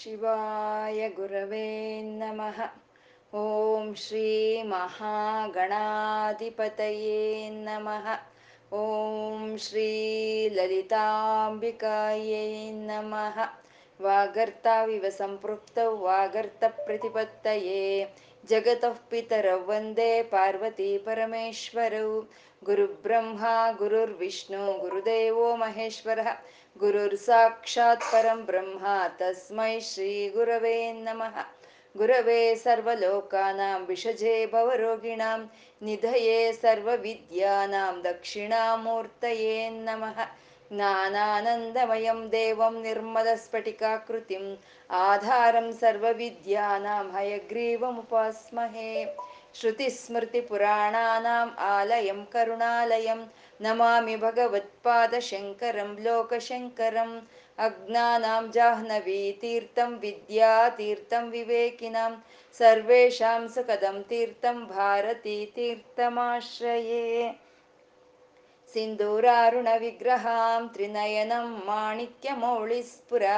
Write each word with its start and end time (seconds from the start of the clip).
ಶಿವಾಯ 0.00 1.08
ಗುರವೇ 1.08 2.00
ನಮಃ 2.00 2.58
ಓಂ 3.34 3.94
ಶ್ರೀ 3.94 4.62
ಮಹಾಗಣಾಧಿಪತಯೇ 4.62 5.20
ನಮಃ 7.50 8.08
ಓಂ 8.72 9.54
ಶ್ರೀ 9.58 9.88
ಲಲಿತಾಂಬಿಕಾಯೈ 10.48 12.50
ನಮಃ 12.70 13.38
ವಾಗರ್ತಾವಿವ 14.00 15.06
ಸಂಪೃಕ್ತೌ 18.48 18.88
ವಾಗರ್ತ 18.88 18.98
ಪ್ರತಿಪತ್ತಯೇ 18.98 19.00
ಜಗತಃ 19.00 19.10
ಪಿತರೌ 19.10 19.64
ವಂದೇ 19.64 20.22
ಪಾರ್ವತಿ 20.22 20.98
ಪರಮೇಶ್ವರೌ. 20.98 22.20
ಗುರುಬ್ರಹ್ಮ, 22.64 23.44
ಗುರುರ್ವಿಷ್ಣು, 23.76 24.78
ಗುರುದೇವೋ 24.78 25.56
ಮಹೇಶ್ವರ. 25.56 26.18
ಗುರುರ್ 26.78 27.16
ಸಾಕ್ಷಾತ್ 27.16 28.12
ಪರಂ 28.12 28.46
ಬ್ರಹ್ಮ, 28.46 28.86
ತಸ್ಮೈ 29.18 29.80
ಶ್ರೀ 29.80 30.28
ಗುರವೇ 30.28 30.92
ನಮಃ. 30.92 31.38
ಗುರವೇ 31.96 32.54
ಸರ್ವಲೋಕಾನಾಂ 32.54 33.86
ವಿಷಜೇ 33.86 34.46
ज्ञानानन्दमयं 40.72 42.20
देवं 42.30 42.74
निर्मलस्फटिकाकृतिम् 42.82 44.48
आधारं 45.00 45.70
सर्वविद्यानां 45.80 47.04
हयग्रीवमुपास्महे 47.16 48.92
श्रुतिस्मृतिपुराणानाम् 49.60 51.50
आलयं 51.70 52.20
करुणालयं 52.32 53.20
नमामि 53.66 54.16
भगवत्पादशङ्करं 54.24 55.90
लोकशङ्करम् 56.04 57.14
अज्ञानां 57.66 58.42
जाह्नवीतीर्थं 58.56 59.90
विद्यातीर्थं 60.02 61.24
विवेकिनां 61.30 62.12
सर्वेषां 62.58 63.40
सुखदं 63.56 63.96
तीर्थं 64.10 64.56
भारतीतीर्थमाश्रये 64.76 67.04
सिन्दूरारुणविग्रहां 68.73 70.61
त्रिनयनं 70.75 71.47
माणिक्यमौळिस्फुरा 71.67 73.37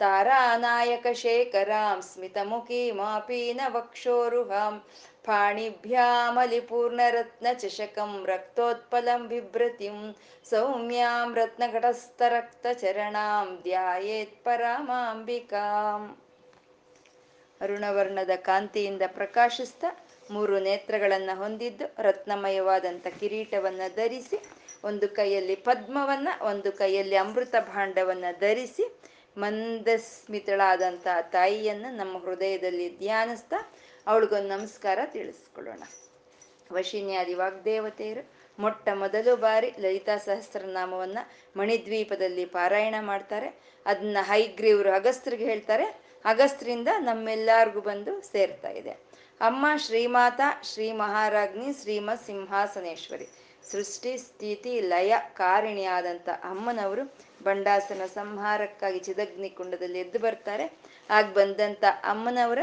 तारानायकशेखरां 0.00 1.96
स्मितमुखीमापीनवक्षोरुहां 2.08 4.74
फाणिभ्यामलिपूर्णरत्नचषकं 5.26 8.12
रक्तोत्पलं 8.32 9.22
बिभ्रतिं 9.32 9.96
सौम्यां 10.50 11.24
रत्नघटस्थरक्तचरणां 11.40 13.44
ಧ್ಯಾಯೇತ್ 13.66 14.38
ಪರಮಾಂಬಿಕಾಂ 14.46 16.04
ಅರುಣವರ್ಣದ 17.60 18.32
ಕಾಂತಿಯಿಂದ 18.48 19.04
ಪ್ರಕಾಶಿಸ್ತಾ 19.14 19.88
ಮೂರು 20.33 20.59
ನೇತ್ರಗಳನ್ನ 20.59 21.29
ಹೊಂದಿದ್ದು 21.33 21.85
ರತ್ನಮಯವಾದಂಥ 22.01 23.07
ಕಿರೀಟವನ್ನ 23.07 23.81
ಧರಿಸಿ, 23.95 24.37
ಒಂದು 24.83 25.07
ಕೈಯಲ್ಲಿ 25.09 25.55
ಪದ್ಮವನ್ನ, 25.55 26.27
ಒಂದು 26.41 26.71
ಕೈಯಲ್ಲಿ 26.71 27.15
ಅಮೃತ 27.15 27.55
ಭಾಂಡವನ್ನ 27.59 28.25
ಧರಿಸಿ 28.39 29.01
ಮಂದಸ್ಮಿತಳಾದಂಥ 29.37 31.07
ತಾಯಿಯನ್ನು 31.31 31.95
ನಮ್ಮ 31.95 32.17
ಹೃದಯದಲ್ಲಿ 32.17 32.97
ಧ್ಯಾನಿಸ್ತಾ 32.97 33.73
ಅವಳಿಗೊಂದು 34.07 34.47
ನಮಸ್ಕಾರ 34.47 34.99
ತಿಳಿಸ್ಕೊಳ್ಳೋಣ. 35.05 35.83
ವಶಿನ್ಯಾದಿ 36.73 37.33
ವಾಗ್ದೇವತೆಯರು, 37.33 38.29
ಮೊಟ್ಟ 38.59 38.89
ಮೊದಲು 38.93 39.35
ಬಾರಿ 39.35 39.73
ಲಲಿತಾ 39.79 40.17
ಸಹಸ್ರನಾಮವನ್ನ 40.17 41.17
ಮಣಿದ್ವೀಪದಲ್ಲಿ 41.57 42.45
ಪಾರಾಯಣ 42.45 42.95
ಮಾಡ್ತಾರೆ. 43.01 43.63
ಅದನ್ನ 43.85 44.17
ಹೈಗ್ರೀವ್ರು 44.21 44.91
ಅಗಸ್ತ್ರಿಗೆ 44.91 45.45
ಹೇಳ್ತಾರೆ. 45.45 45.85
ಅಗಸ್ತ್ರಿಂದ 46.25 46.87
ನಮ್ಮೆಲ್ಲರಿಗೂ 46.99 47.81
ಬಂದು 47.81 48.21
ಸೇರ್ತಾ 48.21 48.69
ಇದೆ. 48.69 49.12
ಅಮ್ಮ 49.41 49.65
ಶ್ರೀಮಾತ 49.77 50.41
ಶ್ರೀ 50.63 50.91
ಮಹಾರಾಜ್ನಿ 50.91 51.81
ಶ್ರೀಮತ್ 51.81 52.25
ಸಿಂಹಾಸನೇಶ್ವರಿ 52.25 53.27
ಸೃಷ್ಟಿ, 53.71 54.17
ಸ್ಥಿತಿ, 54.17 54.79
ಲಯ, 54.79 55.13
ಕಾರಿಣಿಯಾದಂಥ 55.33 56.29
ಅಮ್ಮನವರು 56.29 57.15
ಬಂಡಾಸನ 57.43 58.05
ಸಂಹಾರಕ್ಕಾಗಿ 58.05 58.99
ಚಿದಗ್ನಿ 58.99 59.49
ಕುಂಡದಲ್ಲಿ 59.49 59.99
ಎದ್ದು 59.99 60.19
ಬರ್ತಾರೆ. 60.19 60.79
ಆಗ 61.09 61.25
ಬಂದಂತ 61.25 61.83
ಅಮ್ಮನವರ 62.03 62.59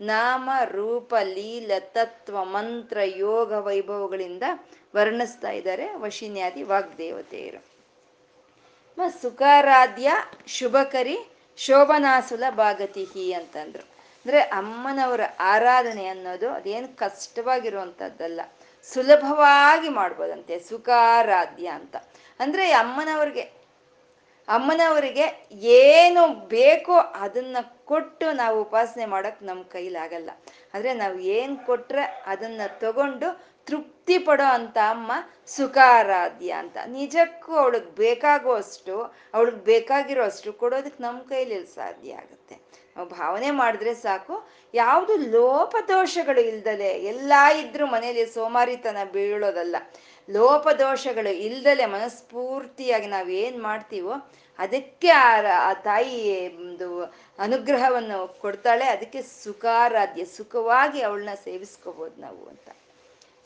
ನಾಮ, 0.00 0.50
ರೂಪ, 0.64 1.14
ಲೀಲ, 1.22 1.70
ತತ್ವ, 1.78 2.44
ಮಂತ್ರ, 2.44 2.98
ಯೋಗ 3.04 3.52
ವೈಭವಗಳಿಂದ 3.52 4.42
ವರ್ಣಿಸ್ತಾ 4.96 5.50
ಇದ್ದಾರೆ 5.50 5.94
ವಶಿನ್ಯಾದಿ 5.94 6.62
ವಾಗ್ದೇವತೆಯರು. 6.62 7.64
ಸುಖಾರಾಧ್ಯ, 9.22 10.10
ಶುಭಕರಿ, 10.46 11.18
ಶೋಭನಾಸುಲ 11.56 12.44
ಭಾಗತಿಹಿ 12.50 13.32
ಅಂತಂದ್ರು. 13.32 13.93
ಅಂದ್ರೆ 14.24 14.40
ಅಮ್ಮನವರ 14.40 15.20
ಆರಾಧನೆ 15.40 16.06
ಅನ್ನೋದು 16.06 16.48
ಅದೇನು 16.50 16.96
ಕಷ್ಟವಾಗಿರುವಂಥದ್ದಲ್ಲ 16.96 18.40
ಸುಲಭವಾಗಿ 18.92 19.88
ಮಾಡ್ಬೋದಂತೆ, 19.88 20.58
ಸುಖಾರಾಧ್ಯ 20.58 21.66
ಅಂತ. 21.68 21.96
ಅಂದ್ರೆ 22.40 22.70
ಅಮ್ಮನವ್ರಿಗೆ, 22.72 23.44
ಅಮ್ಮನವರಿಗೆ 24.48 25.26
ಏನು 25.76 26.22
ಬೇಕೋ 26.48 26.96
ಅದನ್ನ 27.24 27.56
ಕೊಟ್ಟು 27.84 28.32
ನಾವು 28.32 28.62
ಉಪಾಸನೆ 28.62 29.04
ಮಾಡಕ್ 29.04 29.42
ನಮ್ಮ 29.42 29.62
ಕೈಲಾಗಲ್ಲ 29.62 30.30
ಆದ್ರೆ 30.74 30.94
ನಾವು 30.94 31.18
ಏನ್ 31.18 31.56
ಕೊಟ್ರೆ 31.66 32.04
ಅದನ್ನ 32.26 32.60
ತಗೊಂಡು 32.78 33.28
ತೃಪ್ತಿ 33.66 34.18
ಪಡೋ 34.18 34.48
ಅಂತ 34.52 34.78
ಅಮ್ಮ 34.88 35.12
ಸುಖಾರಾಧ್ಯ 35.46 36.50
ಅಂತ. 36.52 36.76
ನಿಜಕ್ಕೂ 36.86 37.52
ಅವಳಿಗೆ 37.52 37.90
ಬೇಕಾಗುವಷ್ಟು, 37.94 38.96
ಅವಳಿಗೆ 39.34 39.56
ಬೇಕಾಗಿರೋ 39.56 40.24
ಅಷ್ಟು 40.24 40.52
ಕೊಡೋದಕ್ಕೆ 40.52 41.02
ನಮ್ಮ 41.02 41.20
ಕೈಲಿ 41.20 41.66
ಸಾಧ್ಯ 41.66 42.14
ಆಗುತ್ತೆ. 42.14 42.54
ಭಾವನೆ 42.96 43.50
ಮಾಡಿದ್ರೆ 43.50 43.94
ಸಾಕು. 43.94 44.48
ಯಾವುದು 44.74 45.16
ಲೋಪದೋಷಗಳು 45.16 46.40
ಇಲ್ದಲೆ 46.40 46.88
ಎಲ್ಲ 46.88 47.32
ಇದ್ರೂ 47.62 47.86
ಮನೇಲಿ 47.86 48.26
ಸೋಮಾರಿತನ 48.26 48.96
ಬೀಳೋದಲ್ಲ. 49.12 49.76
ಲೋಪದೋಷಗಳು 50.30 51.32
ಇಲ್ದಲೆ 51.34 51.86
ಮನಸ್ಫೂರ್ತಿಯಾಗಿ 51.86 53.06
ನಾವು 53.06 53.28
ಏನ್ 53.28 53.62
ಮಾಡ್ತೀವೋ 53.62 54.14
ಅದಕ್ಕೆ 54.58 55.08
ಆ 55.08 55.72
ತಾಯಿ 55.72 56.48
ಒಂದು 56.56 57.04
ಅನುಗ್ರಹವನ್ನು 57.38 58.40
ಕೊಡ್ತಾಳೆ. 58.40 58.84
ಅದಕ್ಕೆ 58.84 59.22
ಸುಖಾರಾಧ್ಯ, 59.22 60.24
ಸುಖವಾಗಿ 60.24 61.02
ಅವಳನ್ನ 61.02 61.34
ಸೇವಿಸ್ಕೋಬೋದು 61.44 62.20
ನಾವು 62.20 62.48
ಅಂತ. 62.48 62.68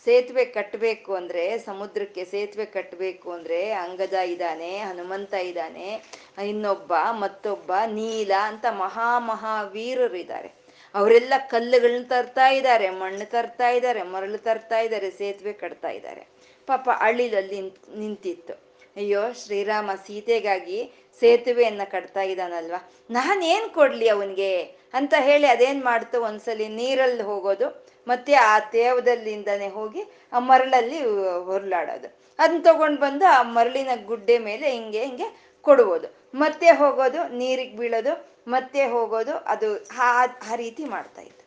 ಸೇತುವೆ 0.08 0.44
ಕಟ್ಟಬೇಕು 0.44 1.14
ಅಂದ್ರೆ, 1.14 1.58
ಸಮುದ್ರಕ್ಕೆ 1.58 2.24
ಸೇತುವೆ 2.24 2.64
ಕಟ್ಟಬೇಕು 2.64 3.32
ಅಂದ್ರೆ 3.32 3.70
ಅಂಗದ 3.72 4.12
ಇದ್ದಾನೆ 4.12 4.78
ಹನುಮಂತ 4.78 5.34
ಇದ್ದಾನೆ 5.34 6.02
ಇನ್ನೊಬ್ಬ, 6.46 6.92
ಮತ್ತೊಬ್ಬ 7.10 7.72
ನೀಲ 7.86 8.32
ಅಂತ 8.42 8.66
ಮಹಾ 8.70 9.19
ಮಹಾವೀರರು 9.19 10.16
ಇದ್ದಾರೆ 10.16 10.52
ಅವರೆಲ್ಲ 10.94 11.34
ಕಲ್ಲುಗಳನ್ನ 11.50 12.04
ತರ್ತಾ 12.08 12.48
ಇದ್ದಾರೆ, 12.48 12.91
ಮಣ್ಣು 12.91 13.30
ತರ್ತಾ 13.30 13.70
ಇದ್ದಾರೆ, 13.70 14.02
ಮರಳು 14.02 14.38
ತರ್ತಾ 14.38 14.78
ಇದ್ದಾರೆ, 14.80 15.10
ಸೇತುವೆ 15.10 15.52
ಕಟ್ತಾ 15.52 15.88
ಇದ್ದಾರೆ. 15.88 16.26
ಪಾಪ 16.66 16.88
ಹಳ್ಳಿಲಲ್ಲಿ 16.90 17.60
ನಿಂತಿತ್ತು. 17.98 18.52
ಅಯ್ಯೋ, 18.96 19.32
ಶ್ರೀರಾಮ 19.32 19.90
ಸೀತೆಗಾಗಿ 20.06 20.92
ಸೇತುವೆಯನ್ನ 21.20 21.80
ಕಟ್ತಾ 21.84 22.22
ಇದ್ದಾನಲ್ವಾ? 22.22 22.92
ನಾನೇನ್ 23.10 23.70
ಕೊಡ್ಲಿ 23.70 24.08
ಅವನ್ಗೆ? 24.08 24.77
ಅಂತ 24.94 25.15
ಹೇಳಿ 25.19 25.47
ಅದೇನ್ 25.47 25.84
ಮಾಡ್ತು? 25.84 26.22
ಒಂದ್ಸಲಿ 26.22 26.69
ನೀರಲ್ಲಿ 26.69 27.22
ಹೋಗೋದು, 27.22 27.66
ಮತ್ತೆ 28.06 28.34
ಆ 28.34 28.59
ತೇವದಲ್ಲಿಂದನೇ 28.59 29.69
ಹೋಗಿ 29.69 30.03
ಆ 30.32 30.38
ಮರಳಲ್ಲಿ 30.38 31.00
ಹೊರಲಾಡೋದು 31.49 32.09
ಅದನ್ನ 32.38 32.60
ತಗೊಂಡ್ 32.62 33.00
ಬಂದು 33.00 33.26
ಆ 33.26 33.43
ಮರಳಿನ 33.43 33.93
ಗುಡ್ಡೆ 34.06 34.38
ಮೇಲೆ 34.38 34.71
ಹಿಂಗೆ 34.71 35.00
ಹಿಂಗೆ 35.04 35.28
ಕೊಡುವುದು. 35.62 36.09
ಮತ್ತೆ 36.34 36.69
ಹೋಗೋದು, 36.71 37.21
ನೀರಿಗೆ 37.37 37.76
ಬೀಳೋದು, 37.76 38.12
ಮತ್ತೆ 38.49 38.82
ಹೋಗೋದು, 38.87 39.34
ಅದು 39.37 39.69
ಆ 40.00 40.54
ರೀತಿ 40.54 40.84
ಮಾಡ್ತಾ 40.84 41.22
ಇತ್ತು. 41.22 41.44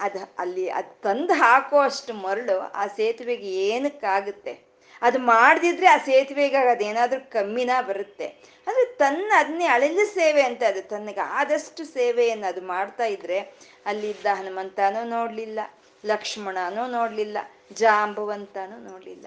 ಅದ 0.00 0.16
ಅಲ್ಲಿ 0.38 0.68
ಅದು 0.68 0.90
ತಂದು 1.02 1.34
ಹಾಕೋ 1.34 1.76
ಅಷ್ಟು 1.80 2.14
ಮರಳು 2.14 2.56
ಆ 2.60 2.86
ಸೇತುವೆಗೆ 2.86 3.50
ಏನಕ್ಕಾಗುತ್ತೆ? 3.66 4.54
ಅದು 5.02 5.18
ಮಾಡದಿದ್ರೆ 5.18 5.86
ಆ 5.86 5.96
ಸೇತುವೆಗೆ 5.96 6.56
ಅದೇನಾದ್ರೂ 6.56 7.20
ಕಮ್ಮಿನ 7.20 7.70
ಬರುತ್ತೆ. 7.80 8.26
ಅಂದ್ರೆ 8.66 8.84
ತನ್ನ 8.96 9.32
ಅದನ್ನೇ 9.38 9.66
ಅಳಿಲು 9.66 10.14
ಸೇವೆ 10.14 10.42
ಅಂತ 10.42 10.62
ಅದು 10.68 10.82
ತನ್ನಗೆ 10.82 11.20
ಆದಷ್ಟು 11.20 11.84
ಸೇವೆಯನ್ನು 11.84 12.46
ಅದು 12.46 12.60
ಮಾಡ್ತಾ 12.60 13.04
ಇದ್ರೆ 13.04 13.38
ಅಲ್ಲಿದ್ದ 13.86 14.26
ಹನುಮಂತನೂ 14.26 15.08
ನೋಡ್ಲಿಲ್ಲ, 15.08 15.60
ಲಕ್ಷ್ಮಣನೂ 16.06 16.86
ನೋಡ್ಲಿಲ್ಲ, 16.86 17.38
ಜಾಂಬವಂತನೂ 17.72 18.90
ನೋಡ್ಲಿಲ್ಲ. 18.90 19.26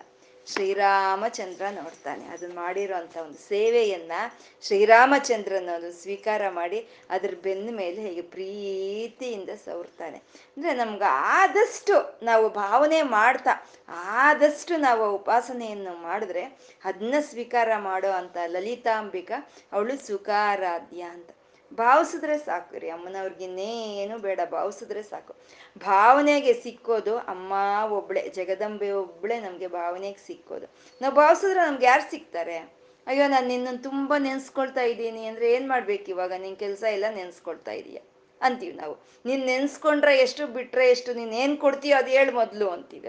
ಶ್ರೀರಾಮಚಂದ್ರ 0.51 1.65
ನೋಡ್ತಾನೆ. 1.71 2.25
ಅದನ್ನ 2.25 2.53
ಮಾಡಿರೋಂಥ 2.53 3.17
ಒಂದು 3.17 3.39
ಸೇವೆಯನ್ನ 3.49 4.11
ಶ್ರೀರಾಮಚಂದ್ರನವರು 4.61 6.01
ಸ್ವೀಕಾರ 6.01 6.49
ಮಾಡಿ 6.49 6.87
ಅದ್ರ 7.09 7.33
ಬೆನ್ನ 7.43 7.69
ಮೇಲೆ 7.75 8.01
ಹೇಗೆ 8.01 8.21
ಪ್ರೀತಿಯಿಂದ 8.21 9.49
ಸವರ್ತಾನೆ. 9.65 10.17
ಅಂದ್ರೆ 10.17 10.73
ನಮ್ಗೆ 10.73 11.07
ಆದಷ್ಟು 11.07 12.19
ನಾವು 12.23 12.49
ಭಾವನೆ 12.49 13.01
ಮಾಡ್ತಾ, 13.01 13.69
ಆದಷ್ಟು 13.89 14.77
ನಾವು 14.77 15.15
ಉಪಾಸನೆಯನ್ನು 15.15 15.93
ಮಾಡಿದ್ರೆ 16.01 16.43
ಅದನ್ನ 16.85 17.13
ಸ್ವೀಕಾರ 17.19 17.69
ಮಾಡೋ 17.77 18.09
ಅಂತ 18.09 18.37
ಲಲಿತಾಂಬಿಕ 18.47 19.31
ಅವಳು 19.71 20.07
ಸುಖಾರಾಧ್ಯ 20.07 21.01
ಅಂತ. 21.01 21.29
ಭಾವಿಸಿದ್ರೆ 21.73 22.37
ಸಾಕು 22.37 22.79
ರೀ, 22.79 22.89
ಅಮ್ಮನವ್ರಿಗೆ 22.89 23.43
ಇನ್ನೇನು 23.43 24.17
ಬೇಡ, 24.17 24.39
ಭಾವಿಸಿದ್ರೆ 24.51 25.03
ಸಾಕು. 25.03 25.35
ಭಾವನೆಗೆ 25.77 26.53
ಸಿಕ್ಕೋದು 26.53 27.17
ಅಮ್ಮ 27.17 27.53
ಒಬ್ಳೆ, 27.91 28.29
ಜಗದಂಬೆ 28.29 28.91
ಒಬ್ಳೆ 28.91 29.39
ನಮ್ಗೆ 29.39 29.67
ಭಾವನೆಗೆ 29.67 30.27
ಸಿಕ್ಕೋದು. 30.27 30.69
ನಾವು 31.01 31.15
ಭಾವಿಸಿದ್ರೆ 31.15 31.59
ನಮ್ಗೆ 31.59 31.85
ಯಾರು 31.85 32.11
ಸಿಗ್ತಾರೆ 32.11 32.79
ಅಯ್ಯೋ, 33.07 33.27
ನಾನು 33.27 33.47
ನಿನ್ನ 33.47 33.67
ತುಂಬಾ 33.77 34.17
ನೆನ್ಸ್ಕೊಳ್ತಾ 34.17 34.81
ಇದ್ದೀನಿ 34.81 35.25
ಅಂದ್ರೆ 35.25 35.53
ಏನ್ 35.53 35.69
ಮಾಡ್ಬೇಕು 35.69 36.05
ಇವಾಗ? 36.05 36.33
ನಿನ್ 36.37 36.57
ಕೆಲಸ 36.57 36.83
ಎಲ್ಲ 36.91 37.05
ನೆನ್ಸ್ಕೊಳ್ತಾ 37.15 37.71
ಇದೀಯ? 37.71 37.97
ಅಂತೀವಿ 38.41 38.73
ನಾವು. 38.73 38.97
ನೀನ್ 39.25 39.45
ನೆನ್ಸ್ಕೊಂಡ್ರೆ 39.45 40.17
ಎಷ್ಟು 40.17 40.47
ಬಿಟ್ರೆ 40.47 40.89
ಎಷ್ಟು, 40.89 41.13
ನೀನ್ 41.13 41.31
ಏನು 41.31 41.57
ಕೊಡ್ತೀಯೋ 41.57 41.97
ಅದು 41.97 42.07
ಹೇಳು 42.07 42.31
ಮೊದಲು 42.31 42.69
ಅಂತೀವಿ 42.69 43.07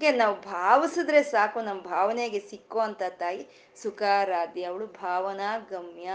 ಹೀಗೆ 0.00 0.10
ನಾವು 0.16 0.34
ಭಾವಿಸಿದ್ರೆ 0.40 1.22
ಸಾಕು, 1.22 1.60
ನಮ್ಮ 1.60 1.80
ಭಾವನೆಗೆ 1.82 2.40
ಸಿಕ್ಕೋ 2.50 2.78
ಅಂತ 2.78 3.02
ತಾಯಿ 3.08 3.40
ಸುಖಾರಾಧ್ಯ. 3.82 4.62
ಅವಳು 4.64 4.86
ಭಾವನಾ 4.86 5.58
ಗಮ್ಯ 5.70 6.10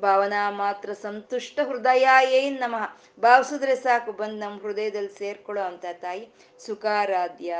ಭಾವನಾ 0.00 0.50
ಮಾತ್ರ 0.50 0.92
ಸಂತುಷ್ಟ 0.92 1.60
ಹೃದಯ 1.64 2.06
ಏನ್ 2.30 2.56
ನಮಃ. 2.60 2.84
ಭಾವಿಸಿದ್ರೆ 3.20 3.74
ಸಾಕು, 3.76 4.12
ಬಂದು 4.12 4.38
ನಮ್ಮ 4.40 4.62
ಹೃದಯದಲ್ಲಿ 4.62 5.12
ಸೇರ್ಕೊಳ್ಳೋ 5.18 5.64
ಅಂತ 5.64 5.84
ತಾಯಿ 5.92 6.24
ಸುಖಾರಾಧ್ಯ. 6.66 7.54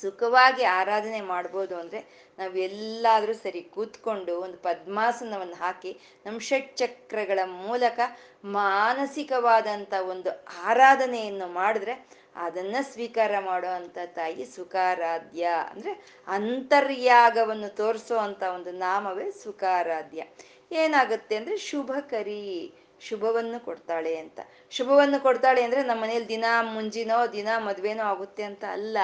ಸುಖವಾಗಿ 0.00 0.64
ಆರಾಧನೆ 0.64 1.20
ಮಾಡ್ಬೋದು 1.20 1.76
ಅಂದ್ರೆ 1.76 2.00
ನಾವ್ 2.38 3.34
ಸರಿ 3.42 3.60
ಕೂತ್ಕೊಂಡು 3.60 4.40
ಒಂದು 4.40 4.58
ಪದ್ಮಾಸನವನ್ನು 4.58 5.54
ಹಾಕಿ, 5.54 5.92
ನಮ್ಮ 6.26 6.38
ಷಟ್ಚಕ್ರಗಳ 6.40 7.38
ಮೂಲಕ 7.44 8.00
ಮಾನಸಿಕವಾದಂಥ 8.44 9.94
ಒಂದು 10.10 10.30
ಆರಾಧನೆಯನ್ನು 10.64 11.46
ಮಾಡಿದ್ರೆ 11.46 12.17
ಅದನ್ನ 12.38 12.76
ಸ್ವೀಕಾರ 12.80 13.38
ಮಾಡೋ 13.40 13.68
ಅಂತ 13.68 13.98
ತಾಯಿ 14.06 14.44
ಸುಖಾರಾಧ್ಯ. 14.44 15.48
ಅಂದ್ರೆ 15.70 16.04
ಅಂತರ್ಯಾಗವನ್ನು 16.26 17.68
ತೋರಿಸೋ 17.68 18.16
ಒಂದು 18.54 18.70
ನಾಮವೇ 18.70 19.30
ಸುಖಾರಾಧ್ಯ. 19.30 20.24
ಏನಾಗುತ್ತೆ 20.72 21.36
ಅಂದ್ರೆ 21.36 21.56
ಶುಭಕರಿ 21.56 22.74
ಶುಭವನ್ನು 23.00 23.64
ಕೊಡ್ತಾಳೆ 23.64 24.16
ಅಂತ. 24.16 24.40
ಶುಭವನ್ನು 24.70 25.22
ಕೊಡ್ತಾಳೆ 25.22 25.62
ಅಂದ್ರೆ 25.62 25.82
ನಮ್ಮ 25.82 26.02
ಮನೇಲಿ 26.02 26.28
ದಿನ 26.28 26.44
ಮುಂಜಿನೋ, 26.60 27.26
ದಿನ 27.26 27.48
ಮದ್ವೆನೋ 27.58 28.02
ಆಗುತ್ತೆ 28.02 28.42
ಅಂತ 28.42 28.64
ಅಲ್ಲ. 28.64 28.98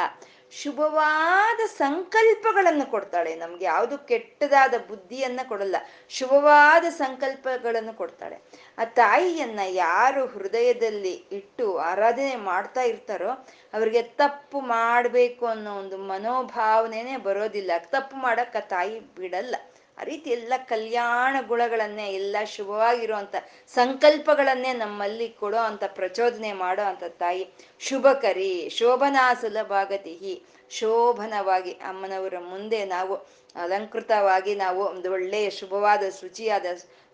ಶುಭವಾದ 0.51 1.67
ಸಂಕಲ್ಪಗಳನ್ನು 1.67 2.91
ಕೊಡ್ತಾಳೆ. 2.91 3.35
ನಮ್ಗೆ 3.35 3.65
ಯಾವುದು 3.65 3.99
ಕೆಟ್ಟದಾದ 3.99 4.75
ಬುದ್ಧಿಯನ್ನ 4.89 5.41
ಕೊಡಲ್ಲ. 5.49 5.77
ಶುಭವಾದ 6.09 6.85
ಸಂಕಲ್ಪಗಳನ್ನು 6.85 7.95
ಕೊಡ್ತಾಳೆ. 7.95 8.39
ಆ 8.79 8.85
ತಾಯಿಯನ್ನ 8.85 9.61
ಯಾರು 9.69 10.27
ಹೃದಯದಲ್ಲಿ 10.27 11.25
ಇಟ್ಟು 11.33 11.79
ಆರಾಧನೆ 11.79 12.37
ಮಾಡ್ತಾ 12.37 12.83
ಇರ್ತಾರೋ 12.83 13.31
ಅವ್ರಿಗೆ 13.75 14.03
ತಪ್ಪು 14.03 14.61
ಮಾಡಬೇಕು 14.61 15.47
ಅನ್ನೋ 15.47 15.75
ಒಂದು 15.79 15.99
ಮನೋಭಾವನೆನೇ 15.99 17.17
ಬರೋದಿಲ್ಲ. 17.17 17.71
ತಪ್ಪು 17.79 18.17
ಮಾಡಕ್ 18.17 18.57
ಆ 18.57 18.61
ತಾಯಿ 18.61 19.01
ಬಿಡಲ್ಲ. 19.01 19.57
ಆ 19.99 20.03
ರೀತಿ 20.03 20.31
ಎಲ್ಲ 20.31 20.53
ಕಲ್ಯಾಣ 20.57 21.37
ಗುಣಗಳನ್ನೇ, 21.47 22.07
ಎಲ್ಲ 22.13 22.37
ಶುಭವಾಗಿರುವಂತ 22.45 23.35
ಸಂಕಲ್ಪಗಳನ್ನೇ 23.75 24.73
ನಮ್ಮಲ್ಲಿ 24.73 25.29
ಕೊಡೋ 25.29 25.57
ಅಂತ 25.57 25.85
ಪ್ರಚೋದನೆ 25.87 26.53
ಮಾಡೋ 26.53 26.83
ಅಂತ 26.83 27.05
ತಾಯಿ. 27.05 27.51
ಶುಭಕರಿ 27.79 28.69
ಶೋಭನಾ 28.69 29.35
ಸುಲಭಾಗತಿ 29.35 30.43
ಶೋಭನವಾಗಿ 30.71 31.73
ಅಮ್ಮನವರ 31.73 32.35
ಮುಂದೆ 32.39 32.85
ನಾವು 32.85 33.44
ಅಲಂಕೃತವಾಗಿ 33.55 34.55
ನಾವು 34.55 34.81
ಒಂದು 34.85 35.13
ಒಳ್ಳೆಯ 35.13 35.51
ಶುಭವಾದ 35.51 36.03
ಶುಚಿಯಾದ 36.21 36.67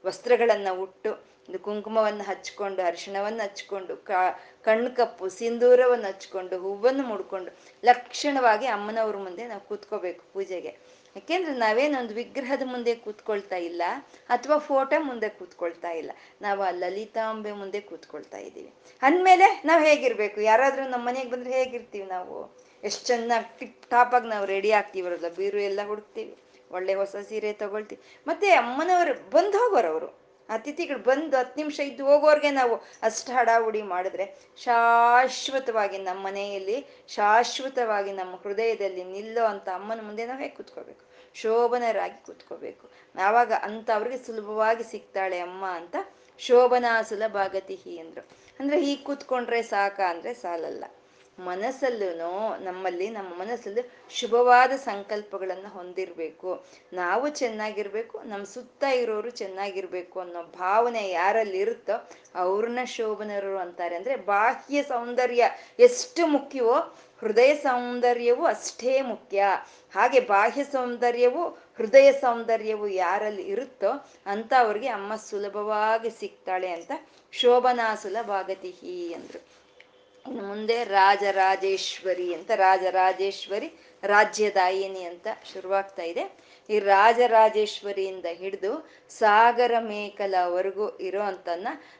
ವಸ್ತ್ರಗಳನ್ನ 0.04 0.68
ಉಟ್ಟು 0.70 1.10
ಒಂದು 1.48 1.58
ಕುಂಕುಮವನ್ನು 1.58 2.24
ಹಚ್ಕೊಂಡು 2.24 2.82
ಅರಿಶಿಣವನ್ನು 2.82 3.42
ಹಚ್ಕೊಂಡು 3.44 3.96
ಕಣ್ಣು 4.62 4.96
ಕಪ್ಪು, 4.96 5.28
ಸಿಂಧೂರವನ್ನು 5.28 6.08
ಹಚ್ಕೊಂಡು 6.08 6.58
ಹೂವನ್ನು 6.58 7.02
ಮುಡ್ಕೊಂಡು 7.02 7.50
ಲಕ್ಷಣವಾಗಿ 7.84 8.66
ಅಮ್ಮನವ್ರ 8.66 9.16
ಮುಂದೆ 9.16 9.46
ನಾವು 9.46 9.60
ಕೂತ್ಕೋಬೇಕು 9.60 10.22
ಪೂಜೆಗೆ. 10.32 10.72
ಯಾಕೆಂದ್ರೆ 11.16 11.52
ನಾವೇನೊಂದು 11.54 12.14
ವಿಗ್ರಹದ 12.14 12.62
ಮುಂದೆ 12.66 12.94
ಕೂತ್ಕೊಳ್ತಾ 12.94 13.56
ಇಲ್ಲ 13.56 13.82
ಅಥವಾ 14.28 14.58
ಫೋಟೋ 14.58 15.00
ಮುಂದೆ 15.00 15.28
ಕೂತ್ಕೊಳ್ತಾ 15.28 15.90
ಇಲ್ಲ. 15.90 16.10
ನಾವು 16.42 16.62
ಆ 16.62 16.70
ಲಲಿತಾಂಬೆ 16.70 17.52
ಮುಂದೆ 17.52 17.80
ಕೂತ್ಕೊಳ್ತಾ 17.80 18.38
ಇದ್ದೀವಿ. 18.38 18.72
ಅಂದಮೇಲೆ 19.02 19.62
ನಾವು 19.64 19.82
ಹೇಗಿರ್ಬೇಕು? 19.82 20.40
ಯಾರಾದರೂ 20.40 20.88
ನಮ್ಮ 20.88 21.06
ಮನೆಗೆ 21.06 21.30
ಬಂದ್ರೆ 21.30 21.52
ಹೇಗಿರ್ತೀವಿ 21.52 22.06
ನಾವು? 22.06 22.36
ಎಷ್ಟು 22.84 23.06
ಚೆನ್ನಾಗಿ 23.06 23.58
ಟಿಪ್ 23.58 23.90
ಟಾಪಾಗಿ 23.90 24.28
ನಾವು 24.28 24.46
ರೆಡಿ 24.46 24.70
ಆಗ್ತೀವರಲ್ಲ, 24.70 25.28
ಬೀರು 25.36 25.58
ಎಲ್ಲ 25.58 25.80
ಹುಡುಕ್ತೀವಿ 25.86 26.36
ಒಳ್ಳೆ 26.70 26.94
ಹೊಸ 26.94 27.16
ಸೀರೆ 27.28 27.52
ತಗೊಳ್ತೀವಿ. 27.52 28.02
ಮತ್ತೆ 28.26 28.50
ಅಮ್ಮನವರು 28.50 29.30
ಬಂದು 29.30 29.58
ಹೋಗೋರು 29.58 30.20
ಅತಿಥಿಗಳು 30.48 30.98
ಬಂದು 30.98 31.36
ಹತ್ತು 31.36 31.60
ನಿಮಿಷ 31.60 31.80
ಇದ್ದು 31.80 32.04
ಹೋಗೋರ್ಗೆ 32.04 32.50
ನಾವು 32.50 32.74
ಅಷ್ಟು 33.02 33.32
ಹಡಾವುಡಿ 33.32 33.82
ಮಾಡಿದ್ರೆ 33.82 34.24
ಶಾಶ್ವತವಾಗಿ 34.62 35.98
ನಮ್ಮ 35.98 36.26
ಮನೆಯಲ್ಲಿ, 36.26 36.86
ಶಾಶ್ವತವಾಗಿ 37.08 38.12
ನಮ್ಮ 38.12 38.36
ಹೃದಯದಲ್ಲಿ 38.36 39.04
ನಿಲ್ಲೋ 39.04 39.44
ಅಂತ 39.44 39.68
ಅಮ್ಮನ 39.68 40.00
ಮುಂದೆ 40.02 40.26
ನಾವು 40.26 40.40
ಹೇಗೆ 40.40 40.54
ಕೂತ್ಕೋಬೇಕು. 40.54 41.04
ಶೋಭನರಾಗಿ 41.34 42.24
ಕೂತ್ಕೋಬೇಕು. 42.26 42.90
ಆವಾಗ 43.18 43.52
ಅಂತ 43.62 43.90
ಅವ್ರಿಗೆ 43.94 44.18
ಸುಲಭವಾಗಿ 44.24 44.84
ಸಿಗ್ತಾಳೆ 44.84 45.38
ಅಮ್ಮ 45.40 45.66
ಅಂತ 45.66 45.96
ಶೋಭನಾ 46.38 47.02
ಸುಲಭಾಗತಿಹಿ 47.02 47.98
ಅಂದ್ರು. 47.98 48.28
ಅಂದ್ರೆ 48.60 48.80
ಹೀಗೆ 48.80 49.02
ಕೂತ್ಕೊಂಡ್ರೆ 49.02 49.62
ಸಾಕ 49.62 50.00
ಅಂದ್ರೆ 50.08 50.34
ಸಾಲಲ್ಲ. 50.34 50.84
ಮನಸ್ಸಲ್ಲೂ 51.40 52.56
ನಮ್ಮಲ್ಲಿ, 52.58 53.08
ನಮ್ಮ 53.08 53.40
ಮನಸ್ಸಲ್ಲಿ 53.40 53.82
ಶುಭವಾದ 54.10 54.72
ಸಂಕಲ್ಪಗಳನ್ನು 54.72 55.68
ಹೊಂದಿರಬೇಕು. 55.68 56.64
ನಾವು 56.92 57.28
ಚೆನ್ನಾಗಿರ್ಬೇಕು, 57.28 58.20
ನಮ್ಮ 58.20 58.44
ಸುತ್ತ 58.44 58.84
ಇರೋರು 58.84 59.30
ಚೆನ್ನಾಗಿರ್ಬೇಕು 59.30 60.20
ಅನ್ನೋ 60.20 60.42
ಭಾವನೆ 60.42 61.10
ಯಾರಲ್ಲಿ 61.10 61.58
ಇರುತ್ತೋ 61.58 62.10
ಅವ್ರನ್ನ 62.34 62.78
ಶೋಭನರು 62.84 63.58
ಅಂತಾರೆ. 63.58 63.96
ಅಂದ್ರೆ 63.96 64.16
ಬಾಹ್ಯ 64.16 64.82
ಸೌಂದರ್ಯ 64.82 65.50
ಎಷ್ಟು 65.78 66.26
ಮುಖ್ಯವೋ, 66.26 66.74
ಹೃದಯ 67.20 67.54
ಸೌಂದರ್ಯವು 67.54 68.44
ಅಷ್ಟೇ 68.44 69.00
ಮುಖ್ಯ. 69.00 69.44
ಹಾಗೆ 69.94 70.20
ಬಾಹ್ಯ 70.20 70.64
ಸೌಂದರ್ಯವು, 70.64 71.48
ಹೃದಯ 71.48 72.12
ಸೌಂದರ್ಯವು 72.12 72.88
ಯಾರಲ್ಲಿ 72.88 73.42
ಇರುತ್ತೋ 73.42 74.08
ಅಂತ 74.26 74.52
ಅವ್ರಿಗೆ 74.58 74.88
ಅಮ್ಮ 74.88 75.16
ಸುಲಭವಾಗಿ 75.16 76.10
ಸಿಗ್ತಾಳೆ 76.10 76.72
ಅಂತ 76.72 76.92
ಶೋಭನಾ 77.32 77.94
ಸುಲಭಾಗತಿ 77.94 78.70
ಇನ್ನು 80.26 80.42
ಮುಂದೆ 80.44 80.84
ರಾಜರಾಜೇಶ್ವರಿ 80.84 82.34
ಅಂತ, 82.34 82.50
ರಾಜರಾಜೇಶ್ವರಿ 82.50 83.72
ರಾಜ್ಯದಾಯಿನಿ 84.02 85.02
ಅಂತ 85.02 85.26
ಶುರುವಾಗ್ತಾ 85.52 86.02
ಇದೆ. 86.02 86.38
ಈ 86.70 86.78
ರಾಜರಾಜೇಶ್ವರಿಯಿಂದ 86.78 88.24
ಹಿಡಿದು 88.32 88.90
ಸಾಗರ 89.10 89.74
ಮೇಕಲವರೆಗೂ 89.78 90.98
ಇರೋ 90.98 91.22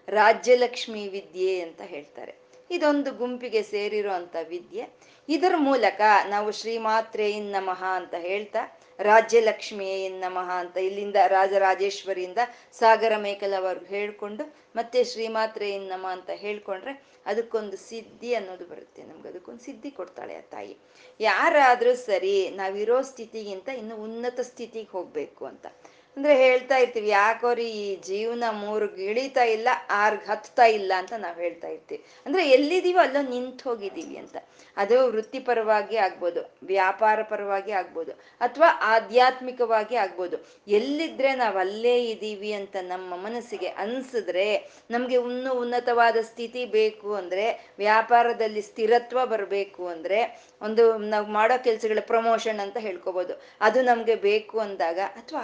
ರಾಜ್ಯಲಕ್ಷ್ಮಿ 0.08 1.08
ವಿದ್ಯೆ 1.08 1.60
ಅಂತ 1.60 1.80
ಹೇಳ್ತಾರೆ. 1.80 2.34
ಇದೊಂದು 2.70 3.12
ಗುಂಪಿಗೆ 3.12 3.62
ಸೇರಿರೋ 3.62 4.12
ವಿದ್ಯೆ. 4.48 4.88
ಇದರ 5.28 5.54
ಮೂಲಕ 5.56 6.00
ನಾವು 6.28 6.50
ಶ್ರೀಮಾತ್ರೆ 6.50 7.40
ನಮಃ 7.40 7.84
ಅಂತ 7.84 8.14
ಹೇಳ್ತಾ 8.18 8.79
ರಾಜ್ಯಲಕ್ಷ್ಮಿ 9.02 10.08
ನಮಃ 10.08 10.48
ಅಂತ 10.52 10.76
ಇಲ್ಲಿಂದ 10.76 11.16
ರಾಜರಾಜೇಶ್ವರಿಯಿಂದ 11.26 12.38
ಸಾಗರ 12.72 13.12
ಮೇಕಲವರು 13.16 13.84
ಹೇಳ್ಕೊಂಡು 13.84 14.44
ಮತ್ತೆ 14.76 15.04
ಶ್ರೀಮಾತ್ರೆ 15.04 15.78
ನಮ 15.78 16.06
ಅಂತ 16.10 16.30
ಹೇಳ್ಕೊಂಡ್ರೆ 16.34 16.92
ಅದಕ್ಕೊಂದು 17.26 17.76
ಸಿದ್ಧಿ 17.76 18.34
ಅನ್ನೋದು 18.34 18.66
ಬರುತ್ತೆ. 18.66 19.02
ನಮ್ಗೆ 19.02 19.28
ಅದಕ್ಕೊಂದು 19.28 19.60
ಸಿದ್ಧಿ 19.60 19.90
ಕೊಡ್ತಾಳೆ 19.90 20.34
ಆ 20.36 20.40
ತಾಯಿ. 20.40 20.76
ಯಾರಾದರೂ 21.20 21.94
ಸರಿ 21.94 22.48
ನಾವಿರೋ 22.48 23.02
ಸ್ಥಿತಿಗಿಂತ 23.02 23.68
ಇನ್ನು 23.68 23.96
ಉನ್ನತ 23.96 24.40
ಸ್ಥಿತಿಗೆ 24.40 24.88
ಹೋಗಬೇಕು 24.88 25.44
ಅಂತ. 25.44 25.66
ಅಂದ್ರೆ 26.16 26.34
ಹೇಳ್ತಾ 26.36 26.76
ಇರ್ತೀವಿ, 26.76 27.08
ಯಾಕೋ 27.08 27.54
ರೀ 27.54 27.66
ಈ 27.70 27.96
ಜೀವನ 27.96 28.44
ಮೂರು 28.50 28.96
ಇಳಿತಾ 28.96 29.44
ಇಲ್ಲ 29.44 29.68
ಆರ್ಗ್ 29.90 30.24
ಹತ್ತಾ 30.24 30.64
ಇಲ್ಲ 30.64 30.92
ಅಂತ 30.96 31.12
ನಾವು 31.16 31.36
ಹೇಳ್ತಾ 31.36 31.68
ಇರ್ತೀವಿ. 31.68 32.04
ಅಂದ್ರೆ 32.26 32.50
ಎಲ್ಲಿದೀವೋ 32.50 33.00
ಅಲ್ಲೋ 33.00 33.22
ನಿಂತು 33.22 33.70
ಹೋಗಿದೀವಿ 33.70 34.16
ಅಂತ. 34.16 34.36
ಅದು 34.76 35.10
ವೃತ್ತಿಪರವಾಗಿ 35.10 35.96
ಆಗ್ಬೋದು, 35.96 36.56
ವ್ಯಾಪಾರ 36.62 37.22
ಪರವಾಗಿ 37.22 37.72
ಆಗ್ಬೋದು, 37.72 38.12
ಅಥವಾ 38.40 38.68
ಆಧ್ಯಾತ್ಮಿಕವಾಗಿ 38.82 39.96
ಆಗ್ಬೋದು. 39.96 40.36
ಎಲ್ಲಿದ್ರೆ 40.68 41.34
ನಾವು 41.34 41.58
ಅಲ್ಲೇ 41.58 42.04
ಇದ್ದೀವಿ 42.04 42.52
ಅಂತ 42.52 42.76
ನಮ್ಮ 42.82 43.16
ಮನಸ್ಸಿಗೆ 43.16 43.66
ಅನ್ಸಿದ್ರೆ, 43.66 44.48
ನಮ್ಗೆ 44.90 45.14
ಇನ್ನೂ 45.14 45.54
ಉನ್ನತವಾದ 45.54 46.16
ಸ್ಥಿತಿ 46.22 46.64
ಬೇಕು 46.66 47.14
ಅಂದ್ರೆ, 47.14 47.46
ವ್ಯಾಪಾರದಲ್ಲಿ 47.78 48.62
ಸ್ಥಿರತ್ವ 48.62 49.26
ಬರಬೇಕು 49.26 49.88
ಅಂದ್ರೆ, 49.88 50.20
ಒಂದು 50.62 50.98
ನಾವು 50.98 51.26
ಮಾಡೋ 51.26 51.62
ಕೆಲಸಗಳ 51.64 51.98
ಪ್ರಮೋಷನ್ 52.06 52.60
ಅಂತ 52.60 52.76
ಹೇಳ್ಕೊಬೋದು. 52.76 53.42
ಅದು 53.60 53.82
ನಮ್ಗೆ 53.82 54.14
ಬೇಕು 54.14 54.58
ಅಂದಾಗ, 54.58 54.98
ಅಥವಾ 55.16 55.40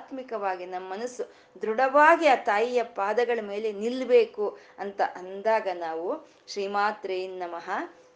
ಆಧ್ಯಾತ್ಮಿಕವಾಗಿ 0.00 0.66
ನಮ್ಮ 0.66 0.86
ಮನಸ್ಸು 0.92 1.22
ದೃಢವಾಗಿ 1.62 2.26
ಆ 2.26 2.36
ತಾಯಿಯ 2.44 2.80
ಪಾದಗಳ 2.96 3.38
ಮೇಲೆ 3.42 3.68
ನಿಲ್ಬೇಕು 3.80 4.46
ಅಂತ 4.78 5.00
ಅಂದಾಗ 5.16 5.66
ನಾವು 5.80 6.06
ಶ್ರೀಮಾತ್ರೆ 6.48 7.18
ನಮಃ 7.34 7.68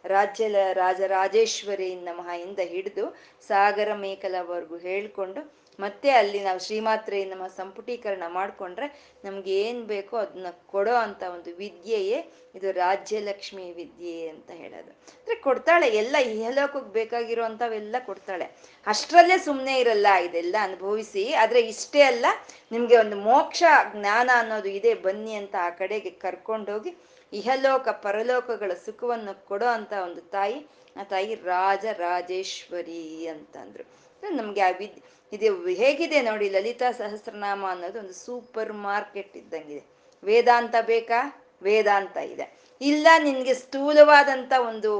ರಾಜ್ಯ 0.05 0.47
ರಾಜರಾಜೇಶ್ವರಿ 0.73 1.91
ನಮಃ 2.01 2.27
ಇಂದ 2.39 2.61
ಹಿಡಿದು 2.71 3.05
ಸಾಗರ 3.49 3.91
ಮೇಖಲವರೆಗೂ 3.95 4.79
ಹೇಳ್ಕೊಂಡು 4.79 5.43
ಮತ್ತೆ 5.79 6.09
ಅಲ್ಲಿ 6.11 6.39
ನಾವು 6.39 6.59
ಶ್ರೀಮಾತ್ರೆ 6.59 7.25
ನಮ್ಮ 7.25 7.47
ಸಂಪುಟೀಕರಣ 7.47 8.23
ಮಾಡ್ಕೊಂಡ್ರೆ 8.27 8.87
ನಮ್ಗೆ 9.25 9.51
ಏನ್ 9.61 9.81
ಬೇಕೋ 9.85 10.17
ಅದನ್ನ 10.17 10.47
ಕೊಡೋ 10.65 10.95
ಅಂತ 10.95 11.23
ಒಂದು 11.23 11.55
ವಿದ್ಯೆಯೇ 11.55 12.19
ಇದು 12.55 12.71
ರಾಜ್ಯಲಕ್ಷ್ಮಿ 12.71 13.71
ವಿದ್ಯೆ 13.71 14.29
ಅಂತ 14.29 14.51
ಹೇಳೋದು. 14.51 14.91
ಅಂದ್ರೆ 15.19 15.35
ಕೊಡ್ತಾಳೆ, 15.35 15.87
ಎಲ್ಲ 15.87 16.15
ಇಹಲೋಕಕ್ಕೆ 16.15 16.91
ಬೇಕಾಗಿರೋ 16.91 17.43
ಅಂತವೆಲ್ಲ 17.43 17.95
ಕೊಡ್ತಾಳೆ. 18.05 18.45
ಅಷ್ಟರಲ್ಲೇ 18.87 19.37
ಸುಮ್ಮನೆ 19.37 19.79
ಇರಲ್ಲ, 19.79 20.07
ಇದೆಲ್ಲ 20.27 20.55
ಅನುಭವಿಸಿ. 20.61 21.33
ಆದ್ರೆ 21.33 21.61
ಇಷ್ಟೇ 21.61 22.01
ಅಲ್ಲ, 22.01 22.25
ನಿಮ್ಗೆ 22.71 22.97
ಒಂದು 22.97 23.17
ಮೋಕ್ಷ 23.17 23.63
ಜ್ಞಾನ 23.95 24.29
ಅನ್ನೋದು 24.35 24.69
ಇದೆ, 24.69 24.93
ಬನ್ನಿ 24.93 25.35
ಅಂತ 25.35 25.55
ಆ 25.61 25.69
ಕಡೆಗೆ 25.69 26.09
ಕರ್ಕೊಂಡೋಗಿ 26.09 26.93
ಇಹಲೋಕ, 27.33 27.87
ಪರಲೋಕಗಳ 27.89 28.71
ಸುಖವನ್ನು 28.85 29.45
ಕೊಡೋ 29.47 29.65
ಅಂತ 29.65 29.93
ಒಂದು 30.03 30.21
ತಾಯಿ, 30.21 30.59
ಆ 30.97 31.03
ತಾಯಿ 31.03 31.35
ರಾಜ 31.35 31.85
ರಾಜೇಶ್ವರಿ 31.97 33.27
ಅಂತಂದ್ರು 33.27 33.85
ನಮ್ಗೆ 34.23 34.61
ಆ 34.61 34.69
ವಿದ್ 34.69 34.99
ಇದು 35.35 35.47
ಹೇಗಿದೆ 35.81 36.19
ನೋಡಿ 36.21 36.49
ಲಲಿತಾ 36.49 36.91
ಸಹಸ್ರನಾಮ 36.91 37.63
ಅನ್ನೋದು 37.69 37.99
ಒಂದು 37.99 38.15
ಸೂಪರ್ 38.25 38.73
ಮಾರ್ಕೆಟ್ 38.87 39.33
ಇದ್ದಂಗಿದೆ. 39.41 39.83
ವೇದಾಂತ 40.23 40.75
ಬೇಕಾ? 40.93 41.19
ವೇದಾಂತ 41.63 42.17
ಇದೆ. 42.33 42.45
ಇಲ್ಲ, 42.81 43.07
ನಿನ್ಗೆ 43.23 43.53
ಸ್ಥೂಲವಾದಂತ 43.53 44.53
ಒಂದು 44.69 44.91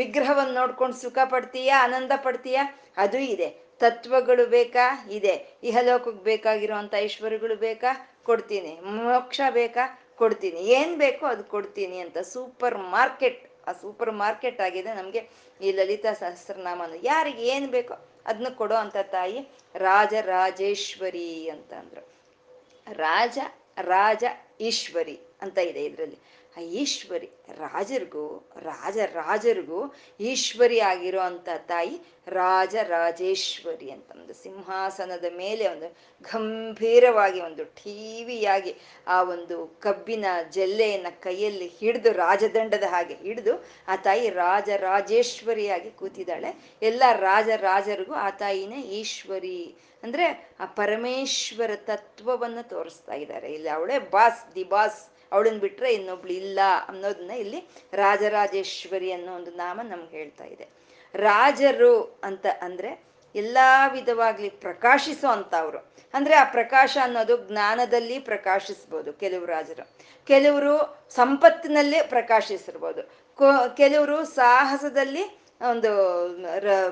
ವಿಗ್ರಹವನ್ನು 0.00 0.54
ನೋಡ್ಕೊಂಡು 0.60 0.96
ಸುಖ 0.96 1.18
ಪಡ್ತೀಯಾ, 1.24 1.76
ಆನಂದ 1.86 2.12
ಪಡ್ತೀಯಾ? 2.26 2.62
ಅದು 2.96 3.18
ಇದೆ. 3.34 3.48
ತತ್ವಗಳು 3.80 4.44
ಬೇಕಾ? 4.46 4.84
ಇದೆ. 5.18 5.34
ಇಹಲೋಕಕ್ಕೆ 5.62 6.22
ಬೇಕಾಗಿರುವಂತ 6.24 6.94
ಐಶ್ವರ್ಯಗಳು 7.06 7.56
ಬೇಕಾ? 7.56 7.92
ಕೊಡ್ತೀನಿ. 8.22 8.72
ಮೋಕ್ಷ 8.96 9.40
ಬೇಕಾ? 9.50 9.84
ಕೊಡ್ತೀನಿ. 10.16 10.60
ಏನ್ 10.78 10.92
ಬೇಕೋ 10.98 11.24
ಅದು 11.26 11.44
ಕೊಡ್ತೀನಿ 11.44 11.98
ಅಂತ 12.04 12.18
ಸೂಪರ್ 12.34 12.78
ಮಾರ್ಕೆಟ್, 12.96 13.42
ಆ 13.68 13.72
ಸೂಪರ್ 13.82 14.12
ಮಾರ್ಕೆಟ್ 14.22 14.60
ಆಗಿದೆ 14.60 14.90
ನಮಗೆ 14.94 15.22
ಈ 15.60 15.70
ಲಲಿತಾ 15.72 16.12
ಸಹಸ್ರನಾಮ 16.12 16.82
ಯಾರಿಗೆ 17.02 17.42
ಏನು 17.54 17.68
ಬೇಕೋ 17.68 17.96
ಅದನ್ನ 18.26 18.48
ಕೊಡೋ 18.48 18.74
ಅಂತ 18.74 18.96
ತಾಯಿ 18.96 19.48
ರಾಜರಾಜೇಶ್ವರಿ 19.74 21.48
ಅಂತ 21.48 21.72
ಅಂದ್ರು. 21.72 22.08
ರಾಜ 22.92 23.38
ರಾಜ 23.80 24.24
ಈಶ್ವರಿ 24.60 25.20
ಅಂತ 25.42 25.58
ಇದೆ 25.58 25.84
ಇದರಲ್ಲಿ. 25.84 26.18
ಆ 26.56 26.60
ಈಶ್ವರಿ, 26.60 27.30
ರಾಜರಿಗೂ, 27.58 28.50
ರಾಜ 28.62 28.98
ರಾಜರಿಗೂ 28.98 29.94
ಈಶ್ವರಿ 30.20 30.80
ಆಗಿರೋ 30.80 31.20
ಅಂತ 31.20 31.48
ತಾಯಿ 31.56 32.00
ರಾಜ 32.28 32.76
ರಾಜೇಶ್ವರಿ 32.82 33.90
ಅಂತ 33.90 34.10
ಒಂದು 34.10 34.34
ಸಿಂಹಾಸನದ 34.34 35.24
ಮೇಲೆ 35.36 35.68
ಒಂದು 35.68 35.96
ಗಂಭೀರವಾಗಿ 36.22 37.40
ಒಂದು 37.40 37.64
ಠೀವಿಯಾಗಿ 37.64 38.74
ಆ 39.06 39.22
ಒಂದು 39.22 39.66
ಕಬ್ಬಿನ 39.66 40.24
ಜಲ್ಲೆಯನ್ನ 40.50 41.06
ಕೈಯಲ್ಲಿ 41.20 41.68
ಹಿಡಿದು, 41.68 42.12
ರಾಜದಂಡದ 42.12 42.84
ಹಾಗೆ 42.84 43.14
ಹಿಡಿದು 43.14 43.64
ಆ 43.88 43.96
ತಾಯಿ 43.96 44.30
ರಾಜ 44.30 44.68
ರಾಜೇಶ್ವರಿಯಾಗಿ 44.76 45.90
ಕೂತಿದ್ದಾಳೆ. 45.90 46.78
ಎಲ್ಲ 46.82 47.02
ರಾಜ 47.12 47.48
ರಾಜರಿಗೂ 47.56 48.14
ಆ 48.14 48.30
ತಾಯಿನೇ 48.30 48.80
ಈಶ್ವರಿ. 48.80 49.76
ಅಂದ್ರೆ 50.02 50.54
ಆ 50.60 50.64
ಪರಮೇಶ್ವರ 50.64 51.70
ತತ್ವವನ್ನು 51.76 52.68
ತೋರಿಸ್ತಾ 52.68 53.14
ಇದ್ದಾರೆ. 53.14 53.52
ಇಲ್ಲಿ 53.52 53.68
ಅವಳೇ 53.68 53.98
ಬಾಸ್, 53.98 54.54
ದಿ 54.54 54.64
ಬಾಸ್. 54.64 55.15
ಅವಳನ್ನ 55.32 55.58
ಬಿಟ್ರೆ 55.58 55.94
ಇನ್ನೊಬ್ಳು 55.94 56.32
ಇಲ್ಲ 56.32 56.60
ಅನ್ನೋದನ್ನ 56.88 57.30
ಇಲ್ಲಿ 57.30 57.68
ರಾಜರಾಜೇಶ್ವರಿ 57.92 59.12
ಅನ್ನೋ 59.12 59.34
ಒಂದು 59.34 59.50
ನಾಮ 59.50 59.80
ನಮ್ಗೆ 59.82 60.16
ಹೇಳ್ತಾ 60.16 60.44
ಇದೆ. 60.44 60.68
ರಾಜರು 61.14 62.20
ಅಂತ 62.24 62.46
ಅಂದ್ರೆ 62.62 63.04
ಎಲ್ಲಾ 63.34 63.86
ವಿಧವಾಗ್ಲಿ 63.86 64.48
ಪ್ರಕಾಶಿಸೋ 64.48 65.28
ಅಂತವ್ರು. 65.28 65.78
ಅಂದ್ರೆ 66.14 66.34
ಆ 66.34 66.44
ಪ್ರಕಾಶ 66.44 66.98
ಅನ್ನೋದು 67.02 67.48
ಜ್ಞಾನದಲ್ಲಿ 67.48 68.18
ಪ್ರಕಾಶಿಸ್ಬೋದು 68.18 69.12
ಕೆಲವು 69.12 69.44
ರಾಜರು. 69.44 69.88
ಕೆಲವರು 70.26 71.06
ಸಂಪತ್ತಿನಲ್ಲಿ 71.10 72.02
ಪ್ರಕಾಶಿಸಿರ್ಬೋದು. 72.02 73.02
ಕೆಲವರು 73.76 74.24
ಸಾಹಸದಲ್ಲಿ 74.24 75.38
ಒಂದು 75.60 75.90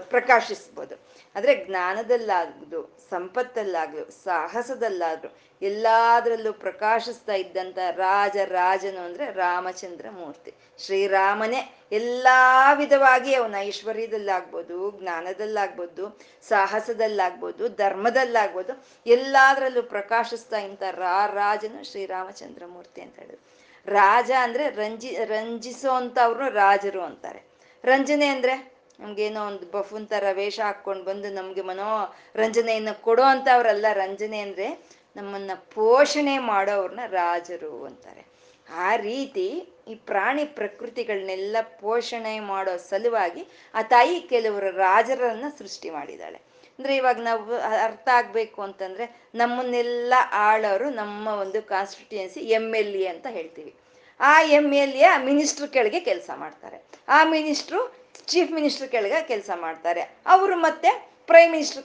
ಪ್ರಕಾಶಿಸ್ಬೋದು. 0.08 0.94
ಆದ್ರೆ 1.36 1.64
ಜ್ಞಾನದಲ್ಲಾಗ್ದು 1.64 2.98
ಸಂಪತ್ತಲ್ಲಾಗ್ಲು 3.10 4.24
ಸಾಹಸದಲ್ಲಾದ್ರು 4.24 5.30
ಎಲ್ಲಾದ್ರಲ್ಲೂ 5.62 6.52
ಪ್ರಕಾಶಿಸ್ತಾ 6.52 7.32
ಇದ್ದಂತ 7.32 7.78
ರಾಜ, 7.90 8.36
ರಾಜನು 8.44 9.00
ಅಂದರೆ 9.04 9.32
ರಾಮಚಂದ್ರ 9.32 10.06
ಮೂರ್ತಿ. 10.10 10.54
ಶ್ರೀರಾಮನೇ 10.84 11.60
ಎಲ್ಲ 11.92 12.26
ವಿಧವಾಗಿ 12.74 13.34
ಅವನ 13.34 13.54
ಐಶ್ವರ್ಯದಲ್ಲಾಗ್ಬೋದು, 13.58 14.90
ಜ್ಞಾನದಲ್ಲಾಗ್ಬೋದು, 14.90 16.18
ಸಾಹಸದಲ್ಲಾಗ್ಬೋದು, 16.48 17.68
ಧರ್ಮದಲ್ಲಾಗ್ಬೋದು 17.68 18.86
ಎಲ್ಲಾದ್ರಲ್ಲೂ 19.06 19.82
ಪ್ರಕಾಶಿಸ್ತಾ 19.82 20.58
ಇಂಥ 20.58 20.82
ರಾ, 20.82 21.26
ರಾಜನು 21.26 21.90
ಶ್ರೀರಾಮಚಂದ್ರ 21.90 22.62
ಮೂರ್ತಿ 22.66 23.00
ಅಂತ 23.00 23.18
ಹೇಳಿದ್ರು. 23.18 23.42
ರಾಜ 23.86 24.30
ಅಂದ್ರೆ 24.40 24.70
ರಂಜಿ 24.70 25.16
ರಂಜಿಸೋ 25.24 26.00
ರಾಜರು 26.48 27.02
ಅಂತಾರೆ. 27.02 27.53
ರಂಜನೆ 27.84 28.26
ಅಂದ್ರೆ 28.26 28.54
ನಮ್ಗೇನೋ 29.00 29.40
ಒಂದು 29.46 29.66
ಬಫುನ್ 29.70 30.08
ತರ 30.08 30.24
ವೇಷ 30.32 30.60
ಹಾಕೊಂಡು 30.60 31.04
ಬಂದು 31.04 31.30
ನಮ್ಗೆ 31.30 31.62
ಮನೋ 31.62 31.88
ರಂಜನೆಯನ್ನ 32.36 32.92
ಕೊಡೋ 33.06 33.22
ಅಂತವ್ರಲ್ಲ, 33.22 33.86
ರಂಜನೆ 33.92 34.38
ಅಂದ್ರೆ 34.38 34.68
ನಮ್ಮನ್ನ 35.16 35.50
ಪೋಷಣೆ 35.74 36.38
ಮಾಡೋವ್ರನ್ನ 36.38 37.00
ರಾಜರು 37.06 37.84
ಅಂತಾರೆ. 37.84 38.24
ಆ 38.68 38.96
ರೀತಿ 38.96 39.46
ಈ 39.88 39.94
ಪ್ರಾಣಿ 39.94 40.44
ಪ್ರಕೃತಿಗಳನ್ನೆಲ್ಲ 40.44 41.56
ಪೋಷಣೆ 41.80 42.40
ಮಾಡೋ 42.40 42.76
ಸಲುವಾಗಿ 42.76 43.42
ಆ 43.74 43.82
ತಾಯಿ 43.82 44.20
ಕೆಲವರು 44.20 44.70
ರಾಜರನ್ನ 44.76 45.44
ಸೃಷ್ಟಿ 45.58 45.90
ಮಾಡಿದ್ದಾಳೆ. 45.90 46.38
ಅಂದ್ರೆ 46.78 46.96
ಇವಾಗ 46.96 47.18
ನಾವು 47.20 47.42
ಅರ್ಥ 47.86 48.08
ಆಗ್ಬೇಕು 48.12 48.62
ಅಂತಂದ್ರೆ 48.62 49.04
ನಮ್ಮನ್ನೆಲ್ಲ 49.34 50.14
ಆಳೋರು 50.32 50.90
ನಮ್ಮ 50.90 51.28
ಒಂದು 51.28 51.62
ಕಾನ್ಸ್ಟಿಟ್ಯೂಯನ್ಸಿ 51.62 52.40
ಎಂ 52.40 52.74
ಎಲ್ 52.76 52.96
ಎ 52.96 53.06
ಅಂತ 53.06 53.26
ಹೇಳ್ತೀವಿ. 53.30 53.72
ಆ 54.20 54.42
ಎಂ 54.42 54.72
ಎಲ್ 54.72 54.92
ಎ 54.92 55.08
ಮಿನಿಸ್ಟ್ರ್ 55.24 55.68
ಕೆಳಗೆ 55.68 56.00
ಕೆಲಸ 56.00 56.30
ಮಾಡ್ತಾರೆ. 56.34 56.84
ಆ 57.08 57.24
ಮಿನಿಸ್ಟ್ರು 57.24 57.94
ಚೀಫ್ 58.26 58.52
ಮಿನಿಸ್ಟ್ರ್ 58.52 58.88
ಕೆಳಗೆ 58.88 59.28
ಕೆಲಸ 59.28 59.50
ಮಾಡ್ತಾರೆ. 59.54 60.00
ಅವರು 60.26 60.56
ಮತ್ತೆ 60.56 61.14
ಪ್ರೈಮ್ 61.26 61.52
ಮಿನಿಸ್ಟರ್ 61.52 61.82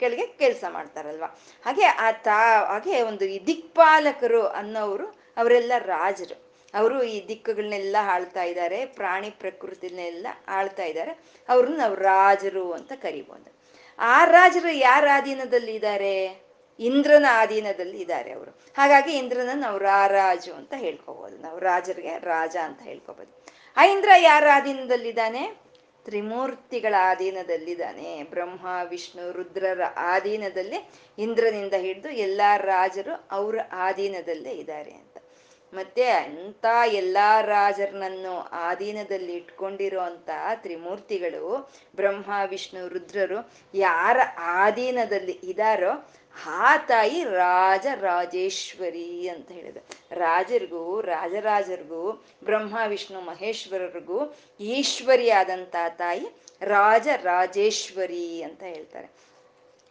ಕೆಳಗೆ 0.00 0.26
ಕೆಲಸ 0.26 0.64
ಮಾಡ್ತಾರಲ್ವ? 0.68 1.24
ಹಾಗೆ 1.64 1.84
ಆ 1.84 2.10
ತಾ, 2.10 2.64
ಹಾಗೆ 2.64 3.02
ಒಂದು 3.02 3.24
ಈ 3.24 3.46
ದಿಕ್ಪಾಲಕರು 3.46 4.46
ಅನ್ನೋರು 4.46 5.06
ಅವರೆಲ್ಲ 5.36 5.72
ರಾಜರು. 5.78 6.46
ಅವರು 6.74 7.02
ಈ 7.02 7.28
ದಿಕ್ಕುಗಳನ್ನೆಲ್ಲ 7.28 7.96
ಆಳ್ತಾ 8.02 8.42
ಇದ್ದಾರೆ, 8.42 8.86
ಪ್ರಾಣಿ 8.86 9.30
ಪ್ರಕೃತಿನೆಲ್ಲ 9.30 10.26
ಆಳ್ತಾ 10.48 10.84
ಇದ್ದಾರೆ. 10.84 11.18
ಅವ್ರನ್ನ 11.48 11.76
ನಾವು 11.76 11.94
ರಾಜರು 11.94 12.72
ಅಂತ 12.72 12.92
ಕರಿಬೋದು. 12.92 13.56
ಆ 13.98 14.24
ರಾಜರು 14.24 14.70
ಯಾರ 14.70 15.08
ಅಧೀನದಲ್ಲಿ 15.14 15.74
ಇದ್ದಾರೆ 15.74 16.45
ಇಂದ್ರನ 16.78 17.26
ಆಧೀನದಲ್ಲಿ 17.30 18.00
ಇದ್ದಾರೆ 18.00 18.32
ಅವರು. 18.32 18.50
ಹಾಗಾಗಿ 18.76 19.12
ಇಂದ್ರನ 19.12 19.50
ನಾವು 19.54 19.78
ರಾರಾಜು 19.78 20.54
ಅಂತ 20.54 20.74
ಹೇಳ್ಕೋಬಹುದು 20.76 21.38
ನಾವು 21.38 21.58
ರಾಜರಿಗೆ 21.58 22.18
ರಾಜ 22.18 22.56
ಅಂತ 22.56 22.82
ಹೇಳ್ಕೋಬಹುದು 22.82 23.44
ಆ 23.76 23.84
ಇಂದ್ರ 23.84 24.08
ಯಾರ 24.18 24.44
ಆಧೀನದಲ್ಲಿದ್ದಾನೆ? 24.52 25.66
ತ್ರಿಮೂರ್ತಿಗಳ 26.04 26.94
ಆಧೀನದಲ್ಲಿದ್ದಾನೆ. 27.00 28.22
ಬ್ರಹ್ಮ, 28.22 28.66
ವಿಷ್ಣು, 28.88 29.32
ರುದ್ರರ 29.32 29.80
ಆಧೀನದಲ್ಲಿ 29.96 30.90
ಇಂದ್ರನಿಂದ 31.18 31.74
ಹಿಡಿದು 31.74 32.10
ಎಲ್ಲಾ 32.10 32.56
ರಾಜರು 32.56 33.28
ಅವರ 33.30 33.58
ಆಧೀನದಲ್ಲೇ 33.72 34.50
ಇದ್ದಾರೆ 34.50 34.90
ಅಂತ. 34.90 35.18
ಮತ್ತೆ 35.74 36.10
ಅಂತ 36.10 36.66
ಎಲ್ಲಾ 36.86 37.40
ರಾಜರನನ್ನು 37.40 38.40
ಆಧೀನದಲ್ಲಿ 38.40 39.32
ಇಟ್ಕೊಂಡಿರೋ 39.32 40.00
ಅಂತ 40.00 40.30
ತ್ರಿಮೂರ್ತಿಗಳು, 40.54 41.72
ಬ್ರಹ್ಮ, 41.96 42.30
ವಿಷ್ಣು, 42.48 42.88
ರುದ್ರರು 42.88 43.50
ಯಾರ 43.74 44.16
ಆಧೀನದಲ್ಲಿ 44.38 45.32
ಇದಾರೋ 45.32 46.08
ಆ 46.44 46.76
ತಾಯಿ 46.76 47.24
ರಾಜ 47.24 47.86
ರಾಜೇಶ್ವರಿ 48.00 49.28
ಅಂತ 49.28 49.52
ಹೇಳಿದ. 49.52 49.76
ರಾಜರಿಗೂ, 50.12 51.00
ರಾಜರಾಜರಿಗೂ, 51.00 52.24
ಬ್ರಹ್ಮ, 52.44 52.78
ವಿಷ್ಣು, 52.86 53.20
ಮಹೇಶ್ವರರಿಗೂ 53.20 54.36
ಈಶ್ವರಿ 54.60 55.30
ಆದಂತ 55.30 55.76
ತಾಯಿ 55.88 56.26
ರಾಜ 56.62 57.08
ರಾಜೇಶ್ವರಿ 57.22 58.42
ಅಂತ 58.42 58.62
ಹೇಳ್ತಾರೆ. 58.62 59.10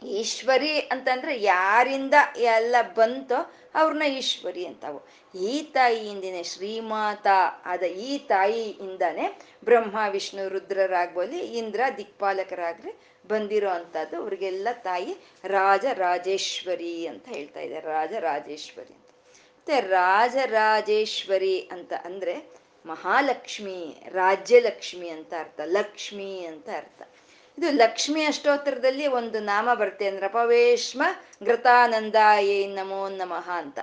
ಈಶ್ವರಿ 0.04 0.80
ಅಂತಂದ್ರೆ 0.80 1.42
ಯಾರಿಂದ 1.42 2.14
ಎಲ್ಲ 2.38 2.76
ಬಂತೋ 2.96 3.56
ಅವ್ರನ್ನ 3.76 4.04
ಈಶ್ವರಿ 4.04 4.66
ಅಂತಾವು. 4.66 5.02
ಈ 5.40 5.62
ತಾಯಿಯಿಂದನೇ 5.62 6.44
ಶ್ರೀಮಾತ 6.44 7.28
ಆದ 7.66 7.84
ಈ 7.84 8.18
ತಾಯಿಯಿಂದಾನೆ 8.18 9.42
ಬ್ರಹ್ಮ, 9.64 9.98
ವಿಷ್ಣು 10.10 10.50
ರುದ್ರರಾಗ್ಬೋದು 10.50 11.32
ಇಂದ್ರ, 11.32 11.82
ದಿಕ್ಪಾಲಕರಾಗ್ಲಿ 11.98 12.94
ಬಂದಿರೋ 13.28 13.70
ಅಂಥದ್ದು 13.70 14.18
ಅವ್ರಿಗೆಲ್ಲ 14.18 14.68
ತಾಯಿ 14.72 15.16
ರಾಜ 15.46 15.86
ರಾಜೇಶ್ವರಿ 15.94 17.08
ಅಂತ 17.08 17.28
ಹೇಳ್ತಾ 17.28 17.60
ಇದ್ದಾರೆ. 17.60 17.88
ರಾಜ 17.88 18.14
ರಾಜೇಶ್ವರಿ 18.14 18.94
ಅಂತ. 18.94 19.10
ಮತ್ತೆ 19.32 19.82
ರಾಜರಾಜೇಶ್ವರಿ 19.82 21.60
ಅಂತ 21.60 21.94
ಅಂದ್ರೆ 21.94 22.56
ಮಹಾಲಕ್ಷ್ಮಿ, 22.86 24.04
ರಾಜ್ಯಲಕ್ಷ್ಮಿ 24.08 25.10
ಅಂತ 25.10 25.34
ಅರ್ಥ. 25.40 25.60
ಲಕ್ಷ್ಮಿ 25.64 26.46
ಅಂತ 26.46 26.70
ಅರ್ಥ. 26.78 27.15
ಇದು 27.58 27.72
ಲಕ್ಷ್ಮಿ 27.72 28.26
ಅಷ್ಟೋತ್ತರದಲ್ಲಿ 28.26 29.08
ಒಂದು 29.08 29.40
ನಾಮ 29.40 29.74
ಬರುತ್ತೆ 29.74 30.12
ನಪವೇಶ್ಮ 30.12 31.04
ಗೃತಾನಂದಾಯೇ 31.44 32.68
ನಮೋ 32.68 33.10
ನಮಃ 33.10 33.50
ಅಂತ. 33.50 33.80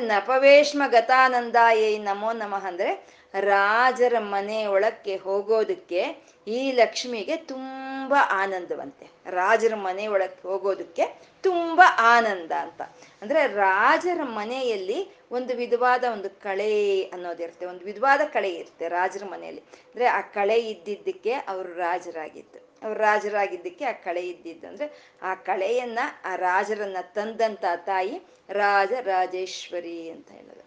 ನಪವೇಶ್ಮ 0.00 0.82
ಗತಾನಂದಾಯೇ 0.86 1.98
ನಮೋ 1.98 2.32
ನಮಃ 2.32 2.66
ಅಂದ್ರೆ 2.66 3.06
ರಾಜರ 3.40 4.14
ಮನೆ 4.18 4.66
ಒಳಕ್ಕೆ 4.66 5.16
ಹೋಗೋದಕ್ಕೆ 5.16 6.24
ಈ 6.48 6.72
ಲಕ್ಷ್ಮಿಗೆ 6.72 7.36
ತುಂಬಾ 7.36 8.18
ಆನಂದವಂತೆ. 8.30 9.06
ರಾಜರ 9.30 9.74
ಮನೆ 9.74 10.06
ಒಳಕ್ಕೆ 10.06 10.48
ಹೋಗೋದಕ್ಕೆ 10.48 11.20
ತುಂಬಾ 11.42 11.96
ಆನಂದ 11.98 12.52
ಅಂತ. 12.52 12.82
ಅಂದ್ರೆ 13.22 13.46
ರಾಜರ 13.46 14.22
ಮನೆಯಲ್ಲಿ 14.22 15.08
ಒಂದು 15.30 15.56
ವಿಧವಾದ 15.56 16.04
ಒಂದು 16.12 16.30
ಕಳೆ 16.30 17.02
ಅನ್ನೋದಿರುತ್ತೆ 17.02 17.66
ಒಂದು 17.66 17.84
ವಿಧವಾದ 17.84 18.20
ಕಳೆ 18.32 18.54
ಇರುತ್ತೆ 18.54 18.88
ರಾಜರ 18.88 19.24
ಮನೆಯಲ್ಲಿ. 19.24 19.60
ಅಂದ್ರೆ 19.60 20.06
ಆ 20.06 20.20
ಕಳೆ 20.20 20.60
ಇದ್ದಿದ್ದಕ್ಕೆ 20.60 21.32
ಅವರು 21.32 21.74
ರಾಜರಾಗಿದ್ದು. 21.74 22.63
ಅವ್ರು 22.84 23.00
ರಾಜರಾಗಿದ್ದಕ್ಕೆ 23.00 23.84
ಆ 23.84 23.92
ಕಳೆ 23.92 24.22
ಇದ್ದಿದ್ದು. 24.28 24.66
ಅಂದ್ರೆ 24.66 24.86
ಆ 25.22 25.34
ಕಳೆಯನ್ನ 25.34 25.98
ಆ 26.24 26.36
ರಾಜರನ್ನ 26.36 26.96
ತಂದಂತ 27.14 27.64
ತಾಯಿ 27.76 28.14
ರಾಜ 28.50 28.92
ರಾಜೇಶ್ವರಿ 29.02 30.10
ಅಂತ 30.10 30.30
ಹೇಳೋದು. 30.30 30.64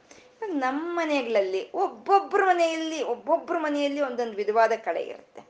ನಮ್ಮ 0.60 0.82
ಮನೆಗಳಲ್ಲಿ 1.00 1.62
ಒಬ್ಬೊಬ್ಬರ 1.72 2.42
ಮನೆಯಲ್ಲಿ 2.44 3.04
ಒಬ್ಬೊಬ್ಬರ 3.04 3.58
ಮನೆಯಲ್ಲಿ 3.58 4.02
ಒಂದೊಂದು 4.02 4.36
ವಿಧವಾದ 4.36 4.72
ಕಳೆ 4.72 5.04
ಇರುತ್ತೆ. 5.04 5.42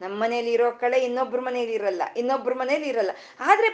ನಮ್ಮ 0.00 0.22
ಮನೇಲಿ 0.22 0.52
ಇರೋ 0.52 0.70
ಕಳೆ 0.70 0.98
ಇನ್ನೊಬ್ರ 1.04 1.40
ಮನೇಲಿ 1.40 1.72
ಇರಲ್ಲ, 1.72 2.02
ಇನ್ನೊಬ್ರ 2.16 2.54
ಮನೇಲಿ 2.54 2.88
ಇರಲ್ಲ. 2.88 3.10
ಆದ್ರೆ 3.40 3.68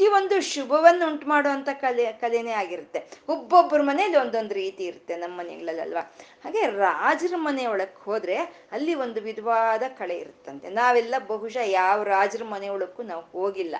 ಪ್ರತಿಯೊಂದು 0.00 0.40
ಶುಭವನ್ನು 0.40 1.06
ಉಂಟು 1.06 1.26
ಮಾಡುವಂಥ 1.26 1.68
ಕಲೆ, 1.72 2.12
ಕಲೆನೇ 2.12 2.50
ಆಗಿರುತ್ತೆ. 2.50 3.00
ಒಬ್ಬೊಬ್ಬರ 3.28 3.80
ಮನೇಲಿ 3.80 4.16
ಒಂದೊಂದು 4.16 4.54
ರೀತಿ 4.54 4.84
ಇರುತ್ತೆ 4.84 5.16
ನಮ್ಮ 5.16 5.38
ಮನೆಗಳಲ್ಲಲ್ವಾ? 5.38 6.14
ಹಾಗೆ 6.44 6.66
ರಾಜರ 6.66 7.34
ಮನೆ 7.36 7.66
ಹೋದರೆ 8.04 8.36
ಅಲ್ಲಿ 8.72 8.94
ಒಂದು 8.94 9.20
ವಿಧವಾದ 9.20 9.82
ಕಳೆ 9.98 10.16
ಇರುತ್ತಂತೆ. 10.18 10.70
ನಾವೆಲ್ಲ 10.70 11.14
ಬಹುಶಃ 11.26 11.64
ಯಾವ 11.64 12.02
ರಾಜರ 12.02 12.44
ಮನೆ 12.44 12.68
ಒಳಕ್ಕೂ 12.68 13.02
ನಾವು 13.02 13.22
ಹೋಗಿಲ್ಲ. 13.22 13.76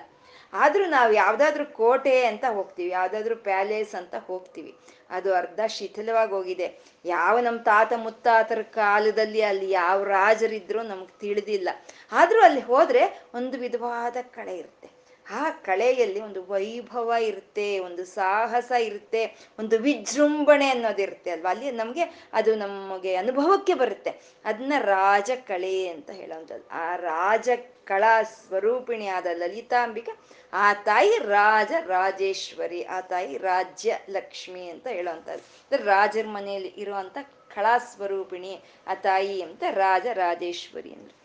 ಆದ್ರೂ 0.53 0.85
ನಾವು 0.85 1.13
ಯಾವುದಾದ್ರೂ 1.13 1.65
ಕೋಟೆ 1.65 2.25
ಅಂತ 2.25 2.45
ಹೋಗ್ತೀವಿ, 2.49 2.89
ಯಾವುದಾದ್ರೂ 2.89 3.35
ಪ್ಯಾಲೇಸ್ 3.35 3.95
ಅಂತ 3.95 4.15
ಹೋಗ್ತೀವಿ. 4.15 4.75
ಅದು 5.09 5.33
ಅರ್ಧ 5.33 5.59
ಶಿಥಿಲವಾಗಿ 5.67 6.31
ಹೋಗಿದೆ. 6.31 6.79
ಯಾವ 7.05 7.39
ನಮ್ಮ 7.39 7.59
ತಾತ 7.59 7.93
ಮುತ್ತಾತರ 7.97 8.61
ಕಾಲದಲ್ಲಿ 8.61 9.41
ಅಲ್ಲಿ 9.41 9.69
ಯಾವ 9.71 10.03
ರಾಜರಿದ್ರು 10.03 10.83
ನಮ್ಗೆ 10.83 11.19
ತಿಳಿದಿಲ್ಲ. 11.19 11.69
ಆದ್ರೂ 12.11 12.41
ಅಲ್ಲಿ 12.41 12.61
ಹೋದರೆ 12.61 13.21
ಒಂದು 13.33 13.57
ವಿಧವಾದ 13.57 14.17
ಕಳೆ 14.21 14.57
ಇರುತ್ತೆ. 14.57 15.00
ಆ 15.31 15.49
ಕಳೆಯಲ್ಲಿ 15.49 16.19
ಒಂದು 16.19 16.45
ವೈಭವ 16.45 17.13
ಇರುತ್ತೆ, 17.19 17.79
ಒಂದು 17.79 18.05
ಸಾಹಸ 18.05 18.71
ಇರುತ್ತೆ, 18.79 19.49
ಒಂದು 19.59 19.79
ವಿಜೃಂಭಣೆ 19.79 20.69
ಅನ್ನೋದಿರುತ್ತೆ 20.69 21.31
ಅಲ್ವಾ? 21.31 21.49
ಅಲ್ಲಿ 21.49 21.71
ನಮಗೆ 21.71 22.03
ಅದು 22.33 22.55
ನಮಗೆ 22.55 23.15
ಅನುಭವಕ್ಕೆ 23.15 23.73
ಬರುತ್ತೆ. 23.73 24.11
ಅದನ್ನ 24.45 24.73
ರಾಜ 24.79 25.31
ಕಳೆ 25.47 25.87
ಅಂತ 25.87 26.09
ಹೇಳೋವಂಥದ್ದು. 26.09 26.67
ಆ 26.67 26.95
ರಾಜ 26.95 27.49
ಕಳಾ 27.85 28.23
ಸ್ವರೂಪಿಣಿಯಾದ 28.23 29.27
ಲಲಿತಾಂಬಿಕೆ, 29.33 30.11
ಆ 30.53 30.73
ತಾಯಿ 30.73 31.17
ರಾಜ 31.17 31.71
ರಾಜೇಶ್ವರಿ, 31.85 32.83
ಆ 32.83 33.01
ತಾಯಿ 33.01 33.37
ರಾಜ್ಯ 33.37 33.99
ಲಕ್ಷ್ಮಿ 34.09 34.69
ಅಂತ 34.69 34.87
ಹೇಳುವಂಥದ್ದು. 34.87 35.85
ರಾಜರ 35.85 36.25
ಮನೆಯಲ್ಲಿ 36.27 36.73
ಇರುವಂತ 36.77 37.17
ಕಳಾ 37.55 37.77
ಸ್ವರೂಪಿಣಿ, 37.77 38.59
ಆ 38.87 38.93
ತಾಯಿ 38.93 39.41
ಅಂತ 39.41 39.63
ರಾಜ 39.71 40.05
ರಾಜೇಶ್ವರಿ 40.13 40.93
ಅಂದ್ರೆ. 40.93 41.20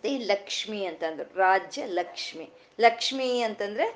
ಮತ್ತೆ 0.00 0.18
ಲಕ್ಷ್ಮಿ 0.18 0.84
ಅಂತಂದ್ರು, 0.84 1.38
ರಾಜ್ಯ 1.38 1.86
ಲಕ್ಷ್ಮಿ. 1.86 2.50
ಲಕ್ಷ್ಮಿ 2.80 3.40
ಅಂತಂದ್ರೆ 3.40 3.86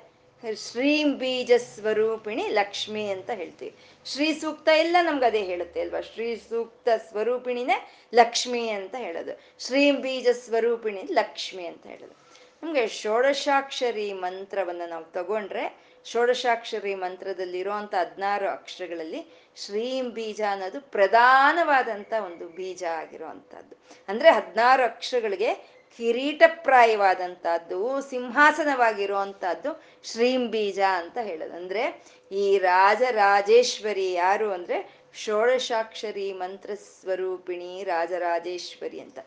ಶ್ರೀಂ 0.56 1.18
ಬೀಜ 1.18 1.52
ಸ್ವರೂಪಿಣಿ 1.74 2.48
ಲಕ್ಷ್ಮಿ 2.48 3.08
ಅಂತ 3.08 3.30
ಹೇಳ್ತೀವಿ. 3.30 3.74
ಶ್ರೀ 4.06 4.34
ಸೂಕ್ತ 4.34 4.68
ಎಲ್ಲ 4.68 4.96
ನಮ್ಗೆ 5.02 5.26
ಅದೇ 5.26 5.42
ಹೇಳುತ್ತೆ 5.42 5.80
ಅಲ್ವಾ? 5.80 6.00
ಶ್ರೀ 6.00 6.36
ಸೂಕ್ತ 6.36 6.88
ಸ್ವರೂಪಿಣಿನೇ 7.08 7.90
ಲಕ್ಷ್ಮಿ 8.14 8.68
ಅಂತ 8.68 8.94
ಹೇಳೋದು. 8.94 9.40
ಶ್ರೀಂ 9.58 10.00
ಬೀಜ 10.00 10.28
ಸ್ವರೂಪಿಣಿ 10.32 11.02
ಲಕ್ಷ್ಮಿ 11.12 11.66
ಅಂತ 11.66 11.86
ಹೇಳೋದು. 11.86 12.14
ನಮ್ಗೆ 12.62 12.86
ಷೋಡಶಾಕ್ಷರಿ 12.86 14.12
ಮಂತ್ರವನ್ನ 14.12 14.82
ನಾವು 14.86 15.04
ತಗೊಂಡ್ರೆ, 15.04 15.64
ಷೋಡಶಾಕ್ಷರಿ 16.04 16.94
ಮಂತ್ರದಲ್ಲಿರುವಂತ 16.94 17.94
ಹದಿನಾರು 17.94 18.48
ಅಕ್ಷರಗಳಲ್ಲಿ 18.48 19.26
ಶ್ರೀಂ 19.56 20.10
ಬೀಜ 20.10 20.40
ಅನ್ನೋದು 20.50 20.80
ಪ್ರಧಾನವಾದಂತ 20.80 22.12
ಒಂದು 22.24 22.48
ಬೀಜ 22.48 22.84
ಆಗಿರುವಂತಹದ್ದು 22.84 23.76
ಅಂದ್ರೆ 24.08 24.30
ಹದಿನಾರು 24.30 24.82
ಅಕ್ಷರಗಳಿಗೆ 24.82 25.73
ಕಿರೀಟಪ್ರಾಯವಾದಂತಹದ್ದು 25.96 28.10
ಸಿಂಹಾಸನವಾಗಿರುವಂತಹದ್ದು 28.10 29.84
ಶ್ರೀಂ 30.04 30.50
ಬೀಜ 30.50 30.80
ಅಂತ 30.94 31.18
ಹೇಳೋದು. 31.22 31.56
ಅಂದ್ರೆ 31.56 32.02
ಈ 32.32 32.58
ರಾಜರಾಜೇಶ್ವರಿ 32.58 34.12
ಯಾರು 34.12 34.52
ಅಂದ್ರೆ 34.52 35.04
ಷೋಡಶಾಕ್ಷರಿ 35.14 36.32
ಮಂತ್ರ 36.32 36.70
ಸ್ವರೂಪಿಣಿ 36.74 37.84
ರಾಜರಾಜೇಶ್ವರಿ 37.84 39.00
ಅಂತ. 39.00 39.18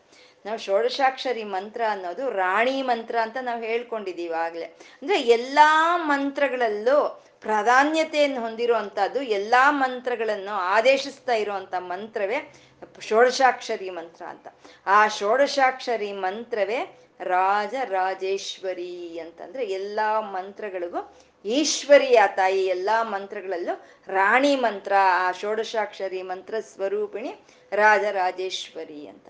ನಾವು 0.46 0.58
ಷೋಡಶಾಕ್ಷರಿ 0.58 1.44
ಮಂತ್ರ 1.44 1.82
ಅನ್ನೋದು 1.90 2.30
ರಾಣಿ 2.30 2.82
ಮಂತ್ರ 2.82 3.16
ಅಂತ 3.22 3.36
ನಾವು 3.40 3.62
ಹೇಳ್ಕೊಂಡಿದ್ದೀವಿ 3.62 4.72
ಅಂದ್ರೆ 5.02 5.20
ಎಲ್ಲಾ 5.20 5.96
ಮಂತ್ರಗಳಲ್ಲೂ 5.96 7.27
ಪ್ರಾಧಾನ್ಯತೆಯನ್ನು 7.40 8.40
ಹೊಂದಿರುವಂತಹದ್ದು 8.40 9.22
ಎಲ್ಲಾ 9.22 9.70
ಮಂತ್ರಗಳನ್ನು 9.70 10.50
ಆದೇಶಿಸ್ತಾ 10.50 11.32
ಇರುವಂತ 11.32 11.74
ಮಂತ್ರವೇ 11.78 12.52
ಷೋಡಶಾಕ್ಷರಿ 13.00 13.90
ಮಂತ್ರ 13.90 14.24
ಅಂತ. 14.24 14.46
ಆ 14.86 15.08
ಷೋಡಶಾಕ್ಷರಿ 15.08 16.12
ಮಂತ್ರವೇ 16.12 16.80
ರಾಜ 17.20 17.74
ರಾಜೇಶ್ವರಿ 17.84 19.18
ಅಂತಂದ್ರೆ 19.18 19.64
ಎಲ್ಲಾ 19.64 20.20
ಮಂತ್ರಗಳಿಗೂ 20.20 21.14
ಈಶ್ವರಿಯ 21.44 22.22
ತಾಯಿ 22.36 22.66
ಎಲ್ಲಾ 22.66 23.02
ಮಂತ್ರಗಳಲ್ಲೂ 23.02 23.74
ರಾಣಿ 24.08 24.56
ಮಂತ್ರ, 24.56 24.92
ಆ 24.96 25.32
ಷೋಡಶಾಕ್ಷರಿ 25.32 26.22
ಮಂತ್ರ 26.22 26.54
ಸ್ವರೂಪಿಣಿ 26.60 27.32
ರಾಜರಾಜೇಶ್ವರಿ 27.72 29.06
ಅಂತ. 29.06 29.28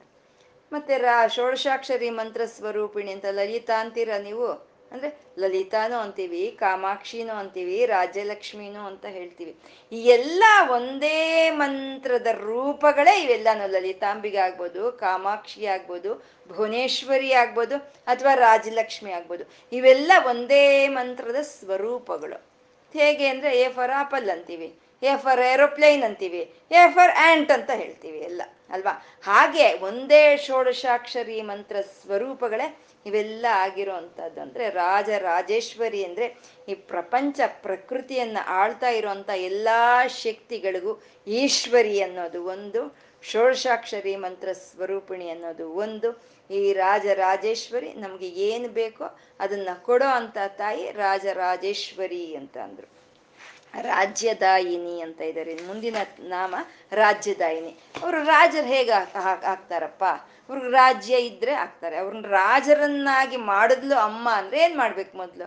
ಮತ್ತೆ 0.73 0.99
ರಾ 0.99 1.27
ಷೋಡಶಾಕ್ಷರಿ 1.27 2.11
ಮಂತ್ರ 2.11 2.45
ಸ್ವರೂಪಿಣಿ 2.47 3.13
ಅಂತ 3.13 3.25
ಲಲಿತಾ 3.31 3.81
ಅಂತೀರ 3.81 4.09
ನೀವು 4.23 4.47
ಅಂದ್ರೆ 4.93 5.25
ಲಲಿತಾನೂ 5.39 5.99
ಅಂತೀವಿ, 5.99 6.57
ಕಾಮಾಕ್ಷಿನೂ 6.61 7.35
ಅಂತೀವಿ, 7.35 7.87
ರಾಜ್ಯಲಕ್ಷ್ಮಿನೂ 7.87 8.87
ಅಂತ 8.87 9.07
ಹೇಳ್ತೀವಿ. 9.07 9.57
ಈ 9.93 10.05
ಎಲ್ಲ 10.05 10.45
ಒಂದೇ 10.71 11.51
ಮಂತ್ರದ 11.51 12.27
ರೂಪಗಳೇ 12.27 13.23
ಇವೆಲ್ಲಾನು 13.23 13.71
ಲಲಿತಾಂಬಿಗೆ 13.71 14.37
ಆಗ್ಬೋದು, 14.37 14.93
ಕಾಮಾಕ್ಷಿ 14.93 15.67
ಆಗ್ಬೋದು, 15.67 16.27
ಭುವನೇಶ್ವರಿ 16.53 17.33
ಆಗ್ಬೋದು, 17.33 17.77
ಅಥವಾ 18.07 18.35
ರಾಜಲಕ್ಷ್ಮಿ 18.35 19.13
ಆಗ್ಬೋದು. 19.13 19.45
ಇವೆಲ್ಲ 19.73 20.13
ಒಂದೇ 20.27 20.89
ಮಂತ್ರದ 20.89 21.37
ಸ್ವರೂಪಗಳು. 21.43 22.47
ಹೇಗೆ 22.95 23.27
ಅಂದ್ರೆ 23.27 23.61
ಎ 23.61 23.69
ಫರ್ 23.69 24.31
ಅಂತೀವಿ. 24.31 24.88
ಎ 25.03 25.13
ಫಾರ್ 25.25 25.41
ಏರೋಪ್ಲೇನ್ 25.51 26.05
ಅಂತೀವಿ 26.07 26.43
ಎ 26.79 26.85
ಫಾರ್ 26.95 27.13
ಆ್ಯಂಟ್ 27.25 27.51
ಅಂತ 27.57 27.71
ಹೇಳ್ತೀವಿ 27.81 28.21
ಎಲ್ಲ, 28.29 28.43
ಅಲ್ವಾ? 28.75 28.93
ಹಾಗೆ 29.29 29.67
ಒಂದೇ 29.89 30.23
ಷೋಡಶಾಕ್ಷರಿ 30.47 31.39
ಮಂತ್ರ 31.51 31.77
ಸ್ವರೂಪಗಳೇ 31.99 32.67
ಇವೆಲ್ಲ 33.07 33.47
ಆಗಿರುವಂಥದ್ದು 33.65 34.41
ಅಂದರೆ 34.45 34.65
ರಾಜ 34.81 35.11
ರಾಜೇಶ್ವರಿ 35.29 36.01
ಅಂದರೆ 36.09 36.27
ಈ 36.71 36.75
ಪ್ರಪಂಚ 36.91 37.41
ಪ್ರಕೃತಿಯನ್ನ 37.67 38.39
ಆಳ್ತಾ 38.61 38.91
ಇರುವಂಥ 38.99 39.31
ಎಲ್ಲ 39.51 39.69
ಶಕ್ತಿಗಳಿಗೂ 40.25 40.93
ಈಶ್ವರಿ 41.27 41.97
ಅನ್ನೋದು 42.07 42.41
ಒಂದು, 42.55 42.83
ಷೋಡಶಾಕ್ಷರಿ 43.25 44.17
ಮಂತ್ರ 44.25 44.49
ಸ್ವರೂಪಿಣಿ 44.67 45.29
ಅನ್ನೋದು 45.35 45.67
ಒಂದು, 45.85 46.11
ಈ 46.51 46.61
ರಾಜ 46.83 47.07
ರಾಜೇಶ್ವರಿ 47.25 47.91
ನಮಗೆ 48.05 48.29
ಏನು 48.51 48.69
ಬೇಕೋ 48.81 49.07
ಅದನ್ನು 49.41 49.75
ಕೊಡೋ 49.89 50.11
ಅಂಥ 50.19 50.39
ತಾಯಿ 50.61 50.85
ರಾಜರಾಜೇಶ್ವರಿ 51.03 52.25
ಅಂತ 52.41 52.57
ಅಂದ್ರು. 52.67 52.89
ರಾಜ್ಯದಾಯಿನಿ 53.83 55.01
ಅಂತ 55.01 55.21
ಇದ್ದಾರೆ. 55.21 55.55
ಮುಂದಿನ 55.67 55.97
ನಾಮ 56.21 56.55
ರಾಜ್ಯದಾಯಿನಿ. 56.93 57.79
ಅವರು 58.03 58.25
ರಾಜರು 58.25 58.67
ಹೇಗೆ 58.67 58.91
ಆಗ್ತಾರಪ್ಪ? 58.91 60.05
ಅವ್ರಿಗೆ 60.49 60.71
ರಾಜ್ಯ 60.71 61.17
ಇದ್ರೆ 61.17 61.53
ಆಗ್ತಾರೆ. 61.53 61.97
ಅವ್ರನ್ನ 61.97 62.27
ರಾಜರನ್ನಾಗಿ 62.27 63.37
ಮಾಡಿದ್ಲು 63.37 63.97
ಅಮ್ಮ 63.97 64.29
ಅಂದ್ರೆ 64.31 64.61
ಏನ್ 64.61 64.77
ಮಾಡ್ಬೇಕು 64.77 65.17
ಮೊದ್ಲು? 65.19 65.47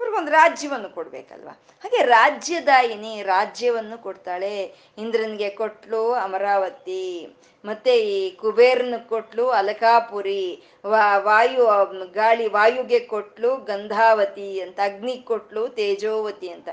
ಅವ್ರಿಗೊಂದು 0.00 0.30
ರಾಜ್ಯವನ್ನು 0.30 0.88
ಕೊಡ್ಬೇಕಲ್ವಾ? 0.88 1.62
ಹಾಗೆ 1.82 2.02
ರಾಜ್ಯದಾಯಿನಿ 2.02 3.22
ರಾಜ್ಯವನ್ನು 3.22 4.02
ಕೊಡ್ತಾಳೆ. 4.02 4.74
ಇಂದ್ರನ್ಗೆ 4.98 5.50
ಕೊಟ್ಲು 5.50 6.12
ಅಮರಾವತಿ, 6.12 7.36
ಮತ್ತೆ 7.64 7.98
ಈ 7.98 8.30
ಕುಬೇರನ 8.30 8.94
ಕೊಟ್ಲು 9.08 9.50
ಅಲಕಾಪುರಿ 9.50 10.62
ವಾಯು, 10.86 11.64
ಗಾಳಿ, 12.12 12.48
ವಾಯುಗೆ 12.48 13.00
ಕೊಟ್ಲು 13.00 13.56
ಗಂಧಾವತಿ 13.56 14.60
ಅಂತ, 14.60 14.80
ಅಗ್ನಿ 14.84 15.16
ಕೊಟ್ಲು 15.16 15.68
ತೇಜೋವತಿ 15.68 16.48
ಅಂತ. 16.48 16.68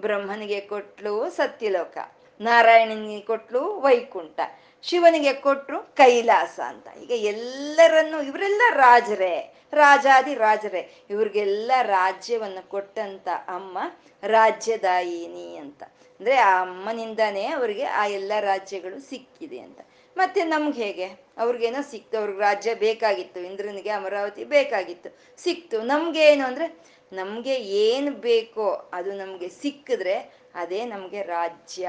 ಬ್ರಹ್ಮನಿಗೆ 0.00 0.60
ಕೊಟ್ಲು 0.60 1.30
ಸತ್ಯಲೋಕ, 1.30 1.98
ನಾರಾಯಣನಿಗೆ 2.40 3.20
ಕೊಟ್ಲು 3.20 3.80
ವೈಕುಂಠ, 3.80 4.40
ಶಿವನಿಗೆ 4.82 5.32
ಕೊಟ್ರು 5.32 5.94
ಕೈಲಾಸ 5.94 6.60
ಅಂತ. 6.66 6.88
ಈಗ 7.02 7.10
ಎಲ್ಲರನ್ನು, 7.10 8.22
ಇವರೆಲ್ಲ 8.22 8.62
ರಾಜರೇ, 8.70 9.54
ರಾಜಾದಿ 9.72 10.34
ರಾಜರೇ, 10.34 10.82
ಇವ್ರಿಗೆಲ್ಲ 11.10 11.72
ರಾಜ್ಯವನ್ನು 11.82 12.68
ಕೊಟ್ಟಂತ 12.68 13.28
ಅಮ್ಮ 13.48 13.78
ರಾಜ್ಯದಾಯಿನಿ 14.26 15.56
ಅಂತ. 15.56 15.82
ಅಂದ್ರೆ 15.82 16.36
ಆ 16.36 16.60
ಅಮ್ಮನಿಂದಾನೇ 16.60 17.46
ಅವ್ರಿಗೆ 17.46 17.84
ಆ 17.84 18.06
ಎಲ್ಲ 18.06 18.32
ರಾಜ್ಯಗಳು 18.40 19.10
ಸಿಕ್ಕಿದೆ 19.10 19.58
ಅಂತ. 19.58 19.80
ಮತ್ತೆ 20.16 20.44
ನಮ್ಗೆ 20.44 20.84
ಹೇಗೆ? 20.84 21.04
ಅವ್ರಿಗೇನೋ 21.38 21.82
ಸಿಕ್ತು, 21.90 22.18
ಅವ್ರಿಗೆ 22.18 22.40
ರಾಜ್ಯ 22.40 22.74
ಬೇಕಾಗಿತ್ತು, 22.74 23.40
ಇಂದ್ರನಿಗೆ 23.40 23.90
ಅಮರಾವತಿ 23.90 24.44
ಬೇಕಾಗಿತ್ತು, 24.44 25.42
ಸಿಕ್ತು. 25.42 25.82
ನಮ್ಗೆ 25.82 26.24
ಏನು 26.32 26.46
ಅಂದ್ರೆ 26.46 26.66
ನಮ್ಗೆ 27.12 27.54
ಏನ್ 27.60 28.10
ಬೇಕೋ 28.14 28.90
ಅದು 28.92 29.12
ನಮ್ಗೆ 29.12 29.48
ಸಿಕ್ಕಿದ್ರೆ 29.48 30.16
ಅದೇ 30.54 30.84
ನಮ್ಗೆ 30.84 31.22
ರಾಜ್ಯ. 31.22 31.88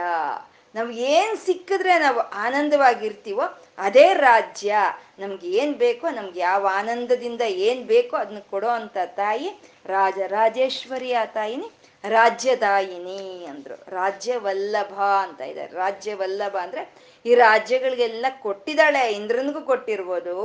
ನಮ್ಗೆ 0.75 1.01
ಏನ್ 1.01 1.37
ಸಿಕ್ಕಿದ್ರೆ 1.37 1.99
ನಾವು 1.99 2.19
ಆನಂದವಾಗಿರ್ತೀವೋ 2.19 3.41
ಅದೇ 3.77 4.13
ರಾಜ್ಯ. 4.13 4.75
ನಮ್ಗೆ 5.19 5.47
ಏನ್ 5.47 5.73
ಬೇಕೋ, 5.75 6.09
ನಮ್ಗೆ 6.09 6.39
ಯಾವ 6.39 6.67
ಆನಂದದಿಂದ 6.71 7.41
ಏನ್ 7.41 7.85
ಬೇಕೋ 7.85 8.17
ಅದನ್ನ 8.17 8.39
ಕೊಡೋ 8.49 8.67
ಅಂತ 8.67 8.97
ತಾಯಿ 9.05 9.49
ರಾಜ 9.85 10.19
ರಾಜೇಶ್ವರಿ 10.27 11.13
ಆ 11.13 11.25
ತಾಯಿನಿ. 11.25 11.71
ರಾಜ್ಯದಾಯಿನಿ 12.03 13.45
ಅಂದ್ರು. 13.45 13.75
ರಾಜ್ಯವಲ್ಲಭ 13.87 14.93
ಅಂತ 15.25 15.41
ಇದ್ದಾರೆ. 15.41 15.73
ರಾಜ್ಯವಲ್ಲಭ 15.73 16.55
ಅಂದ್ರೆ 16.55 16.81
ಈ 17.25 17.35
ರಾಜ್ಯಗಳಿಗೆಲ್ಲ 17.35 18.25
ಕೊಟ್ಟಿದ್ದಾಳೆ. 18.41 19.01
ಇಂದ್ರನಿಗೂ 19.13 19.61
ಕೊಟ್ಟಿರ್ಬೋದು 19.61 20.35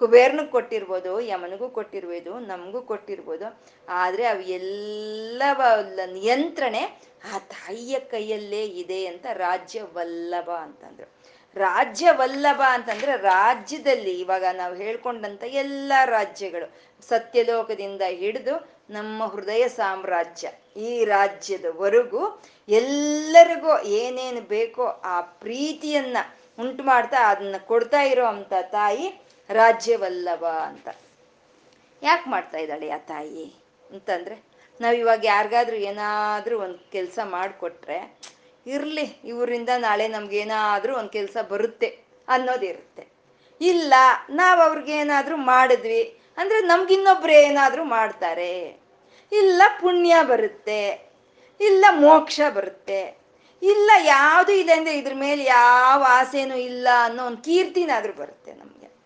ಕುಬೇರ್ನಿಗೂ 0.00 0.50
ಕೊಟ್ಟಿರ್ಬೋದು, 0.50 1.20
ಯಮನಿಗೂ 1.20 1.68
ಕೊಟ್ಟಿರ್ಬೋದು, 1.68 2.38
ನಮಗೂ 2.38 2.80
ಕೊಟ್ಟಿರ್ಬೋದು. 2.82 3.46
ಆದ್ರೆ 3.88 4.26
ಅವು 4.26 4.40
ಎಲ್ಲ 4.40 5.42
ನಿಯಂತ್ರಣೆ 6.18 6.82
ಆ 7.34 7.38
ತಾಯಿಯ 7.38 7.98
ಕೈಯಲ್ಲೇ 7.98 8.64
ಇದೆ 8.64 9.06
ಅಂತ 9.06 9.26
ರಾಜ್ಯವಲ್ಲಭ 9.32 10.50
ಅಂತಂದ್ರು. 10.50 11.08
ರಾಜ್ಯ 11.56 12.10
ವಲ್ಲಭ 12.10 12.60
ಅಂತಂದ್ರೆ 12.68 13.16
ರಾಜ್ಯದಲ್ಲಿ 13.16 14.14
ಇವಾಗ 14.20 14.44
ನಾವು 14.52 14.74
ಹೇಳ್ಕೊಂಡಂತ 14.74 15.44
ಎಲ್ಲ 15.44 15.92
ರಾಜ್ಯಗಳು 16.04 16.66
ಸತ್ಯಲೋಕದಿಂದ 17.08 18.02
ಹಿಡಿದು 18.02 18.54
ನಮ್ಮ 18.90 19.26
ಹೃದಯ 19.26 19.68
ಸಾಮ್ರಾಜ್ಯ. 19.68 20.48
ಈ 20.84 20.92
ರಾಜ್ಯದವರೆಗೂ 21.04 22.22
ಎಲ್ಲರಿಗೂ 22.68 23.72
ಏನೇನು 24.00 24.42
ಬೇಕೋ 24.54 24.84
ಆ 25.12 25.20
ಪ್ರೀತಿಯನ್ನ 25.20 26.16
ಉಂಟು 26.58 26.82
ಮಾಡ್ತಾ 26.82 27.18
ಅದನ್ನ 27.30 27.56
ಕೊಡ್ತಾ 27.70 28.00
ಇರೋ 28.02 28.26
ಅಂತ 28.26 28.52
ತಾಯಿ 28.70 29.06
ರಾಜ್ಯವಲ್ಲವ 29.50 30.44
ಅಂತ. 30.68 30.88
ಯಾಕೆ 32.02 32.30
ಮಾಡ್ತಾ 32.30 32.58
ಇದ್ದಾಳೆ 32.58 32.88
ಆ 32.90 32.98
ತಾಯಿ 33.12 33.46
ಅಂತಂದ್ರೆ 33.90 34.36
ನಾವು 34.80 34.96
ಇವಾಗ 34.96 35.24
ಯಾರಿಗಾದ್ರೂ 35.24 35.76
ಏನಾದ್ರೂ 35.90 36.54
ಒಂದು 36.58 36.78
ಕೆಲಸ 36.92 37.18
ಮಾಡಿಕೊಟ್ರೆ 37.24 37.98
ಇರ್ಲಿ, 38.66 39.04
ಇವರಿಂದ 39.24 39.70
ನಾಳೆ 39.78 40.06
ನಮ್ಗೇನಾದ್ರೂ 40.08 40.92
ಒಂದು 40.96 41.12
ಕೆಲಸ 41.18 41.36
ಬರುತ್ತೆ 41.52 41.88
ಅನ್ನೋದಿರುತ್ತೆ 42.28 43.04
ಇಲ್ಲ, 43.60 43.94
ನಾವು 44.30 44.60
ಅವ್ರಿಗೇನಾದ್ರೂ 44.60 45.36
ಮಾಡಿದ್ವಿ 45.52 46.02
ಅಂದ್ರೆ 46.38 46.58
ನಮ್ಗಿನ್ನೊಬ್ರು 46.66 47.32
ಏನಾದರೂ 47.32 47.84
ಮಾಡ್ತಾರೆ. 47.84 48.52
ಇಲ್ಲ 49.32 49.62
ಪುಣ್ಯ 49.80 50.16
ಬರುತ್ತೆ, 50.22 51.10
ಇಲ್ಲ 51.60 51.84
ಮೋಕ್ಷ 51.90 52.40
ಬರುತ್ತೆ, 52.54 53.18
ಇಲ್ಲ 53.62 53.90
ಯಾವುದು 54.04 54.52
ಇದೆ 54.52 54.72
ಅಂದ್ರೆ 54.72 54.98
ಇದ್ರ 54.98 55.12
ಮೇಲೆ 55.14 55.44
ಯಾವ 55.44 56.04
ಆಸೆನೂ 56.08 56.54
ಇಲ್ಲ 56.54 56.88
ಅನ್ನೋ 57.02 57.26
ಒಂದು 57.26 57.36
ಕೀರ್ತಿನಾದ್ರೂ 57.36 58.12
ಬರುತ್ತೆ 58.12 58.52
ನಮ್ಗೆ. 58.52 58.96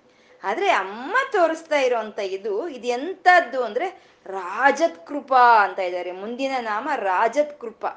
ಆದ್ರೆ 0.45 0.71
ಅಮ್ಮ 0.71 1.17
ತೋರಿಸ್ತಾ 1.33 1.77
ಇರೋವಂಥ 1.77 2.19
ಇದು 2.19 2.69
ಇದು 2.69 2.87
ಎಂಥದ್ದು 2.87 3.65
ಅಂದ್ರೆ 3.65 4.11
ರಾಜತ್ 4.27 5.07
ಕೃಪಾ 5.07 5.65
ಅಂತ 5.65 5.79
ಇದ್ದಾರೆ. 5.79 6.13
ಮುಂದಿನ 6.13 6.53
ನಾಮ 6.61 6.89
ರಾಜತ್ 6.97 7.61
ಕೃಪಾ 7.61 7.89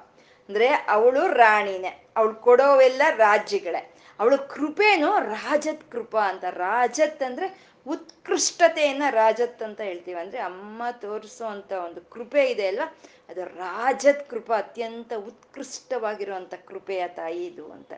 ಅಂದ್ರೆ 0.49 0.67
ಅವಳು 0.67 1.27
ರಾಣಿನೇ, 1.27 2.07
ಅವಳು 2.17 2.35
ಕೊಡೋವೆಲ್ಲ 2.35 3.01
ರಾಜ್ಯಗಳೇ. 3.15 3.95
ಅವಳು 4.19 4.37
ಕೃಪೆನು 4.37 5.19
ರಾಜತ್ 5.19 5.91
ಕೃಪಾ 5.91 6.29
ಅಂತ. 6.29 6.43
ರಾಜತ್ 6.43 7.23
ಅಂದ್ರೆ 7.23 7.72
ಉತ್ಕೃಷ್ಟತೆಯನ್ನ 7.87 9.03
ರಾಜತ್ 9.09 9.63
ಅಂತ 9.63 9.81
ಹೇಳ್ತೀವಿ. 9.81 10.19
ಅಂದ್ರೆ 10.19 10.39
ಅಮ್ಮ 10.39 10.83
ತೋರಿಸೋ 10.91 11.45
ಅಂತ 11.45 11.71
ಒಂದು 11.71 12.01
ಕೃಪೆ 12.01 12.45
ಇದೆ 12.45 12.67
ಅಲ್ವಾ? 12.67 12.97
ಅದು 13.29 13.43
ರಾಜತ್ 13.43 14.29
ಕೃಪ, 14.29 14.53
ಅತ್ಯಂತ 14.53 15.13
ಉತ್ಕೃಷ್ಟವಾಗಿರುವಂತ 15.13 16.53
ಕೃಪೆಯ 16.53 17.07
ತಾಯಿ 17.07 17.45
ಇದು 17.45 17.71
ಅಂತ. 17.71 17.93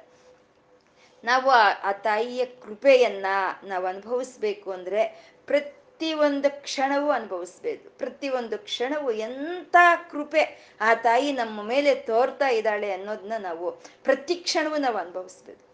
ನಾವು 1.24 1.50
ಆ 1.84 1.92
ತಾಯಿಯ 1.92 2.46
ಕೃಪೆಯನ್ನ 2.46 3.26
ನಾವು 3.64 3.86
ಅನುಭವಿಸ್ಬೇಕು 3.86 4.72
ಅಂದ್ರೆ 4.72 5.32
ಪ್ರತಿ 5.46 6.14
ಒಂದು 6.14 6.62
ಕ್ಷಣವೂ 6.62 7.12
ಅನುಭವಿಸ್ಬೇಕು. 7.12 7.90
ಪ್ರತಿ 7.90 8.30
ಒಂದು 8.30 8.58
ಕ್ಷಣವು 8.58 9.12
ಎಂಥ 9.12 9.76
ಕೃಪೆ 10.12 10.74
ಆ 10.82 10.94
ತಾಯಿ 10.94 11.32
ನಮ್ಮ 11.32 11.64
ಮೇಲೆ 11.64 11.96
ತೋರ್ತಾ 11.96 12.48
ಇದ್ದಾಳೆ 12.48 12.92
ಅನ್ನೋದನ್ನ 12.92 13.34
ನಾವು 13.40 13.72
ಪ್ರತಿ 14.04 14.36
ಕ್ಷಣವೂ 14.36 14.78
ನಾವು 14.78 14.98
ಅನುಭವಿಸ್ಬೇಕು. 14.98 15.65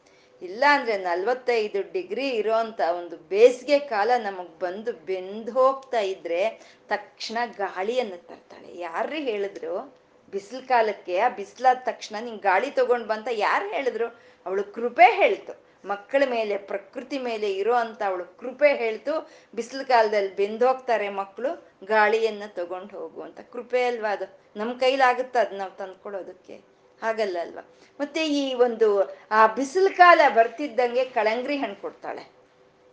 ಇಲ್ಲ 0.41 0.63
ಅಂದ್ರೆ 0.69 0.97
ನಲ್ವತ್ತೈದು 0.97 1.91
ಡಿಗ್ರಿ 1.91 2.29
ಇರೋಂಥ 2.29 2.81
ಒಂದು 2.81 3.17
ಬೇಸಿಗೆ 3.17 3.79
ಕಾಲ 3.79 4.11
ನಮಗ್ 4.17 4.59
ಬಂದು 4.59 4.93
ಬೆಂದು 4.93 5.51
ಹೋಗ್ತಾ 5.51 5.99
ಇದ್ರೆ 5.99 6.49
ತಕ್ಷಣ 6.87 7.37
ಗಾಳಿಯನ್ನು 7.57 8.17
ತರ್ತಾಳೆ. 8.17 8.79
ಯಾರ್ರಿ 8.79 9.19
ಹೇಳಿದ್ರು? 9.19 10.01
ಬಿಸಿಲು 10.31 10.67
ಕಾಲಕ್ಕೆ 10.67 11.17
ಆ 11.17 11.29
ಬಿಸಿಲಾದ 11.29 11.77
ತಕ್ಷಣ 11.85 12.15
ನಿಂಗೆ 12.21 12.41
ಗಾಳಿ 12.41 12.71
ತಗೊಂಡ್ 12.71 13.07
ಬಂತ 13.07 13.27
ಯಾರು 13.31 13.69
ಹೇಳಿದ್ರು? 13.69 14.07
ಅವಳು 14.45 14.63
ಕೃಪೆ 14.63 15.15
ಹೇಳ್ತು. 15.15 15.71
ಮಕ್ಕಳ 15.87 16.23
ಮೇಲೆ, 16.29 16.57
ಪ್ರಕೃತಿ 16.57 17.19
ಮೇಲೆ 17.19 17.53
ಇರೋ 17.53 17.73
ಅಂತ 17.73 18.03
ಅವಳು 18.03 18.37
ಕೃಪೆ 18.37 18.75
ಹೇಳ್ತು. 18.75 19.31
ಬಿಸಿಲು 19.55 19.85
ಕಾಲದಲ್ಲಿ 19.85 20.35
ಬೆಂದೋಗ್ತಾರೆ 20.35 21.09
ಮಕ್ಕಳು 21.09 21.75
ಗಾಳಿಯನ್ನ 21.85 22.43
ತಗೊಂಡು 22.47 22.99
ಹೋಗು 22.99 23.21
ಅಂತ. 23.21 23.39
ಕೃಪೆ 23.39 23.83
ಅಲ್ವಾ 23.83 24.13
ಅದು? 24.13 24.39
ನಮ್ಮ 24.55 24.79
ಕೈಲಾಗುತ್ತ 24.79 25.37
ಅದು 25.37 25.57
ನಾವು 25.57 25.71
ತಂದ್ಕೊಡೋದಕ್ಕೆ 25.71 26.70
ಹಾಗಲ್ಲ 27.01 27.37
ಅಲ್ವಾ 27.41 27.69
ಮತ್ತೆ 27.99 28.27
ಈ 28.27 28.53
ಒಂದು, 28.53 29.17
ಆ 29.31 29.47
ಬಿಸಿಲು 29.47 29.97
ಕಾಲ 29.97 30.21
ಬರ್ತಿದ್ದಂಗೆ 30.35 31.05
ಕಳಂಗ್ರಿ 31.05 31.57
ಹಣ್ಣು 31.57 31.75
ಕೊಡ್ತಾಳೆ. 31.75 32.41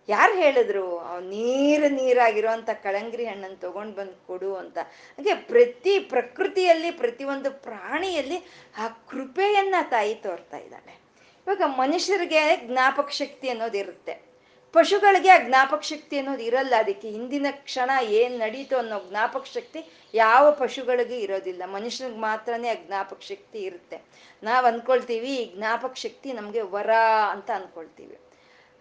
ಯಾರು 0.09 0.35
ಹೇಳಿದ್ರು? 0.35 1.01
ನೀರು 1.21 1.89
ನೀರಾಗಿರೋಂಥ 1.89 2.71
ಕಳಂಗ್ರಿ 2.71 3.27
ಹಣ್ಣನ್ನು 3.27 3.57
ತಗೊಂಡು 3.57 3.95
ಬಂದು 3.95 4.27
ಕೊಡು 4.27 4.57
ಅಂತ. 4.57 4.79
ಹಾಗೆ 4.79 5.35
ಪ್ರತಿ 5.35 5.99
ಪ್ರಕೃತಿಯಲ್ಲಿ, 5.99 6.91
ಪ್ರತಿಯೊಂದು 6.91 7.51
ಪ್ರಾಣಿಯಲ್ಲಿ 7.51 8.37
ಆ 8.79 8.89
ಕೃಪೆಯನ್ನ 8.89 9.75
ತಾಯಿ 9.91 10.15
ತೋರ್ತಾ 10.15 10.57
ಇದ್ದಾಳೆ. 10.57 10.99
ಇವಾಗ 11.47 11.63
ಮನುಷ್ಯರಿಗೆ 11.67 12.57
ಜ್ಞಾಪಕ 12.67 13.11
ಶಕ್ತಿ 13.11 13.49
ಅನ್ನೋದು 13.49 13.79
ಇರುತ್ತೆ. 13.79 14.28
ಪಶುಗಳಿಗೆ 14.73 15.29
ಆ 15.29 15.39
ಜ್ಞಾಪಕ 15.39 15.83
ಶಕ್ತಿ 15.83 16.19
ಅನ್ನೋದು 16.19 16.43
ಇರಲ್ಲ. 16.43 16.75
ಅದಕ್ಕೆ 16.79 17.09
ಹಿಂದಿನ 17.11 17.47
ಕ್ಷಣ 17.51 17.91
ಏನ್ 18.03 18.39
ನಡೀತು 18.39 18.77
ಅನ್ನೋ 18.77 19.05
ಜ್ಞಾಪಕ 19.09 19.45
ಶಕ್ತಿ 19.45 19.93
ಯಾವ 20.15 20.53
ಪಶುಗಳಿಗೆ 20.53 21.21
ಇರೋದಿಲ್ಲ. 21.21 21.63
ಮನುಷ್ಯನಿಗೆ 21.67 22.19
ಮಾತ್ರನೇ 22.19 22.69
ಆ 22.69 22.75
ಜ್ಞಾಪಕ 22.87 23.21
ಶಕ್ತಿ 23.21 23.59
ಇರುತ್ತೆ. 23.59 24.03
ನಾವು 24.43 24.67
ಅನ್ಕೊಳ್ತೀವಿ, 24.67 25.29
ಈ 25.29 25.57
ಜ್ಞಾಪಕ 25.57 25.95
ಶಕ್ತಿ 25.95 26.33
ನಮಗೆ 26.33 26.61
ವರ 26.61 26.91
ಅಂತ 27.31 27.51
ಅನ್ಕೊಳ್ತೀವಿ. 27.55 28.19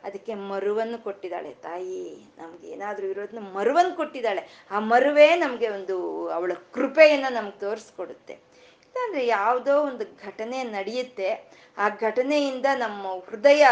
ಅದಕ್ಕೆ 0.04 0.34
ಮರುವನ್ನು 0.34 1.04
ಕೊಟ್ಟಿದ್ದಾಳೆ 1.04 1.54
ತಾಯಿ. 1.54 2.32
ನಮ್ಗೆ 2.38 2.68
ಏನಾದ್ರೂ 2.68 3.08
ಇರೋದನ್ನ 3.08 3.40
ಮರುವನ್ನು 3.54 3.96
ಕೊಟ್ಟಿದ್ದಾಳೆ. 3.96 4.66
ಆ 4.72 4.80
ಮರುವೇ 4.80 5.36
ನಮ್ಗೆ 5.36 5.70
ಒಂದು 5.70 6.28
ಅವಳ 6.30 6.52
ಕೃಪೆಯನ್ನ 6.74 7.26
ನಮ್ಗೆ 7.30 7.60
ತೋರಿಸ್ಕೊಡುತ್ತೆ. 7.60 8.34
ಇಲ್ಲಾಂದ್ರೆ 8.34 9.28
ಯಾವುದೋ 9.28 9.80
ಒಂದು 9.80 10.26
ಘಟನೆ 10.26 10.64
ನಡೆಯುತ್ತೆ. 10.64 11.52
ಆ 11.78 11.90
ಘಟನೆಯಿಂದ 11.90 12.66
ನಮ್ಮ 12.76 13.08
ಹೃದಯ 13.30 13.68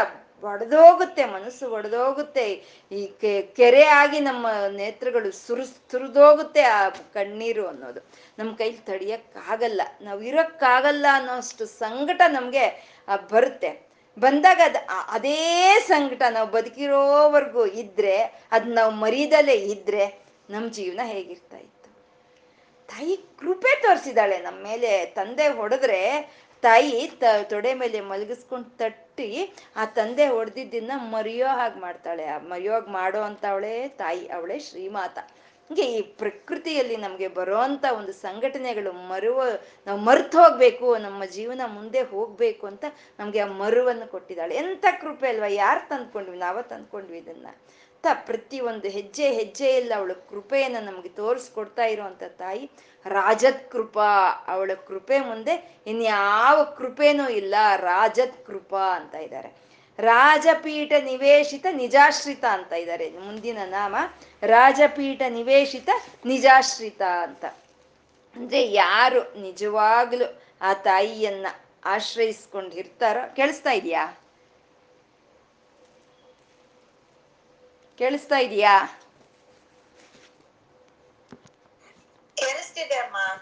ಒಡೆದೋಗುತ್ತೆ, 0.46 1.26
ಮನಸ್ಸು 1.26 1.66
ಒಡೆದೋಗುತ್ತೆ. 1.72 2.46
ಈ 2.92 3.02
ಕೆರೆ 3.56 3.84
ಆಗಿ 4.02 4.20
ನಮ್ಮ 4.20 4.48
ನೇತ್ರಗಳು 4.78 5.32
ಸುರು 5.32 5.66
ಸುರಿದೋಗುತ್ತೆ 5.92 6.64
ಆ 6.78 6.90
ಕಣ್ಣೀರು 6.90 7.68
ಅನ್ನೋದು. 7.68 8.02
ನಮ್ಮ 8.40 8.52
ಕೈಲಿ 8.56 8.78
ತಡಿಯಕ್ಕಾಗಲ್ಲ. 8.78 9.82
ನಾವು 10.02 10.22
ಇರೋಕ್ಕಾಗಲ್ಲ 10.22 11.06
ಅನ್ನೋಷ್ಟು 11.14 11.66
ಸಂಕಟ 11.66 12.22
ನಮಗೆ 12.30 12.66
ಬರುತ್ತೆ. 13.32 13.72
ಬಂದಾಗ 14.18 14.62
ಅದ್ 14.66 14.78
ಅದೇ 15.12 15.40
ಸಂಕಟ 15.88 16.22
ನಾವು 16.30 16.48
ಬದುಕಿರೋವರೆಗೂ 16.52 17.66
ಇದ್ರೆ, 17.66 18.18
ಅದ್ 18.52 18.68
ನಾವು 18.70 18.92
ಮರೀದಲ್ಲೇ 18.92 19.56
ಇದ್ರೆ 19.74 20.06
ನಮ್ಮ 20.50 20.72
ಜೀವನ 20.72 21.02
ಹೇಗಿರ್ತಾ 21.04 21.58
ಇತ್ತು? 21.58 21.72
ತಾಯಿ 22.90 23.16
ಕೃಪೆ 23.40 23.82
ತೋರಿಸಿದಾಳೆ 23.82 24.38
ನಮ್ಮ 24.38 24.60
ಮೇಲೆ. 24.64 24.92
ತಂದೆ 25.06 25.48
ಹೊಡೆದ್ರೆ 25.48 26.02
ತಾಯಿ 26.66 27.12
ತ, 27.22 27.24
ತೊಡೆ 27.44 27.74
ಮೇಲೆ 27.74 28.00
ಮಲಗಿಸ್ಕೊಂಡು 28.02 28.70
ತಟ್ಟಿ 28.78 29.30
ಆ 29.76 29.86
ತಂದೆ 29.98 30.28
ಹೊಡೆದಿದ್ದನ್ನ 30.28 30.94
ಮರೆಯೋ 31.12 31.48
ಹಾಗೆ 31.56 31.80
ಮಾಡ್ತಾಳೆ. 31.80 32.26
ಆ 32.26 32.38
ಮರೆಯೋಗ್ 32.52 32.88
ಮಾಡೋ 32.90 33.22
ಅಂತವಳೆ 33.22 33.74
ತಾಯಿ, 34.02 34.24
ಅವಳೇ 34.30 34.60
ಶ್ರೀಮಾತ. 34.60 35.18
ಹಂಗೆ 35.70 35.86
ಈ 35.92 36.02
ಪ್ರಕೃತಿಯಲ್ಲಿ 36.18 36.98
ನಮಗೆ 36.98 37.28
ಬರೋಂಥ 37.38 37.86
ಒಂದು 37.98 38.14
ಸಂಘಟನೆಗಳು 38.24 38.92
ಮರುವ, 39.12 39.40
ನಾವು 39.88 40.00
ಮರ್ತು 40.00 40.38
ಹೋಗ್ಬೇಕು, 40.38 40.98
ನಮ್ಮ 40.98 41.26
ಜೀವನ 41.38 41.62
ಮುಂದೆ 41.68 42.02
ಹೋಗ್ಬೇಕು 42.14 42.68
ಅಂತ 42.68 42.86
ನಮ್ಗೆ 43.20 43.40
ಆ 43.40 43.48
ಮರುವನ್ನು 43.62 44.08
ಕೊಟ್ಟಿದ್ದಾಳೆ. 44.08 44.56
ಎಂತ 44.56 44.86
ಕೃಪೆ 45.02 45.28
ಅಲ್ವಾ? 45.28 45.50
ಯಾರು 45.56 45.90
ತಂದ್ಕೊಂಡ್ವಿ? 45.90 46.38
ನಾವ 46.38 46.62
ತಂದ್ಕೊಂಡ್ವಿ 46.72 47.18
ಇದನ್ನ. 47.18 47.48
ತ 48.06 48.08
ಪ್ರತಿ 48.14 48.60
ಒಂದು 48.60 48.88
ಹೆಜ್ಜೆ 48.88 49.32
ಹೆಜ್ಜೆಯಲ್ಲಿ 49.32 49.94
ಅವಳ 49.94 50.12
ಕೃಪೆಯನ್ನು 50.30 50.82
ನಮಗೆ 50.86 51.10
ತೋರಿಸ್ಕೊಡ್ತಾ 51.10 51.86
ಇರುವಂತ 51.86 52.24
ತಾಯಿ. 52.24 52.70
ರಾಜತ್ 53.06 53.72
ಕೃಪಾ, 53.72 54.12
ಅವಳ 54.48 54.72
ಕೃಪೆ 54.88 55.20
ಮುಂದೆ 55.20 55.80
ಇನ್ಯಾವ 55.88 56.64
ಕೃಪೆನೂ 56.64 57.30
ಇಲ್ಲ. 57.30 57.56
ರಾಜತ್ 57.76 58.46
ಕೃಪಾ 58.48 58.96
ಅಂತ 58.96 59.16
ಇದ್ದಾರೆ. 59.16 59.50
ರಾಜಪೀಠ 60.00 60.94
ನಿವೇಶಿತ 61.04 61.66
ನಿಜಾಶ್ರಿತ 61.72 62.46
ಅಂತ 62.46 62.74
ಇದ್ದಾರೆ. 62.74 63.10
ಮುಂದಿನ 63.10 63.58
ನಾಮ 63.66 63.96
ರಾಜಪೀಠ 64.44 65.22
ನಿವೇಶಿತ 65.30 65.90
ನಿಜಾಶ್ರಿತ 66.26 67.02
ಅಂತ. 67.02 67.46
ಅಂದ್ರೆ 68.36 68.72
ಯಾರು 68.72 69.42
ನಿಜವಾಗ್ಲು 69.42 70.42
ಆ 70.62 70.74
ತಾಯಿಯನ್ನ 70.74 71.48
ಆಶ್ರಯಿಸ್ಕೊಂಡಿರ್ತಾರೋ, 71.86 73.36
ಕೇಳಿಸ್ತಾ 73.36 73.72
ಇದೆಯಾ? 73.72 74.04
ಕೇಳಿಸ್ತಾ 78.00 78.38
ಇದೆಯಾ? 78.38 78.76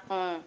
ಹ್ಮ್. 0.08 0.44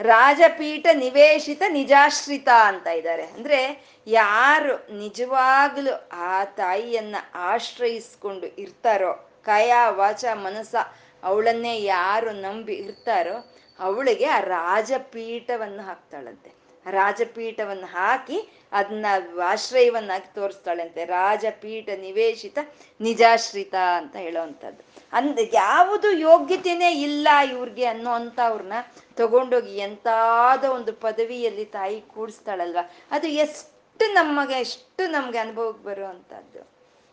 ರಾಜಪೀಠ 0.00 0.86
ನಿವೇಶಿತ 0.92 1.62
ನಿಜಾಶ್ರಿತ 1.68 2.48
ಅಂತ 2.64 2.86
ಇದ್ದಾರೆ. 2.86 3.26
ಅಂದ್ರೆ 3.26 3.60
ಯಾರು 4.06 4.98
ನಿಜವಾಗ್ಲು 4.98 6.08
ಆ 6.12 6.44
ತಾಯಿಯನ್ನ 6.44 7.16
ಆಶ್ರಯಿಸ್ಕೊಂಡು 7.34 8.46
ಇರ್ತಾರೋ 8.46 9.12
ಕಾಯ 9.44 9.72
ವಾಚ 9.88 10.24
ಮನಸ 10.32 10.74
ಅವಳನ್ನೇ 11.22 11.84
ಯಾರು 11.84 12.30
ನಂಬಿ 12.30 12.74
ಇರ್ತಾರೋ 12.74 13.52
ಅವಳಿಗೆ 13.78 14.24
ಆ 14.24 14.40
ರಾಜಪೀಠವನ್ನು 14.40 15.82
ಹಾಕ್ತಾಳಂತೆ. 15.82 16.50
ರಾಜಪೀಠವನ್ನು 16.90 17.86
ಹಾಕಿ 17.86 18.63
ಅದನ್ನ 18.74 19.06
ಆಶ್ರಯವನ್ನಾಗಿ 19.42 20.34
ತೋರಿಸ್ತಾಳಂತೆ. 20.34 21.04
ರಾಜಪೀಠ 21.04 21.88
ನಿವೇಶಿತ 22.00 22.58
ನಿಜಾಶ್ರಿತ 23.00 23.74
ಅಂತ 23.74 24.16
ಹೇಳೋವಂಥದ್ದು. 24.16 24.82
ಅಂದ್ 25.12 25.40
ಯಾವುದು 25.52 26.12
ಯೋಗ್ಯತೆನೇ 26.12 26.92
ಇಲ್ಲ 26.92 27.28
ಇವ್ರಿಗೆ 27.50 27.84
ಅನ್ನೋ 27.84 28.10
ಅಂಥವ್ರನ್ನ 28.10 28.72
ತಗೊಂಡೋಗಿ 29.14 29.76
ಎಂತಾದ 29.76 30.64
ಒಂದು 30.64 30.92
ಪದವಿಯಲ್ಲಿ 30.92 31.64
ತಾಯಿ 31.64 32.00
ಕೂಡಿಸ್ತಾಳಲ್ವ? 32.00 32.78
ಅದು 33.10 33.26
ಎಷ್ಟು 33.26 34.12
ನಮಗೆ 34.12 34.54
ಎಷ್ಟು 34.54 35.10
ನಮ್ಗೆ 35.10 35.38
ಅನುಭವಕ್ಕೆ 35.38 35.84
ಬರುವಂಥದ್ದು. 35.84 36.68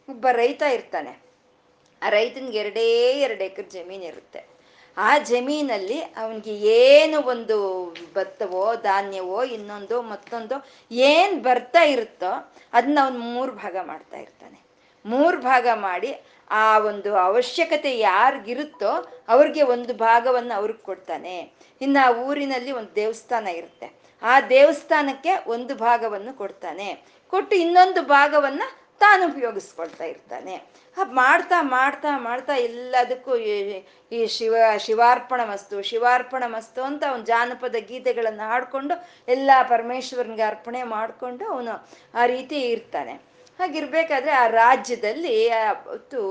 ಒಬ್ಬ 0.10 0.28
ರೈತ 0.32 0.62
ಇರ್ತಾನೆ. 0.62 1.19
ಆ 2.02 2.10
ರೈತನ್ಗೆ 2.10 2.58
ಎರಡೇ 2.58 3.12
ಎರಡು 3.19 3.43
ಎಕರೆ 3.43 3.69
ಜಮೀನು 3.69 4.04
ಇರುತ್ತೆ. 4.04 4.50
ಆ 4.97 5.17
ಜಮೀನಲ್ಲಿ 5.17 5.99
ಅವನಿಗೆ 5.99 6.56
ಏನು 6.56 7.21
ಒಂದು 7.21 7.86
ಭತ್ತವೋ, 8.15 8.75
ಧಾನ್ಯವೋ, 8.75 9.43
ಇನ್ನೊಂದು, 9.43 10.01
ಮತ್ತೊಂದು 10.01 10.65
ಏನು 10.91 11.41
ಬರ್ತಾ 11.41 11.84
ಇರುತ್ತೋ 11.84 12.51
ಅದನ್ನ 12.73 12.99
ಅವನು 13.04 13.19
ಮೂರು 13.19 13.51
ಭಾಗ 13.51 13.75
ಮಾಡ್ತಾ 13.82 14.17
ಇರ್ತಾನೆ. 14.17 14.62
ಮೂರು 15.06 15.41
ಭಾಗ 15.41 15.67
ಮಾಡಿ 15.73 16.21
ಆ 16.49 16.80
ಒಂದು 16.80 17.15
ಅವಶ್ಯಕತೆ 17.15 17.99
ಯಾರಿಗಿರುತ್ತೋ 17.99 19.12
ಅವ್ರಿಗೆ 19.27 19.62
ಒಂದು 19.62 19.93
ಭಾಗವನ್ನು 19.93 20.54
ಅವ್ರಿಗೆ 20.54 20.80
ಕೊಡ್ತಾನೆ. 20.80 21.51
ಇನ್ನು 21.82 22.06
ಆ 22.06 22.12
ಊರಿನಲ್ಲಿ 22.19 22.71
ಒಂದು 22.71 22.95
ದೇವಸ್ಥಾನ 22.95 23.47
ಇರುತ್ತೆ. 23.47 24.01
ಆ 24.21 24.41
ದೇವಸ್ಥಾನಕ್ಕೆ 24.41 25.30
ಒಂದು 25.47 25.75
ಭಾಗವನ್ನು 25.75 26.38
ಕೊಡ್ತಾನೆ. 26.38 27.04
ಕೊಟ್ಟು 27.30 27.56
ಇನ್ನೊಂದು 27.56 28.01
ಭಾಗವನ್ನ 28.01 28.62
ತಾನು 29.03 29.21
ಉಪಯೋಗಿಸ್ಕೊಳ್ತಾ 29.31 30.05
ಇರ್ತಾನೆ. 30.11 30.55
ಮಾಡ್ತಾ 31.21 31.57
ಮಾಡ್ತಾ 31.75 32.11
ಮಾಡ್ತಾ 32.27 32.53
ಎಲ್ಲದಕ್ಕೂ 32.67 33.35
ಈ 33.37 34.19
ಶಿವ, 34.35 34.55
ಶಿವಾರ್ಪಣ 34.85 35.41
ಮಸ್ತು 35.51 35.81
ಶಿವಾರ್ಪಣ 35.89 36.43
ಮಸ್ತು 36.47 36.81
ಅಂತ 36.89 37.03
ಅವನು 37.11 37.23
ಜಾನಪದ 37.23 37.77
ಗೀತೆಗಳನ್ನು 37.91 38.45
ಹಾಡ್ಕೊಂಡು 38.51 38.95
ಎಲ್ಲ 39.35 39.51
ಪರಮೇಶ್ವರನಿಗೆ 39.69 40.45
ಅರ್ಪಣೆ 40.51 40.81
ಮಾಡಿಕೊಂಡು 40.95 41.45
ಅವನು 41.53 41.73
ಆ 42.21 42.25
ರೀತಿ 42.25 42.59
ಇರ್ತಾನೆ. 42.75 43.13
ಹಾಗಿರ್ಬೇಕಾದ್ರೆ 43.59 44.31
ಆ 44.31 44.45
ರಾಜ್ಯದಲ್ಲಿ 44.47 45.33
ಅವತ್ತು 45.49 46.21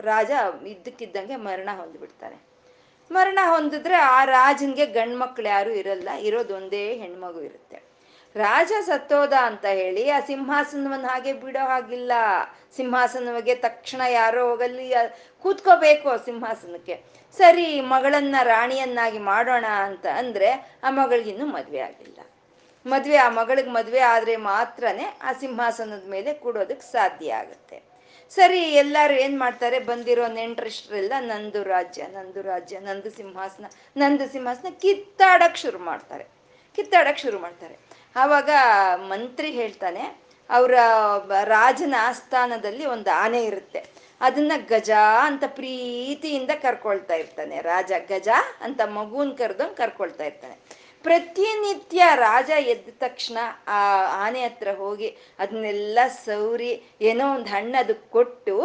ರಾಜ 0.00 0.30
ಇದ್ದಕ್ಕಿದ್ದಂಗೆ 0.66 1.36
ಮರಣ 1.48 1.70
ಹೊಂದ್ಬಿಡ್ತಾನೆ. 1.80 2.38
ಮರಣ 3.10 3.38
ಹೊಂದಿದ್ರೆ 3.52 3.96
ಆ 4.16 4.24
ರಾಜನ್ಗೆ 4.24 4.86
ಗಂಡ್ಮಕ್ಳು 4.98 5.48
ಯಾರು 5.48 5.70
ಇರಲ್ಲ, 5.70 6.08
ಇರೋದೊಂದೇ 6.28 6.82
ಹೆಣ್ಮಗು 7.02 7.40
ಇರುತ್ತೆ. 7.48 7.89
ರಾಜ 8.36 8.72
ಸತ್ತೋದ 8.80 9.32
ಅಂತ 9.32 9.64
ಹೇಳಿ 9.64 10.10
ಆ 10.10 10.20
ಸಿಂಹಾಸನವನ್ನು 10.20 11.08
ಹಾಗೆ 11.08 11.32
ಬಿಡೋ 11.32 11.66
ಹಾಗಿಲ್ಲ. 11.66 12.12
ಸಿಂಹಾಸನವಾಗಿ 12.76 13.54
ತಕ್ಷಣ 13.54 14.00
ಯಾರೋ 14.10 14.50
ಹೋಗಲಿ 14.50 14.92
ಕೂತ್ಕೋಬೇಕು 15.42 16.24
ಸಿಂಹಾಸನಕ್ಕೆ. 16.24 17.02
ಸರಿ, 17.36 17.80
ಮಗಳನ್ನ, 17.80 18.36
ರಾಣಿಯನ್ನಾಗಿ 18.42 19.18
ಮಾಡೋಣ 19.18 19.64
ಅಂತ 19.64 20.06
ಅಂದ್ರೆ 20.06 20.50
ಆ 20.82 20.90
ಮಗಳಿಗಿನ್ನೂ 20.90 21.46
ಮದ್ವೆ 21.46 21.78
ಆಗಿಲ್ಲ. 21.78 22.18
ಮದ್ವೆ, 22.86 23.16
ಆ 23.16 23.28
ಮಗಳಿಗೆ 23.28 23.70
ಮದ್ವೆ 23.70 24.00
ಆದ್ರೆ 24.00 24.36
ಮಾತ್ರನೇ 24.36 25.18
ಆ 25.22 25.32
ಸಿಂಹಾಸನದ 25.32 26.10
ಮೇಲೆ 26.10 26.32
ಕೂಡೋದಕ್ಕೆ 26.32 26.92
ಸಾಧ್ಯ 26.92 27.32
ಆಗುತ್ತೆ. 27.32 27.82
ಸರಿ, 28.30 28.60
ಎಲ್ಲರೂ 28.60 29.14
ಏನ್ 29.14 29.38
ಮಾಡ್ತಾರೆ? 29.38 29.78
ಬಂದಿರೋ 29.78 30.26
ನೆಂಟ್ರಿಷ್ಟ್ರೆಲ್ಲ 30.26 31.12
ನಂದು 31.18 31.62
ರಾಜ್ಯ 31.62 32.06
ನಂದು 32.06 32.42
ರಾಜ್ಯ, 32.42 32.78
ನಂದು 32.78 33.10
ಸಿಂಹಾಸನ 33.10 33.64
ನಂದು 33.96 34.28
ಸಿಂಹಾಸನ 34.28 34.66
ಕಿತ್ತಾಡಕ್ 34.70 35.56
ಶುರು 35.56 35.78
ಮಾಡ್ತಾರೆ. 35.78 36.24
ಕಿತ್ತಾಡಕ್ 36.76 37.18
ಶುರು 37.18 37.38
ಮಾಡ್ತಾರೆ. 37.38 37.89
ಆವಾಗ 38.16 38.50
ಮಂತ್ರಿ 39.08 39.50
ಹೇಳ್ತಾನೆ, 39.50 40.04
ಅವರ 40.50 40.74
ರಾಜನ 41.44 41.94
ಆಸ್ಥಾನದಲ್ಲಿ 41.98 42.84
ಒಂದು 42.86 43.10
ಆನೆ 43.10 43.44
ಇರುತ್ತೆ. 43.44 43.80
ಅದನ್ನ 44.20 44.52
ಗಜ 44.68 44.90
ಅಂತ 45.22 45.44
ಪ್ರೀತಿಯಿಂದ 45.46 46.50
ಕರ್ಕೊಳ್ತಾ 46.62 47.14
ಇರ್ತಾನೆ. 47.14 47.60
ರಾಜ 47.60 47.92
ಗಜ 48.08 48.28
ಅಂತ 48.60 48.80
ಮಗುನ್ 48.84 49.38
ಕರೆದಂಗೆ 49.38 49.74
ಕರ್ಕೊಳ್ತಾ 49.74 50.24
ಇರ್ತಾನೆ. 50.24 50.56
ಪ್ರತಿನಿತ್ಯ 51.02 52.02
ರಾಜ 52.14 52.50
ಎದ್ದ 52.58 52.88
ತಕ್ಷಣ 52.98 53.38
ಆ 53.68 53.78
ಆನೆ 54.24 54.40
ಹತ್ರ 54.44 54.68
ಹೋಗಿ 54.78 55.16
ಅದನ್ನೆಲ್ಲ 55.38 55.98
ಸೌರಿ 56.24 56.96
ಏನೋ 57.00 57.34
ಒಂದು 57.34 57.50
ಹಣ್ಣು 57.50 57.78
ಅದಕ್ಕೆ 57.78 58.10
ಕೊಟ್ಟು 58.10 58.56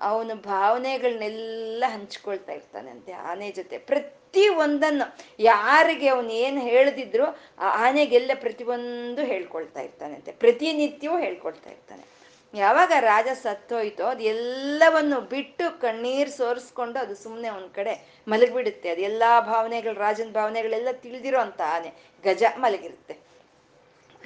ಅವನ 0.00 0.30
ಭಾವನೆಗಳನ್ನೆಲ್ಲ 0.34 1.84
ಹಂಚ್ಕೊಳ್ತಾ 1.88 2.52
ಇರ್ತಾನಂತೆ 2.52 3.12
ಆನೆ 3.12 3.50
ಜೊತೆ. 3.50 3.78
ಪ್ರತಿ 3.78 4.48
ಒಂದನ್ನು 4.48 5.16
ಯಾರಿಗೆ 5.38 6.08
ಅವನು 6.08 6.30
ಏನು 6.30 6.60
ಹೇಳ್ದಿದ್ರು 6.60 7.26
ಆ 7.58 7.86
ಆನೆಗೆಲ್ಲ 7.86 8.30
ಪ್ರತಿಯೊಂದು 8.34 9.24
ಹೇಳ್ಕೊಳ್ತಾ 9.24 9.80
ಇರ್ತಾನಂತೆ 9.80 10.32
ಪ್ರತಿನಿತ್ಯವೂ 10.32 11.18
ಹೇಳ್ಕೊಳ್ತಾ 11.18 11.70
ಇರ್ತಾನೆ. 11.70 12.16
ಯಾವಾಗ 12.54 12.92
ರಾಜ 13.00 13.28
ಸತ್ತೋಯ್ತೋ 13.42 14.04
ಅದು 14.04 14.22
ಎಲ್ಲವನ್ನು 14.22 15.20
ಬಿಟ್ಟು 15.20 15.80
ಕಣ್ಣೀರು 15.80 16.30
ಸೋರಿಸ್ಕೊಂಡು 16.30 16.98
ಅದು 16.98 17.14
ಸುಮ್ಮನೆ 17.14 17.48
ಒಂದ್ 17.48 17.74
ಕಡೆ 17.74 18.22
ಮಲಗಿಬಿಡುತ್ತೆ. 18.28 18.88
ಅದು 18.88 19.00
ಎಲ್ಲಾ 19.00 19.40
ಭಾವನೆಗಳು, 19.40 19.94
ರಾಜನ 19.94 20.30
ಭಾವನೆಗಳೆಲ್ಲ 20.32 20.88
ತಿಳಿದಿರೋ 20.92 21.38
ಅಂತ 21.38 21.60
ಆನೆ. 21.66 21.92
ಗಜ 22.24 22.44
ಮಲಗಿರುತ್ತೆ. 22.58 23.18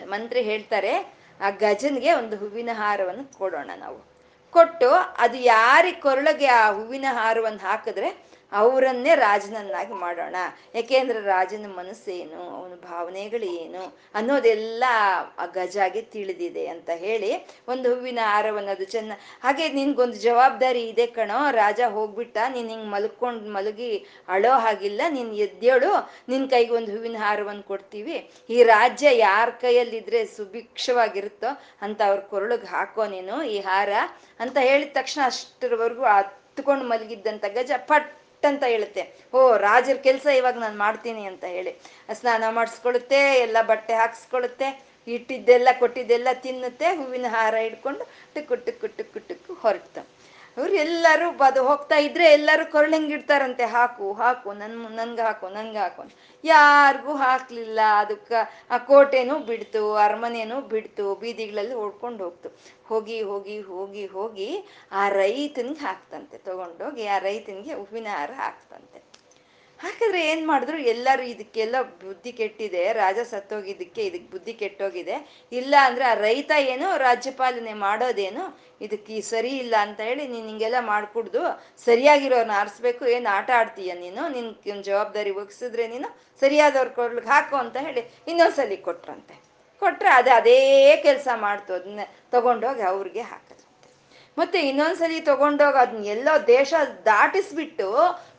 ಮಂತ್ರಿ 0.05 0.43
ಹೇಳ್ತಾರೆ, 0.43 1.13
ಆ 1.41 1.51
ಗಜನ್ಗೆ 1.51 2.15
ಒಂದು 2.15 2.37
ಹೂವಿನ 2.37 2.69
ಹಾರವನ್ನು 2.73 3.39
ಕೊಡೋಣ 3.39 3.71
ನಾವು. 3.77 4.10
ಕೊಟ್ಟು 4.53 4.91
ಅದು 5.19 5.39
ಯಾರಿಗೆ 5.47 6.01
ಕೊರಳಿಗೆ 6.01 6.49
ಆ 6.57 6.65
ಹೂವಿನ 6.71 7.07
ಹಾರವನ್ನು 7.13 7.63
ಹಾಕಿದ್ರೆ 7.67 8.09
ಅವರನ್ನೇ 8.61 9.13
ರಾಜನನ್ನಾಗಿ 9.25 9.95
ಮಾಡೋಣ. 10.05 10.37
ಯಾಕೆಂದ್ರೆ 10.77 11.21
ರಾಜನ 11.35 11.67
ಮನಸ್ಸೇನು, 11.81 12.43
ಅವನ 12.59 13.17
ಏನು 13.63 13.83
ಅನ್ನೋದೆಲ್ಲ 14.19 14.85
ಆ 15.43 15.47
ಗಜಾಗೆ 15.57 16.03
ತಿಳಿದಿದೆ 16.15 16.65
ಅಂತ 16.75 16.91
ಹೇಳಿ 17.05 17.31
ಒಂದು 17.73 17.87
ಹೂವಿನ 17.95 18.21
ಹಾರವನ್ನು 18.31 18.73
ಅದು 18.77 18.87
ಚೆನ್ನ 18.95 19.13
ಹಾಗೆ 19.45 19.67
ನಿನ್ಗೊಂದು 19.79 20.19
ಜವಾಬ್ದಾರಿ 20.27 20.83
ಇದೆ 20.93 21.07
ಕಣೋ, 21.19 21.41
ರಾಜ 21.61 21.81
ಹೋಗ್ಬಿಟ್ಟ, 21.97 22.37
ನೀನ್ 22.55 22.71
ಹಿಂಗ್ 22.75 22.89
ಮಲ್ಕೊಂಡ್ 22.95 23.47
ಮಲಗಿ 23.57 23.93
ಅಳೋ 24.37 24.55
ಹಾಗಿಲ್ಲ, 24.67 25.03
ನೀನ್ 25.17 25.33
ಎದ್ದೇಳು, 25.47 25.93
ನಿನ್ 26.33 26.47
ಕೈಗೆ 26.55 26.75
ಒಂದು 26.81 26.93
ಹೂವಿನ 26.97 27.19
ಹಾರವನ್ನು 27.27 27.65
ಕೊಡ್ತೀವಿ. 27.73 28.17
ಈ 28.55 28.59
ರಾಜ್ಯ 28.75 29.09
ಯಾರ 29.27 29.49
ಕೈಯಲ್ಲಿದ್ರೆ 29.65 30.23
ಸುಭಿಕ್ಷವಾಗಿರುತ್ತೋ 30.37 31.51
ಅಂತ 31.87 32.01
ಅವ್ರ 32.11 32.21
ಕೊರಳಿಗೆ 32.33 32.69
ಹಾಕೋ 32.77 33.05
ನೀನು 33.17 33.37
ಈ 33.55 33.59
ಹಾರ 33.69 33.93
ಅಂತ 34.45 34.57
ಹೇಳಿದ 34.69 34.93
ತಕ್ಷಣ 34.99 35.21
ಅಷ್ಟರವರೆಗೂ 35.33 36.05
ಹತ್ಕೊಂಡು 36.17 36.85
ಮಲಗಿದ್ದಂತ 36.93 37.45
ಗಜ 37.59 37.73
ಪಟ್ 37.91 38.09
ಅಂತ 38.49 38.65
ಹೇಳುತ್ತೆ. 38.65 39.03
ಓ, 39.35 39.57
ರಾಜರ 39.57 39.97
ಕೆಲಸ 39.97 40.27
ಇವಾಗ 40.27 40.55
ನಾನು 40.59 40.79
ಮಾಡ್ತೀನಿ 40.79 41.25
ಅಂತ 41.25 41.45
ಹೇಳಿ. 41.45 41.81
ಸ್ನಾನ 42.13 42.45
ಮಾಡಿಸ್ಕೊಳುತ್ತೆ, 42.51 43.17
ಎಲ್ಲ 43.17 43.57
ಬಟ್ಟೆ 43.63 43.95
ಹಾಕ್ಸ್ಕೊಳುತ್ತೆ, 43.95 44.85
ಇಟ್ಟಿದ್ದೆಲ್ಲ 45.09 45.69
ಕೊಟ್ಟಿದ್ದೆಲ್ಲ 45.79 46.29
ತಿನ್ನುತ್ತೆ, 46.33 46.87
ಹೂವಿನ 46.87 47.27
ಹಾರ 47.29 47.55
ಹಿಡ್ಕೊಂಡು 47.61 48.05
ಟುಕ್ಕು 48.35 48.57
ಟುಕ್ಕು 48.57 48.87
ಟುಕ್ಕು 48.87 49.19
ಟುಕ್ಕು 49.19 49.55
ಅವ್ರು 50.57 50.73
ಎಲ್ಲರೂ 50.73 51.31
ಬದು 51.31 51.67
ಹೋಗ್ತಾ 51.67 51.97
ಇದ್ರೆ 51.97 52.25
ಎಲ್ಲರೂ 52.25 52.71
ಕೊರಳಂಗಿಡ್ತಾರಂತೆ 52.71 53.65
ಹಾಕು 53.65 54.13
ಹಾಕು, 54.13 54.53
ನನ್, 54.53 54.71
ನನ್ಗೆ 54.71 55.23
ಹಾಕು 55.23 55.49
ನನ್ಗೆ 55.49 55.79
ಹಾಕು 55.79 56.03
ಯಾರಿಗೂ 56.45 57.15
ಹಾಕ್ಲಿಲ್ಲ. 57.15 57.81
ಅದಕ್ಕ 57.99 58.33
ಆ 58.71 58.79
ಕೋಟೆನೂ 58.79 59.39
ಬಿಡ್ತು, 59.39 59.95
ಅರಮನೆನೂ 59.95 60.61
ಬಿಡ್ತು, 60.61 61.15
ಬೀದಿಗಳಲ್ಲಿ 61.15 61.75
ಓಡ್ಕೊಂಡು 61.75 62.25
ಹೋಗ್ತು. 62.25 62.49
ಹೋಗಿ 62.85 63.23
ಹೋಗಿ 63.23 63.61
ಹೋಗಿ 63.61 64.07
ಹೋಗಿ 64.07 64.65
ಆ 64.93 65.09
ರೈತನಿಗೆ 65.09 65.81
ಹಾಕ್ತಂತೆ. 65.81 66.39
ತಗೊಂಡೋಗಿ 66.39 67.07
ಆ 67.07 67.19
ರೈತನಿಗೆ 67.19 67.75
ಹೂವಿನ 67.75 68.07
ಹಾರ 68.11 68.31
ಹಾಕ್ತಂತೆ. 68.37 69.10
ಹಾಕಿದ್ರೆ 69.81 70.21
ಏನ್ 70.31 70.43
ಮಾಡಿದ್ರು? 70.49 70.79
ಎಲ್ಲರೂ 70.93 71.23
ಇದಕ್ಕೆಲ್ಲ 71.23 71.77
ಬುದ್ಧಿ 72.03 72.33
ಕೆಟ್ಟಿದೆ. 72.33 72.83
ರಾಜ 72.93 73.19
ಸತ್ತೋಗಿದ್ದಕ್ಕೆ 73.31 74.03
ಇದಕ್ಕೆ 74.09 74.29
ಬುದ್ಧಿ 74.31 74.55
ಕೆಟ್ಟೋಗಿದೆ. 74.63 75.17
ಇಲ್ಲ 75.53 75.75
ಅಂದ್ರೆ 75.87 76.05
ಆ 76.05 76.15
ರೈತ 76.15 76.51
ಏನು, 76.73 76.89
ರಾಜ್ಯಪಾಲನೆ 77.07 77.75
ಮಾಡೋದೇನು? 77.87 78.45
ಇದಕ್ಕೆ 78.87 79.21
ಸರಿ 79.33 79.53
ಇಲ್ಲ 79.63 79.75
ಅಂತ 79.87 80.01
ಹೇಳಿ 80.01 80.25
ನೀನ್ 80.29 80.47
ಹಿಂಗೆಲ್ಲ 80.47 80.81
ಮಾಡ್ಕೊಡ್ದು 80.93 81.43
ಸರಿಯಾಗಿರೋರ್ನ 81.87 82.55
ಆರಿಸ್ಬೇಕು. 82.63 83.05
ಏನು 83.17 83.29
ಆಟ 83.39 83.51
ಆಡ್ತೀಯ 83.61 83.95
ನೀನು? 84.05 84.23
ನಿನ್ 84.29 84.83
ಜವಾಬ್ದಾರಿ 84.91 85.31
ಒಗ್ಸಿದ್ರೆ 85.43 85.87
ನೀನು 85.95 86.11
ಸರಿಯಾದವ್ರ 86.43 86.89
ಕೊಡ್ಲಿಕ್ಕೆ 86.89 87.31
ಹಾಕು 87.31 87.57
ಅಂತ 87.57 87.77
ಹೇಳಿ 87.87 88.05
ಇನ್ನೊಂದ್ಸಲಿ 88.29 88.79
ಕೊಟ್ರಂತೆ. 88.89 89.37
ಕೊಟ್ರೆ 89.83 90.11
ಅದೇ 90.11 90.31
ಅದೇ 90.31 90.59
ಕೆಲಸ 91.03 91.29
ಮಾಡ್ತು. 91.47 91.73
ಅದನ್ನ 91.79 92.01
ತಗೊಂಡೋಗಿ 92.33 92.83
ಅವ್ರಿಗೆ 92.93 93.23
ಹಾಕಿದ್ರಂತೆ 93.31 93.70
ಮತ್ತೆ 94.41 94.69
ಇನ್ನೊಂದ್ಸಲಿ 94.69 95.21
ತಗೊಂಡೋಗಿ 95.21 95.79
ಅದನ್ನ 95.79 96.05
ಎಲ್ಲೋ 96.05 96.47
ದೇಶ 96.47 96.75
ದಾಟಿಸ್ಬಿಟ್ಟು 97.05 97.89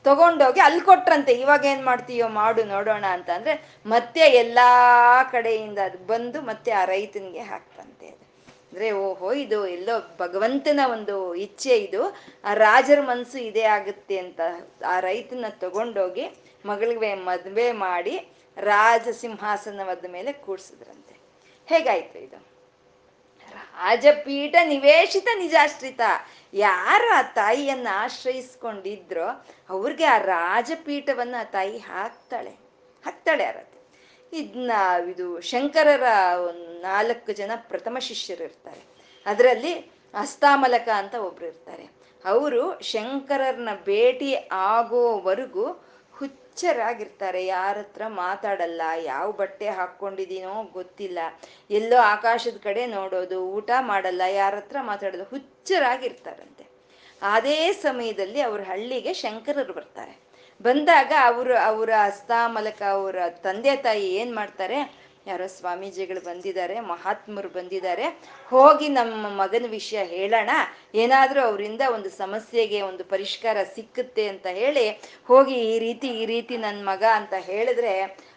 ತಗೊಂಡೋಗಿ 0.04 0.60
ಅಲ್ಲಿ 0.60 0.82
ಕೊಟ್ರಂತೆ. 0.82 1.34
ಇವಾಗ 1.34 1.66
ಏನ್ 1.66 1.86
ಮಾಡ್ತೀಯೋ 1.86 2.28
ಮಾಡು, 2.28 2.64
ನೋಡೋಣ 2.64 3.06
ಅಂತ 3.10 3.30
ಅಂದ್ರೆ 3.30 3.72
ಮತ್ತೆ 3.86 4.20
ಎಲ್ಲಾ 4.20 4.70
ಕಡೆಯಿಂದ 5.24 5.80
ಅದು 5.86 5.98
ಬಂದು 5.98 6.42
ಮತ್ತೆ 6.42 6.72
ಆ 6.72 6.86
ರೈತನಿಗೆ 6.86 7.40
ಹಾಕ್ತಂತೆ 7.40 8.08
ಅದು. 8.08 8.26
ಅಂದ್ರೆ 8.72 8.92
ಓಹೋ, 8.92 9.34
ಇದು 9.34 9.68
ಎಲ್ಲೋ 9.68 9.96
ಭಗವಂತನ 10.20 10.80
ಒಂದು 10.92 11.36
ಇಚ್ಛೆ 11.36 11.78
ಇದು. 11.78 12.02
ಆ 12.44 12.54
ರಾಜರ 12.54 13.02
ಮನ್ಸು 13.02 13.38
ಇದೇ 13.40 13.62
ಆಗುತ್ತೆ 13.62 14.18
ಅಂತ 14.18 14.42
ಆ 14.88 15.00
ರೈತನ 15.00 15.46
ತಗೊಂಡೋಗಿ 15.50 16.26
ಮಗಳಿಗೆ 16.66 17.16
ಮದುವೆ 17.16 17.72
ಮಾಡಿ 17.72 18.16
ರಾಜ 18.58 19.08
ಸಿಂಹಾಸನವಾದ 19.12 20.06
ಮೇಲೆ 20.12 20.34
ಕೂಡ್ಸಿದ್ರಂತೆ. 20.34 21.16
ಹೇಗಾಯ್ತು 21.68 22.20
ಇದು? 22.20 22.51
ರಾಜಪೀಠ 23.54 24.56
ನಿವೇಶಿತ 24.64 25.28
ನಿಜಾಶ್ರಿತ. 25.38 26.02
ಯಾರು 26.54 27.18
ಆ 27.18 27.22
ತಾಯಿಯನ್ನ 27.22 27.88
ಆಶ್ರಯಿಸ್ಕೊಂಡಿದ್ರೋ 27.94 29.46
ಅವ್ರಿಗೆ 29.70 30.06
ಆ 30.06 30.18
ರಾಜಪೀಠವನ್ನ 30.18 31.36
ಆ 31.40 31.44
ತಾಯಿ 31.44 31.78
ಹಾಕ್ತಾಳೆ. 31.78 32.50
ಹಾಕ್ತಾಳೆ 33.06 33.46
ಅರತೆ 33.46 33.80
ಇದನ್ನ 34.34 34.72
ಇದು 35.10 35.42
ಶಂಕರರ 35.42 36.04
ನಾಲ್ಕು 36.82 37.32
ಜನ 37.32 37.52
ಪ್ರಥಮ 37.56 37.98
ಶಿಷ್ಯರು 38.00 38.44
ಇರ್ತಾರೆ. 38.44 38.82
ಅದರಲ್ಲಿ 39.26 39.74
ಅಸ್ತಾಮಲಕ 40.14 40.90
ಅಂತ 40.90 41.16
ಒಬ್ರು 41.16 41.46
ಇರ್ತಾರೆ. 41.46 41.86
ಅವರು 42.26 42.80
ಶಂಕರರನ್ನ 42.80 43.70
ಭೇಟಿ 43.86 44.36
ಆಗೋವರೆಗೂ 44.52 45.86
ಹುಚ್ಚರಾಗಿರ್ತಾರೆ 46.52 47.46
ಯಾರ 47.46 47.78
ಹತ್ರ 47.78 48.02
ಮಾತಾಡಲ್ಲ, 48.08 48.82
ಯಾವ 49.04 49.32
ಬಟ್ಟೆ 49.32 49.70
ಹಾಕೊಂಡಿದೀನೋ 49.70 50.64
ಗೊತ್ತಿಲ್ಲ. 50.74 51.20
ಎಲ್ಲೋ 51.70 51.98
ಆಕಾಶದ 51.98 52.58
ಕಡೆ 52.64 52.86
ನೋಡೋದು, 52.86 53.38
ಊಟ 53.48 53.72
ಮಾಡಲ್ಲ 53.80 54.22
ಯಾರ 54.28 54.56
ಹತ್ರ 54.56 54.78
ಮಾತಾಡೋದು, 54.82 55.24
ಹುಚ್ಚರಾಗಿರ್ತಾರಂತೆ. 55.24 56.66
ಅದೇ 57.22 57.72
ಸಮಯದಲ್ಲಿ 57.72 58.42
ಅವ್ರ 58.42 58.62
ಹಳ್ಳಿಗೆ 58.62 59.14
ಶಂಕರರು 59.14 59.74
ಬರ್ತಾರೆ. 59.74 60.14
ಬಂದಾಗ 60.62 61.12
ಅವರು, 61.24 61.56
ಅವರ 61.56 61.90
ಹಸ್ತಾಮಲಕ 61.90 62.82
ಅವರ 62.82 63.16
ತಂದೆ 63.30 63.76
ತಾಯಿ 63.76 64.08
ಏನ್ 64.16 64.36
ಮಾಡ್ತಾರೆ 64.36 65.01
ಯಾರೋ 65.28 65.48
ಸ್ವಾಮೀಜಿಗಳು 65.48 66.22
ಬಂದಿದ್ದಾರೆ, 66.22 66.80
ಮಹಾತ್ಮರು 66.80 67.50
ಬಂದಿದ್ದಾರೆ. 67.50 68.06
ಹೋಗಿ 68.48 68.88
ನಮ್ಮ 68.90 69.42
ಮಗನ 69.42 69.66
ವಿಷಯ 69.70 70.04
ಹೇಳೋಣ. 70.04 70.50
ಏನಾದರೂ 70.96 71.42
ಅವರಿಂದ 71.42 71.82
ಒಂದು 71.94 72.10
ಸಮಸ್ಯೆಗೆ 72.10 72.82
ಒಂದು 72.82 73.04
ಪರಿಷ್ಕಾರ 73.04 73.58
ಸಿಕ್ಕುತ್ತೆ 73.76 74.28
ಅಂತ 74.28 74.48
ಹೇಳಿ 74.48 74.90
ಹೋಗಿ 75.26 75.54
ಈ 75.54 75.80
ರೀತಿ 75.80 76.08
ಈ 76.08 76.26
ರೀತಿ 76.26 76.58
ನನ್ನ 76.58 76.90
ಮಗ 76.90 77.04
ಅಂತ 77.14 77.34
ಹೇಳಿದ್ರೆ 77.40 77.94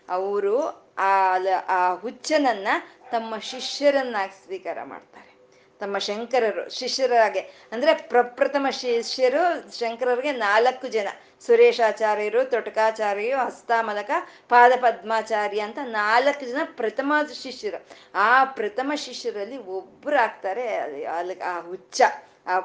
ಅವರು 0.08 0.56
ಆ 0.98 1.36
ಆ 1.68 1.94
ಹುಚ್ಚನನ್ನ 1.94 2.68
ತಮ್ಮ 3.10 3.38
ಶಿಷ್ಯರನ್ನಾಗಿ 3.38 4.44
ಸ್ವೀಕಾರ 4.44 4.78
ಮಾಡ್ತಾರೆ. 4.82 5.34
ತಮ್ಮ 5.80 5.98
ಶಂಕರರು, 5.98 6.70
ಶಿಷ್ಯರಾಗೆ, 6.70 7.40
ಅಂದ್ರೆ 7.72 7.94
ಪ್ರಪ್ರಥಮ 7.94 8.66
ಶಿಷ್ಯರು, 8.70 9.42
ಶಂಕರರಿಗೆ 9.78 10.32
ನಾಲ್ಕು 10.32 10.88
ಜನ. 10.88 11.08
ಸುರೇಶಾಚಾರ್ಯರು, 11.40 12.44
ತೊಟಕಾಚಾರ್ಯರು, 12.44 13.46
ಹಸ್ತಾಮಲಕ 13.46 14.10
ಪಾದ 14.48 14.72
ಪದ್ಮಾಚಾರ್ಯ 14.80 15.60
ಅಂತ 15.60 15.78
ನಾಲ್ಕು 15.84 16.46
ಜನ 16.46 16.58
ಪ್ರಥಮ 16.64 17.12
ಶಿಷ್ಯರು. 17.42 17.86
ಆ 18.14 18.44
ಪ್ರಥಮ 18.44 18.92
ಶಿಷ್ಯರಲ್ಲಿ 18.96 19.58
ಒಬ್ರು 19.58 20.16
ಆಗ್ತಾರೆ 20.16 21.04
ಆ 21.38 21.60
ಹುಚ್ಚ. 21.60 22.02
ಆ 22.46 22.60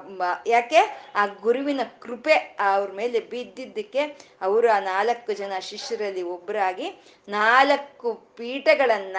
ಯಾಕೆ? 0.48 1.12
ಆ 1.16 1.26
ಗುರುವಿನ 1.26 1.82
ಕೃಪೆ 2.00 2.34
ಅವ್ರ 2.60 2.92
ಮೇಲೆ 2.92 3.20
ಬಿದ್ದಿದ್ದಕ್ಕೆ 3.20 4.02
ಅವರು 4.42 4.72
ಆ 4.72 4.80
ನಾಲ್ಕು 4.80 5.34
ಜನ 5.34 5.54
ಶಿಷ್ಯರಲ್ಲಿ 5.60 6.22
ಒಬ್ಬರಾಗಿ 6.22 7.02
ನಾಲ್ಕು 7.30 8.14
ಪೀಠಗಳನ್ನ 8.14 9.18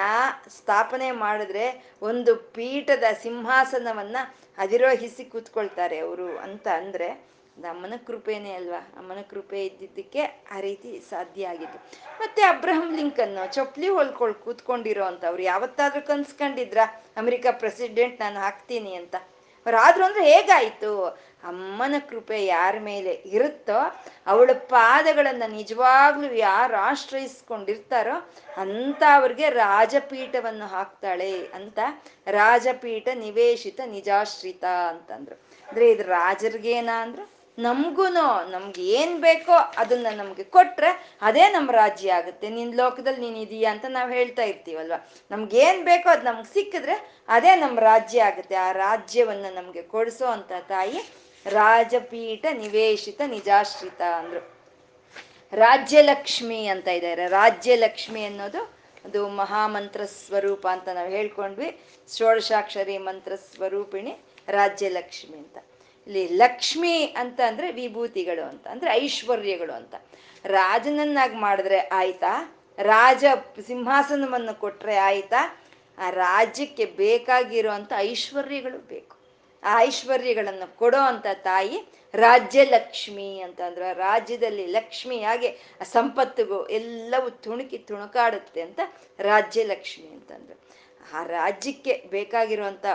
ಸ್ಥಾಪನೆ 0.48 1.10
ಮಾಡಿದ್ರೆ 1.10 1.94
ಒಂದು 2.02 2.36
ಪೀಠದ 2.36 3.04
ಸಿಂಹಾಸನವನ್ನ 3.22 4.16
ಅಧಿರೋಹಿಸಿ 4.58 5.24
ಕೂತ್ಕೊಳ್ತಾರೆ 5.24 5.98
ಅವರು 5.98 6.38
ಅಂತ 6.38 6.68
ಅಂದ್ರೆ 6.68 7.30
ಅಮ್ಮನ 7.68 7.92
ಕೃಪೆನೇ 8.06 8.52
ಅಲ್ವಾ? 8.52 8.94
ಅಮ್ಮನ 8.98 9.18
ಕೃಪೆ 9.30 9.66
ಇದ್ದಿದ್ದಕ್ಕೆ 9.66 10.22
ಆ 10.56 10.60
ರೀತಿ 10.60 11.02
ಸಾಧ್ಯ 11.10 11.48
ಆಗಿತ್ತು. 11.48 11.78
ಮತ್ತೆ 12.20 12.42
ಅಬ್ರಹಂ 12.42 12.96
ಲಿಂಕನ್ 12.96 13.52
ಚೊಪ್ಲಿ 13.52 13.88
ಹೊಲ್ಕೊಳ್ 13.88 14.34
ಕೂತ್ಕೊಂಡಿರೋ 14.34 15.04
ಅಂತ 15.04 15.24
ಅವ್ರು 15.24 15.42
ಯಾವತ್ತಾದ್ರೂ 15.42 16.06
ಕನ್ಸ್ಕೊಂಡಿದ್ರ? 16.06 16.78
ಅಮೆರಿಕ 17.16 17.46
ಪ್ರೆಸಿಡೆಂಟ್ 17.50 18.20
ನಾನು 18.20 18.40
ಹಾಕ್ತೀನಿ 18.40 18.94
ಅಂತ. 18.94 19.14
ಅವ್ರಾದ್ರು 19.66 20.04
ಅಂದ್ರೆ 20.04 20.24
ಹೇಗಾಯ್ತು? 20.24 21.08
ಅಮ್ಮನ 21.44 21.94
ಕೃಪೆ 22.08 22.46
ಯಾರ 22.46 22.74
ಮೇಲೆ 22.78 23.10
ಇರುತ್ತೋ, 23.10 24.02
ಅವಳ 24.26 24.50
ಪಾದಗಳನ್ನ 24.52 25.42
ನಿಜವಾಗ್ಲೂ 25.48 26.32
ಯಾರು 26.32 26.76
ಆಶ್ರಯಿಸ್ಕೊಂಡಿರ್ತಾರೋ 26.76 28.30
ಅಂತ 28.56 29.02
ಅವ್ರಿಗೆ 29.14 29.50
ರಾಜಪೀಠವನ್ನು 29.50 30.66
ಹಾಕ್ತಾಳೆ 30.66 31.46
ಅಂತ 31.46 31.78
ರಾಜಪೀಠ 32.26 33.08
ನಿವೇಶಿತ 33.14 33.80
ನಿಜಾಶ್ರಿತ 33.86 34.64
ಅಂತಂದ್ರು. 34.64 35.34
ಅಂದ್ರೆ 35.68 35.90
ಇದು 35.90 36.02
ರಾಜರಿಗೇನ 36.02 36.90
ಅಂದ್ರು? 36.96 37.39
ನಮ್ಗೂನು, 37.66 38.50
ನಮ್ಗೆ 38.50 38.82
ಏನ್ 38.82 39.20
ಬೇಕೋ 39.20 39.52
ಅದನ್ನ 39.52 40.06
ನಮ್ಗೆ 40.16 40.44
ಕೊಟ್ರೆ 40.44 41.18
ಅದೇ 41.22 41.48
ನಮ್ಮ 41.48 41.70
ರಾಜ್ಯ 41.70 42.12
ಆಗುತ್ತೆ. 42.12 42.48
ನಿನ್ 42.48 42.74
ಲೋಕದಲ್ಲಿ 42.74 43.20
ನೀನ್ 43.20 43.36
ಇದೀಯಾ 43.36 43.70
ಅಂತ 43.72 43.86
ನಾವು 43.88 44.10
ಹೇಳ್ತಾ 44.10 44.42
ಇರ್ತೀವಲ್ವ? 44.42 44.98
ನಮ್ಗೆ 45.30 45.58
ಏನ್ 45.58 45.84
ಬೇಕೋ 45.84 46.08
ಅದು 46.08 46.24
ನಮ್ಗೆ 46.24 46.52
ಸಿಕ್ಕಿದ್ರೆ 46.54 47.24
ಅದೇ 47.28 47.54
ನಮ್ಮ 47.54 47.80
ರಾಜ್ಯ 47.80 48.22
ಆಗುತ್ತೆ. 48.22 48.54
ಆ 48.54 48.72
ರಾಜ್ಯವನ್ನ 48.72 49.46
ನಮ್ಗೆ 49.54 49.82
ಕೊಡಿಸೋ 49.82 50.26
ಅಂತ 50.26 50.52
ತಾಯಿ 50.68 51.00
ರಾಜಪೀಠ 51.46 52.44
ನಿವೇಶಿತ 52.52 53.20
ನಿಜಾಶ್ರಿತ 53.26 54.00
ಅಂದ್ರು. 54.00 54.40
ರಾಜ್ಯಲಕ್ಷ್ಮಿ 55.52 56.66
ಅಂತ 56.66 56.88
ಇದ್ದಾರೆ 56.88 57.26
ರಾಜ್ಯಲಕ್ಷ್ಮಿ 57.28 58.24
ಅನ್ನೋದು 58.24 58.60
ಅದು 59.04 59.28
ಮಹಾಮಂತ್ರ 59.28 60.04
ಸ್ವರೂಪ 60.04 60.66
ಅಂತ 60.72 60.88
ನಾವು 60.88 61.08
ಹೇಳ್ಕೊಂಡ್ವಿ. 61.08 61.68
ಷೋಡಶಾಕ್ಷರಿ 62.16 62.98
ಮಂತ್ರ 62.98 63.32
ಸ್ವರೂಪಿಣಿ 63.34 64.12
ರಾಜ್ಯಲಕ್ಷ್ಮಿ 64.48 65.38
ಅಂತ. 65.38 65.58
ಇಲ್ಲಿ 66.06 66.28
ಲಕ್ಷ್ಮಿ 66.28 67.04
ಅಂತ 67.04 67.40
ಅಂದ್ರೆ 67.46 67.72
ವಿಭೂತಿಗಳು 67.72 68.48
ಅಂತ, 68.48 68.66
ಅಂದ್ರೆ 68.66 68.90
ಐಶ್ವರ್ಯಗಳು 68.90 69.72
ಅಂತ. 69.72 69.94
ರಾಜನನ್ನಾಗಿ 70.44 71.36
ಮಾಡಿದ್ರೆ 71.36 71.78
ಆಯ್ತಾ? 71.78 72.56
ರಾಜ 72.78 73.24
ಸಿಂಹಾಸನವನ್ನು 73.66 74.60
ಕೊಟ್ರೆ 74.60 74.96
ಆಯ್ತಾ? 74.96 75.62
ಆ 75.98 76.10
ರಾಜ್ಯಕ್ಕೆ 76.10 76.84
ಬೇಕಾಗಿರುವಂತ 76.84 77.92
ಐಶ್ವರ್ಯಗಳು 77.96 78.78
ಬೇಕು. 78.78 79.16
ಆ 79.64 79.80
ಐಶ್ವರ್ಯಗಳನ್ನು 79.80 80.76
ಕೊಡೋ 80.76 80.98
ಅಂತ 80.98 81.26
ತಾಯಿ 81.34 81.80
ರಾಜ್ಯಲಕ್ಷ್ಮಿ 82.14 83.40
ಅಂತ 83.40 83.60
ಅಂದ್ರೆ. 83.60 83.92
ರಾಜ್ಯದಲ್ಲಿ 83.92 84.66
ಲಕ್ಷ್ಮಿಯಾಗಿ 84.66 85.48
ಆ 85.48 85.84
ಸಂಪತ್ತಿಗೂ 85.84 86.66
ಎಲ್ಲವೂ 86.66 87.30
ತುಣುಕಿ 87.30 87.78
ತುಣುಕಾಡುತ್ತೆ 87.78 88.60
ಅಂತ 88.60 88.80
ರಾಜ್ಯಲಕ್ಷ್ಮಿ 89.18 90.06
ಅಂತಂದ್ರು 90.06 90.60
ಆ 91.14 91.26
ರಾಜ್ಯಕ್ಕೆ 91.26 92.04
ಬೇಕಾಗಿರುವಂತ 92.10 92.86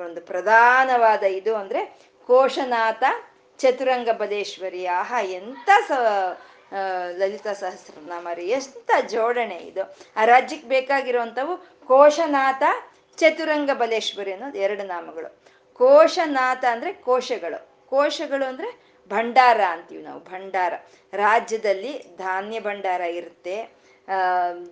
ಒಂದು 0.00 0.20
ಪ್ರಧಾನವಾದ 0.20 1.22
ಇದು 1.22 1.56
ಅಂದ್ರೆ 1.56 2.09
ಕೋಶನಾಥ 2.30 3.02
ಚತುರಂಗ 3.58 4.08
ಬಲೇಶ್ವರಿ 4.12 4.86
ಆಹಾ 4.86 5.20
ಎಂತ 5.20 5.70
ಸ 5.88 5.92
ಲಲಿತಾ 7.16 7.52
ಸಹಸ್ರನಾಮ 7.52 8.28
ರೀ 8.34 8.48
ಎಂತ 8.48 8.90
ಜೋಡಣೆ 9.08 9.56
ಇದು. 9.56 9.96
ಆ 10.16 10.24
ರಾಜ್ಯಕ್ಕೆ 10.24 10.68
ಬೇಕಾಗಿರುವಂಥವು 10.68 11.56
ಕೋಶನಾಥ 11.86 12.62
ಚತುರಂಗ 13.16 13.70
ಬಲೇಶ್ವರಿ 13.72 14.32
ಅನ್ನೋದು 14.32 14.58
ಎರಡು 14.58 14.82
ನಾಮಗಳು. 14.82 15.40
ಕೋಶನಾಥ 15.74 16.64
ಅಂದ್ರೆ 16.64 16.92
ಕೋಶಗಳು. 16.92 17.86
ಕೋಶಗಳು 17.86 18.48
ಅಂದ್ರೆ 18.48 18.70
ಭಂಡಾರ 19.08 19.60
ಅಂತೀವಿ 19.68 20.02
ನಾವು, 20.02 20.20
ಭಂಡಾರ. 20.20 20.74
ರಾಜ್ಯದಲ್ಲಿ 21.12 22.16
ಧಾನ್ಯ 22.16 22.60
ಭಂಡಾರ 22.60 23.00
ಇರುತ್ತೆ 23.00 23.56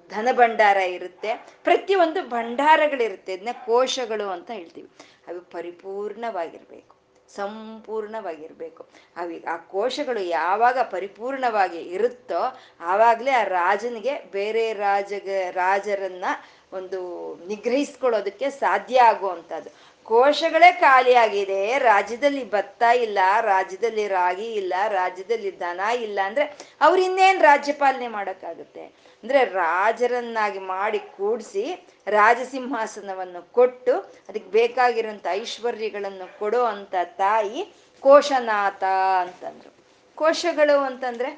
ಧನ 0.09 0.29
ಭಂಡಾರ 0.33 0.77
ಇರುತ್ತೆ. 0.77 1.35
ಪ್ರತಿಯೊಂದು 1.64 2.29
ಭಂಡಾರಗಳಿರುತ್ತೆ. 2.29 3.33
ಇದನ್ನ 3.33 3.57
ಕೋಶಗಳು 3.66 4.29
ಅಂತ 4.29 4.51
ಹೇಳ್ತೀವಿ. 4.51 4.90
ಅವು 5.29 5.40
ಪರಿಪೂರ್ಣವಾಗಿರ್ಬೇಕು. 5.40 6.98
ಸಂಪೂರ್ಣವಾಗಿರ್ಬೇಕು. 7.37 8.88
ಅವಿ, 9.17 9.45
ಆ 9.49 9.57
ಕೋಶಗಳು 9.57 10.21
ಯಾವಾಗ 10.21 10.79
ಪರಿಪೂರ್ಣವಾಗಿ 10.79 11.79
ಇರುತ್ತೋ 11.79 12.59
ಆವಾಗಲೇ 12.81 13.31
ಆ 13.31 13.45
ರಾಜನಿಗೆ 13.45 14.21
ಬೇರೆ 14.33 14.73
ರಾಜಗ, 14.73 15.29
ರಾಜರನ್ನ 15.51 16.25
ಒಂದು 16.73 17.01
ನಿಗ್ರಹಿಸ್ಕೊಳ್ಳೋದಕ್ಕೆ 17.47 18.51
ಸಾಧ್ಯ 18.51 19.01
ಆಗುವಂಥದ್ದು. 19.01 19.71
ಕೋಶಗಳೇ 20.09 20.73
ಖಾಲಿಯಾಗಿದೆ. 20.73 21.79
ರಾಜ್ಯದಲ್ಲಿ 21.79 22.51
ಭತ್ತ 22.51 22.83
ಇಲ್ಲ, 22.83 23.18
ರಾಜ್ಯದಲ್ಲಿ 23.40 24.09
ರಾಗಿ 24.09 24.55
ಇಲ್ಲ, 24.55 24.75
ರಾಜ್ಯದಲ್ಲಿ 24.88 25.61
ದನ 25.61 25.81
ಇಲ್ಲ 25.81 26.18
ಅಂದ್ರೆ 26.25 26.44
ಅವ್ರು 26.81 27.03
ಇನ್ನೇನು 27.03 27.40
ರಾಜ್ಯಪಾಲನೆ 27.40 28.09
ಮಾಡೋಕ್ಕಾಗುತ್ತೆ? 28.09 28.85
ಅಂದ್ರೆ 29.23 29.44
ರಾಜರನ್ನಾಗಿ 29.44 30.59
ಮಾಡಿ 30.59 30.99
ಕೂಡಿಸಿ 30.99 31.88
ರಾಜಸಿಂಹಾಸನವನ್ನು 32.07 33.53
ಕೊಟ್ಟು 33.53 33.94
ಅದಕ್ಕೆ 34.29 34.51
ಬೇಕಾಗಿರೋಂಥ 34.51 35.27
ಐಶ್ವರ್ಯಗಳನ್ನು 35.31 36.38
ಕೊಡೋ 36.38 36.64
ಅಂತ 36.64 36.94
ತಾಯಿ 37.05 37.75
ಕೋಶನಾಥ 38.01 38.85
ಅಂತಂದ್ರು. 39.21 39.71
ಕೋಶಗಳು 40.14 40.85
ಅಂತಂದ್ರೆ 40.85 41.31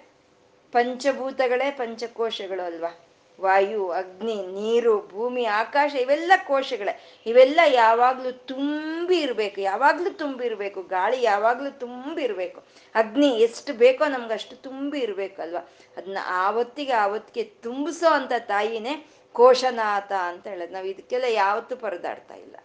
ಪಂಚಭೂತಗಳೇ 0.73 1.71
ಪಂಚಕೋಶಗಳು 1.71 2.63
ಅಲ್ವಾ? 2.63 3.10
ವಾಯು, 3.41 3.89
ಅಗ್ನಿ, 3.89 4.37
ನೀರು, 4.59 5.01
ಭೂಮಿ, 5.13 5.45
ಆಕಾಶ 5.45 5.95
ಇವೆಲ್ಲ 5.95 6.33
ಕೋಶಗಳೇ. 6.47 6.95
ಇವೆಲ್ಲ 7.27 7.61
ಯಾವಾಗ್ಲೂ 7.67 8.33
ತುಂಬಿ 8.33 9.19
ಇರಬೇಕು, 9.21 9.61
ಯಾವಾಗ್ಲೂ 9.61 10.11
ತುಂಬಿ 10.11 10.45
ಇರಬೇಕು, 10.47 10.83
ಗಾಳಿ 10.83 11.23
ಯಾವಾಗ್ಲೂ 11.23 11.71
ತುಂಬಿ 11.71 12.23
ಇರಬೇಕು. 12.23 12.61
ಅಗ್ನಿ 12.95 13.31
ಎಷ್ಟು 13.41 13.75
ಬೇಕೋ 13.75 14.05
ನಮ್ಗೆ 14.05 14.35
ಅಷ್ಟು 14.35 14.57
ತುಂಬಿ 14.57 14.99
ಇರಬೇಕು 14.99 15.43
ಅಲ್ವಾ? 15.43 15.63
ಅದನ್ನ 15.97 16.19
ಆವತ್ತಿಗೆ 16.27 16.93
ಆವತ್ತಿಗೆ 16.93 17.45
ತುಂಬಿಸೋ 17.45 18.09
ಅಂತ 18.09 18.33
ತಾಯಿನೇ 18.39 19.07
ಕೋಶನಾಥ 19.35 20.13
ಅಂತ 20.13 20.47
ಹೇಳೋದು. 20.47 20.73
ನಾವು 20.73 20.87
ಇದಕ್ಕೆಲ್ಲ 20.87 21.25
ಯಾವತ್ತು 21.25 21.77
ಪರದಾಡ್ತಾ 21.77 22.35
ಇಲ್ಲ. 22.35 22.57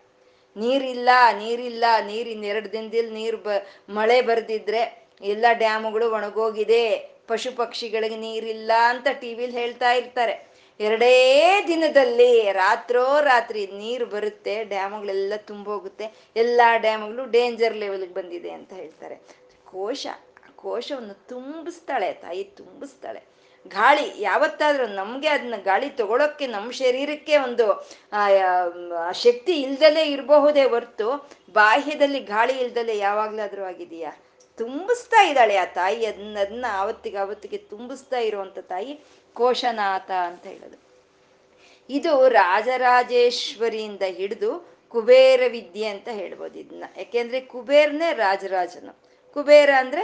ನೀರಿಲ್ಲ 0.56 1.10
ನೀರಿಲ್ಲ, 1.40 1.86
ನೀರಿನ 2.08 2.44
ಎರಡು 2.44 2.72
ದಿನದಲ್ಲಿ 2.72 3.12
ನೀರು 3.12 3.38
ಬ, 3.38 3.50
ಮಳೆ 3.90 4.22
ಬರ್ದಿದ್ರೆ 4.22 4.82
ಎಲ್ಲ 5.22 5.46
ಡ್ಯಾಮುಗಳು 5.54 6.12
ಒಣಗೋಗಿದೆ, 6.12 6.84
ಪಶು 7.28 7.52
ಪಕ್ಷಿಗಳಿಗೆ 7.56 8.16
ನೀರಿಲ್ಲ 8.16 8.72
ಅಂತ 8.90 9.08
ಟಿ 9.22 9.34
ವಿಲಿ 9.34 9.52
ಹೇಳ್ತಾ 9.52 9.92
ಇರ್ತಾರೆ. 9.92 10.55
ಎರಡೇ 10.80 11.12
ದಿನದಲ್ಲಿ 11.68 12.52
ರಾತ್ರೋ 12.52 13.04
ರಾತ್ರಿ 13.22 13.62
ನೀರು 13.68 14.06
ಬರುತ್ತೆ, 14.06 14.64
ಡ್ಯಾಮ್ಗಳೆಲ್ಲ 14.64 15.34
ತುಂಬೋಗುತ್ತೆ, 15.38 16.06
ಎಲ್ಲ 16.36 16.62
ಡ್ಯಾಮ್ಗಳು 16.78 17.26
ಡೇಂಜರ್ 17.26 17.78
ಲೆವೆಲ್ಗೆ 17.84 18.14
ಬಂದಿದೆ 18.14 18.52
ಅಂತ 18.52 18.74
ಹೇಳ್ತಾರೆ. 18.74 19.16
ಕೋಶ, 19.72 20.08
ಕೋಶವನ್ನು 20.56 21.16
ತುಂಬಿಸ್ತಾಳೆ 21.28 22.14
ತಾಯಿ, 22.14 22.44
ತುಂಬಿಸ್ತಾಳೆ. 22.44 23.22
ಗಾಳಿ, 23.68 24.22
ಯಾವತ್ತಾದ್ರೂ 24.22 24.86
ನಮ್ಗೆ 24.88 25.28
ಅದನ್ನ 25.28 25.58
ಗಾಳಿ 25.64 25.90
ತಗೊಳಕ್ಕೆ 25.90 26.48
ನಮ್ಮ 26.48 26.72
ಶರೀರಕ್ಕೆ 26.72 27.38
ಒಂದು 27.38 27.66
ಶಕ್ತಿ 29.24 29.54
ಇಲ್ದಲೇ 29.62 30.04
ಇರಬಹುದೇ 30.06 30.64
ಹೊರ್ತು 30.64 31.08
ಬಾಹ್ಯದಲ್ಲಿ 31.54 32.20
ಗಾಳಿ 32.20 32.56
ಇಲ್ದಲೆ 32.66 32.98
ಯಾವಾಗ್ಲಾದ್ರೂ 32.98 33.64
ಆಗಿದೆಯಾ? 33.64 34.12
ತುಂಬಿಸ್ತಾ 34.58 35.22
ಇದ್ದಾಳೆ 35.24 35.56
ಆ 35.56 35.66
ತಾಯಿ, 35.80 36.06
ಅದನ್ನ 36.06 36.38
ಅದನ್ನ 36.42 36.66
ಆವತ್ತಿಗೆ 36.72 37.18
ಆವತ್ತಿಗೆ 37.18 37.58
ತುಂಬಿಸ್ತಾ 37.72 38.18
ಇರುವಂತ 38.18 38.60
ತಾಯಿ. 38.60 38.94
ಕೋಶನಾಥ 39.40 40.12
ಅಂತ 40.12 40.44
ಹೇಳೋದು. 40.48 40.78
ಇದು 41.90 42.30
ರಾಜರಾಜೇಶ್ವರಿಯಿಂದ 42.30 44.02
ಹಿಡಿದು 44.02 44.52
ಕುಬೇರ 44.88 45.42
ವಿದ್ಯೆ 45.48 45.88
ಅಂತ 45.88 46.10
ಹೇಳ್ಬೋದು 46.12 46.60
ಇದನ್ನ. 46.60 46.84
ಯಾಕೆಂದ್ರೆ 46.98 47.42
ಕುಬೇರನೇ 47.42 48.14
ರಾಜರಾಜನು. 48.14 48.94
ಕುಬೇರ 49.34 49.70
ಅಂದ್ರೆ 49.78 50.04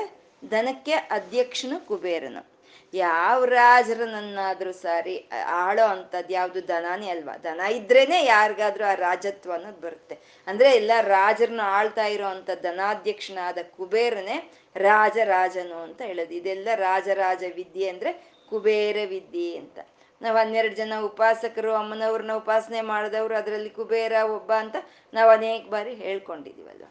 ದನಕ್ಕೆ 0.52 0.92
ಅಧ್ಯಕ್ಷನು 0.92 1.88
ಕುಬೇರನು. 1.88 2.52
ಯಾವ 2.94 3.46
ರಾಜರನನ್ನಾದ್ರೂ 3.46 4.72
ಸಾರಿ, 4.72 5.30
ಆಳೋ 5.48 5.86
ಅಂಥದ್ದು 5.86 6.34
ಯಾವ್ದು 6.34 6.68
ದನಾನೇ 6.68 7.10
ಅಲ್ವಾ? 7.10 7.38
ದನ 7.38 7.60
ಇದ್ರೇನೆ 7.60 8.26
ಯಾರಿಗಾದ್ರೂ 8.26 8.84
ಆ 8.86 8.94
ರಾಜತ್ವ 8.94 9.54
ಅನ್ನೋದು 9.54 9.82
ಬರುತ್ತೆ. 9.82 10.18
ಅಂದ್ರೆ 10.48 10.70
ಎಲ್ಲ 10.72 10.92
ರಾಜರನ್ನ 11.02 11.62
ಆಳ್ತಾ 11.64 12.06
ಇರೋ 12.06 12.26
ಅಂತ 12.26 12.50
ಧನಾಧ್ಯಕ್ಷನಾದ 12.62 13.58
ಕುಬೇರನೇ 13.78 14.38
ರಾಜರಾಜನು 14.76 15.78
ಅಂತ 15.84 16.02
ಹೇಳೋದು. 16.02 16.34
ಇದೆಲ್ಲ 16.34 16.68
ರಾಜರಾಜ 16.76 17.44
ವಿದ್ಯೆ 17.56 17.88
ಅಂದ್ರೆ 17.90 18.12
ಕುಬೇರ 18.52 18.98
ವಿದ್ಯೆ 19.06 19.52
ಅಂತ. 19.58 19.80
ನಾವು 20.22 20.38
ಹನ್ನೆರಡು 20.38 20.76
ಜನ 20.76 20.94
ಉಪಾಸಕರು, 21.02 21.72
ಅಮ್ಮನವ್ರನ್ನ 21.74 22.34
ಉಪಾಸನೆ 22.34 22.82
ಮಾಡಿದವರು, 22.82 23.36
ಅದರಲ್ಲಿ 23.36 23.70
ಕುಬೇರ, 23.70 24.14
ಒಬ್ಬ 24.36 24.52
ಅಂತ 24.54 24.76
ನಾವು 25.14 25.30
ಅನೇಕ 25.30 25.64
ಬಾರಿ 25.70 25.94
ಹೇಳ್ಕೊಂಡಿದೀವಲ್ವ. 25.94 26.88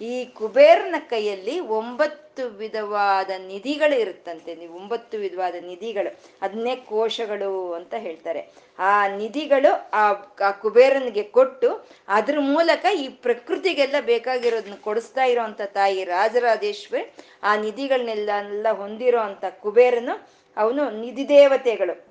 ಈ 0.00 0.24
ಕುಬೇರನ 0.24 0.94
ಕೈಯಲ್ಲಿ 0.98 1.60
ಒಂಬತ್ತು 1.60 2.48
ವಿಧವಾದ 2.48 3.30
ನಿಧಿಗಳು 3.46 4.00
ಇರುತ್ತಂತೆ 4.00 4.54
ನೀವು 4.54 4.76
ಒಂಬತ್ತು 4.76 5.18
ವಿಧವಾದ 5.18 5.54
ನಿಧಿಗಳು 5.60 6.20
ಅದನ್ನೇ 6.42 6.76
ಕೋಶಗಳು 6.76 7.72
ಅಂತ 7.72 7.94
ಹೇಳ್ತಾರೆ. 7.94 8.50
ಆ 8.78 9.06
ನಿಧಿಗಳು 9.06 9.90
ಆ 9.92 10.50
ಕುಬೇರನಿಗೆ 10.50 11.22
ಕೊಟ್ಟು 11.22 11.88
ಅದ್ರ 12.08 12.38
ಮೂಲಕ 12.40 12.86
ಈ 12.96 13.08
ಪ್ರಕೃತಿಗೆಲ್ಲ 13.08 13.94
ಬೇಕಾಗಿರೋದನ್ನ 14.00 14.74
ಕೊಡಿಸ್ತಾ 14.74 15.24
ಇರೋವಂಥ 15.24 15.60
ತಾಯಿ 15.60 16.04
ರಾಜರಾಜೇಶ್ವರಿ, 16.04 17.14
ಆ 17.42 17.56
ನಿಧಿಗಳನ್ನೆಲ್ಲ 17.56 18.66
ಹೊಂದಿರೋ 18.72 19.20
ಅಂತ 19.20 19.44
ಕುಬೇರನು 19.44 20.28
ಅವನು 20.56 21.00
ನಿಧಿ 21.00 21.28
ದೇವತೆಗಳು. 21.28 22.10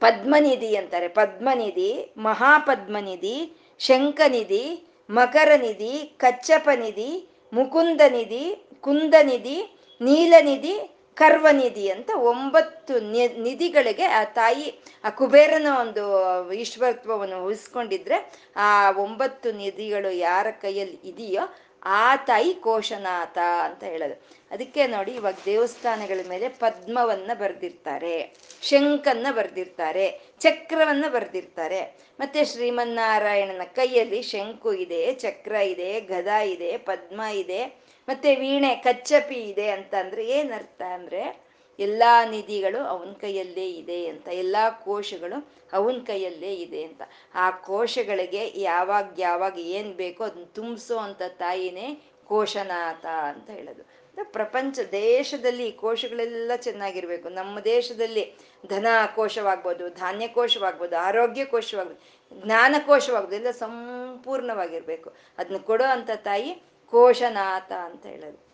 ಪದ್ಮನಿಧಿ 0.00 0.76
ಅಂತಾರೆ. 0.76 1.08
ಪದ್ಮನಿಧಿ, 1.08 2.14
ಮಹಾಪದ್ಮನಿಧಿ, 2.16 3.52
ಶಂಖನಿಧಿ 3.78 4.87
ಮಕರನಿಧಿ, 5.10 6.14
ಕಚ್ಚಪನಿಧಿ, 6.16 7.28
ಮುಕುಂದನಿಧಿ, 7.52 8.76
ಕುಂದನಿಧಿ, 8.80 9.58
ನೀಲನಿಧಿ, 10.00 10.94
ಕರ್ವನಿಧಿ 11.14 11.90
ಅಂತ 11.90 12.10
ಒಂಬತ್ತು 12.14 13.00
ನಿಧಿಗಳಿಗೆ 13.42 14.04
ಆ 14.04 14.24
ತಾಯಿ, 14.24 14.80
ಆ 15.04 15.10
ಕುಬೇರನ 15.10 15.66
ಒಂದು 15.80 16.04
ಈಶ್ವರತ್ವವನ್ನು 16.52 17.44
ಉಳಿಸ್ಕೊಂಡಿದ್ರೆ 17.44 18.32
ಆ 18.56 18.90
ಒಂಬತ್ತು 18.90 19.52
ನಿಧಿಗಳು 19.52 20.10
ಯಾರ 20.10 20.46
ಕೈಯಲ್ಲಿ 20.50 21.00
ಇದೆಯೋ 21.04 21.42
ಆ 21.84 22.16
ತಾಯಿ 22.16 22.54
ಕೋಶನಾಥ 22.54 23.38
ಅಂತ 23.38 23.84
ಹೇಳೋದು. 23.84 24.22
ಅದಕ್ಕೆ 24.50 24.86
ನೋಡಿ 24.86 25.12
ಇವಾಗ 25.12 25.34
ದೇವಸ್ಥಾನಗಳ 25.44 26.20
ಮೇಲೆ 26.28 26.48
ಪದ್ಮವನ್ನ 26.48 27.30
ಬರೆದಿರ್ತಾರೆ 27.34 28.36
ಶಂಕನ್ನ 28.62 29.26
ಬರೆದಿರ್ತಾರೆ. 29.30 30.27
ಚಕ್ರವನ್ನ 30.40 31.04
ಬರೆದಿರ್ತಾರೆ. 31.08 31.98
ಮತ್ತೆ 32.20 32.44
ಶ್ರೀಮನ್ನಾರಾಯಣನ 32.44 33.62
ಕೈಯಲ್ಲಿ 33.64 34.22
ಶಂಕು 34.22 34.72
ಇದೆ, 34.72 35.14
ಚಕ್ರ 35.14 35.52
ಇದೆ, 35.52 36.00
ಗದ 36.00 36.26
ಇದೆ, 36.26 36.78
ಪದ್ಮ 36.78 37.20
ಇದೆ, 37.20 37.66
ಮತ್ತೆ 38.08 38.34
ವೀಣೆ 38.34 38.74
ಕಚ್ಚಪಿ 38.74 39.34
ಇದೆ 39.34 39.70
ಅಂತ 39.70 39.94
ಅಂದ್ರೆ 39.94 40.28
ಏನರ್ಥ 40.28 40.82
ಅಂದ್ರೆ 40.82 41.48
ಎಲ್ಲಾ 41.78 42.24
ನಿಧಿಗಳು 42.24 42.78
ಅವನ 42.78 43.12
ಕೈಯಲ್ಲೇ 43.12 43.70
ಇದೆ 43.70 44.06
ಅಂತ, 44.06 44.28
ಎಲ್ಲಾ 44.28 44.70
ಕೋಶಗಳು 44.70 45.52
ಅವನ 45.72 45.98
ಕೈಯಲ್ಲೇ 46.06 46.54
ಇದೆ 46.54 46.82
ಅಂತ. 46.84 47.02
ಆ 47.34 47.50
ಕೋಶಗಳಿಗೆ 47.50 48.60
ಯಾವಾಗ 48.60 49.14
ಯಾವಾಗ 49.18 49.58
ಏನ್ 49.58 49.94
ಬೇಕೋ 49.94 50.24
ಅದನ್ನ 50.24 50.44
ತುಂಬಿಸೋ 50.44 50.96
ಅಂತ 50.96 51.22
ತಾಯಿನೇ 51.28 52.02
ಕೋಶನಾಥ 52.24 53.06
ಅಂತ 53.06 53.50
ಹೇಳೋದು. 53.50 53.97
ಪ್ರಪಂಚ, 54.22 54.78
ದೇಶದಲ್ಲಿ 54.92 55.72
ಕೋಶಗಳೆಲ್ಲ 55.72 56.52
ಚೆನ್ನಾಗಿರ್ಬೇಕು. 56.56 57.28
ನಮ್ಮ 57.28 57.60
ದೇಶದಲ್ಲಿ 57.60 58.34
ಧನ 58.68 58.86
ಕೋಶವಾಗ್ಬೋದು, 59.14 59.88
ಧಾನ್ಯ 59.88 60.28
ಕೋಶವಾಗ್ಬೋದು, 60.28 60.96
ಆರೋಗ್ಯ 60.96 61.44
ಕೋಶವಾಗ್ಬೋದು, 61.44 62.00
ಜ್ಞಾನ 62.44 62.74
ಕೋಶವಾಗ್ಬೋದು, 62.86 63.36
ಎಲ್ಲ 63.36 63.50
ಸಂಪೂರ್ಣವಾಗಿರ್ಬೇಕು. 63.50 65.14
ಅದನ್ನ 65.38 65.56
ಕೊಡೋ 65.56 65.84
ಅಂತ 65.84 66.10
ತಾಯಿ 66.16 66.62
ಕೋಶನಾಥ 66.86 67.72
ಅಂತ 67.72 68.06
ಹೇಳೋದು. 68.06 68.48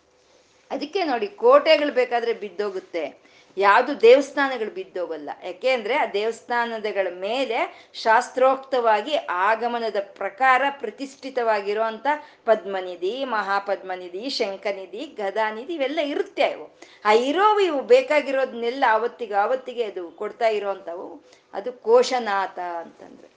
ಅದಕ್ಕೆ 0.71 1.03
ನೋಡಿ, 1.03 1.27
ಕೋಟೆಗಳು 1.27 1.91
ಬೇಕಾದ್ರೆ 1.91 2.33
ಬಿದ್ದೋಗುತ್ತೆ. 2.33 3.34
ಯಾವುದು 3.57 4.01
ದೇವಸ್ಥಾನಗಳು 4.01 4.69
ಬಿದ್ದೋಗಲ್ಲ. 4.69 5.29
ಯಾಕೆ 5.43 5.69
ಅಂದ್ರೆ 5.69 5.95
ಆ 5.95 6.05
ದೇವಸ್ಥಾನದಗಳ 6.05 7.07
ಮೇಲೆ 7.13 7.89
ಶಾಸ್ತ್ರೋಕ್ತವಾಗಿ 7.93 9.15
ಆಗಮನದ 9.29 9.95
ಪ್ರಕಾರ 10.13 10.61
ಪ್ರತಿಷ್ಠಿತವಾಗಿರುವಂತ 10.69 12.07
ಪದ್ಮನಿಧಿ, 12.45 13.25
ಮಹಾಪದ್ಮನಿಧಿ 13.25 14.29
ಶಂಕನಿಧಿ 14.29 15.05
ಗದಾನಿಧಿ 15.05 15.73
ಇವೆಲ್ಲ 15.73 15.99
ಇರುತ್ತೆ 15.99 16.43
ಇವು. 16.43 16.79
ಆ 17.05 17.11
ಇರೋವು 17.11 17.59
ಇವು 17.59 17.81
ಬೇಕಾಗಿರೋದನ್ನೆಲ್ಲ 17.81 18.83
ಅವತ್ತಿಗೆ 18.91 19.33
ಆವತ್ತಿಗೆ 19.33 19.83
ಅದು 19.83 20.11
ಕೊಡ್ತಾ 20.11 20.47
ಇರೋವಂಥವು. 20.47 21.25
ಅದು 21.53 21.73
ಕೋಶನಾಥ 21.73 22.59
ಅಂತಂದ್ರೆ. 22.59 23.29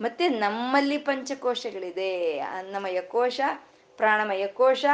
ಮತ್ತೆ 0.00 0.28
ನಮ್ಮಲ್ಲಿ 0.28 0.98
ಪಂಚಕೋಶಗಳಿದೆ. 0.98 2.38
ಅನ್ನಮಯ 2.38 3.00
ಕೋಶ 3.00 3.40
ಪ್ರಾಣಮಯ 3.96 4.46
ಕೋಶ 4.46 4.84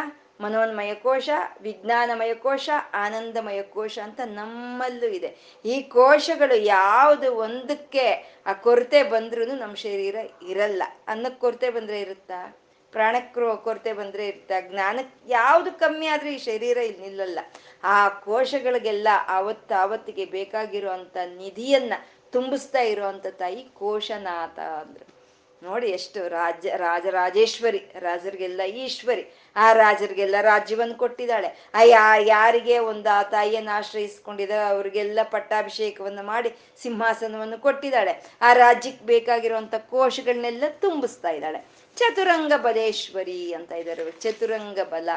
ಮನೋನ್ಮಯ 0.41 0.95
ಕೋಶ 0.95 1.28
ವಿಜ್ಞಾನಮಯ 1.62 2.34
ಕೋಶ 2.34 2.70
ಆನಂದಮಯ 2.95 3.62
ಕೋಶ 3.62 3.99
ಅಂತ 3.99 4.20
ನಮ್ಮಲ್ಲೂ 4.24 5.07
ಇದೆ. 5.07 5.61
ಈ 5.64 5.82
ಕೋಶಗಳು 5.82 6.57
ಯಾವುದು 6.57 7.34
ಒಂದಕ್ಕೆ 7.34 8.36
ಆ 8.47 8.53
ಕೊರತೆ 8.53 9.03
ಬಂದ್ರೂ 9.03 9.45
ನಮ್ಮ 9.45 9.74
ಶರೀರ 9.74 10.16
ಇರಲ್ಲ. 10.49 10.82
ಅನ್ನಕ್ಕೆ 11.09 11.41
ಕೊರತೆ 11.41 11.70
ಬಂದರೆ 11.70 12.01
ಇರುತ್ತಾ? 12.01 12.59
ಪ್ರಾಣಕ್ಕೆ 12.93 13.64
ಕೊರತೆ 13.64 13.93
ಬಂದರೆ 13.93 14.28
ಇರುತ್ತಾ? 14.28 14.61
ಜ್ಞಾನಕ್ಕೆ 14.61 15.32
ಯಾವುದು 15.32 15.72
ಕಮ್ಮಿ 15.72 16.07
ಆದರೆ 16.07 16.34
ಈ 16.34 16.39
ಶರೀರ 16.39 16.76
ಇಲ್ಲಿ 16.76 17.03
ನಿಲ್ಲಲ್ಲ. 17.03 17.39
ಆ 17.84 18.09
ಕೋಶಗಳಿಗೆಲ್ಲ 18.09 19.09
ಆವತ್ತು 19.28 19.74
ಆವತ್ತಿಗೆ 19.74 20.24
ಬೇಕಾಗಿರುವಂಥ 20.24 21.16
ನಿಧಿಯನ್ನು 21.36 22.30
ತುಂಬಿಸ್ತಾ 22.30 22.80
ಇರುವಂಥ 22.80 23.26
ತಾಯಿ 23.26 23.62
ಕೋಶನಾಥ 23.74 24.59
ಅಂದರು. 24.59 25.18
ನೋಡಿ 25.62 25.86
ಎಷ್ಟು 25.86 26.28
ರಾಜ 26.28 26.66
ರಾಜರಾಜೇಶ್ವರಿ 26.66 27.78
ರಾಜರಿಗೆಲ್ಲ 27.99 28.62
ಈಶ್ವರಿ. 28.62 29.22
ಆ 29.59 29.73
ರಾಜರಿಗೆಲ್ಲ 29.73 30.37
ರಾಜ್ಯವನ್ನು 30.41 30.95
ಕೊಟ್ಟಿದ್ದಾಳೆ. 30.95 31.71
ಆ 31.75 31.83
ಯಾ 31.83 32.17
ಯಾರಿಗೆ 32.17 32.79
ಒಂದು 32.79 33.09
ಆ 33.11 33.23
ತಾಯಿಯನ್ನು 33.23 33.77
ಆಶ್ರಯಿಸ್ಕೊಂಡಿದ 33.77 34.51
ಅವ್ರಿಗೆಲ್ಲ 34.69 35.19
ಪಟ್ಟಾಭಿಷೇಕವನ್ನು 35.23 36.23
ಮಾಡಿ 36.23 36.51
ಸಿಂಹಾಸನವನ್ನು 36.83 37.59
ಕೊಟ್ಟಿದ್ದಾಳೆ. 37.59 38.15
ಆ 38.43 38.53
ರಾಜ್ಯಕ್ಕೆ 38.53 39.05
ಬೇಕಾಗಿರುವಂಥ 39.05 39.75
ಕೋಶಗಳನ್ನೆಲ್ಲ 39.75 40.65
ತುಂಬಿಸ್ತಾ 40.81 41.31
ಇದ್ದಾಳೆ. 41.31 41.67
ಚತುರಂಗ 41.97 42.53
ಬಲೇಶ್ವರಿ 42.57 43.53
ಅಂತ 43.53 43.73
ಇದ್ದಾರೆ 43.73 44.11
ಚತುರಂಗ 44.11 44.81
ಬಲ. 44.81 45.09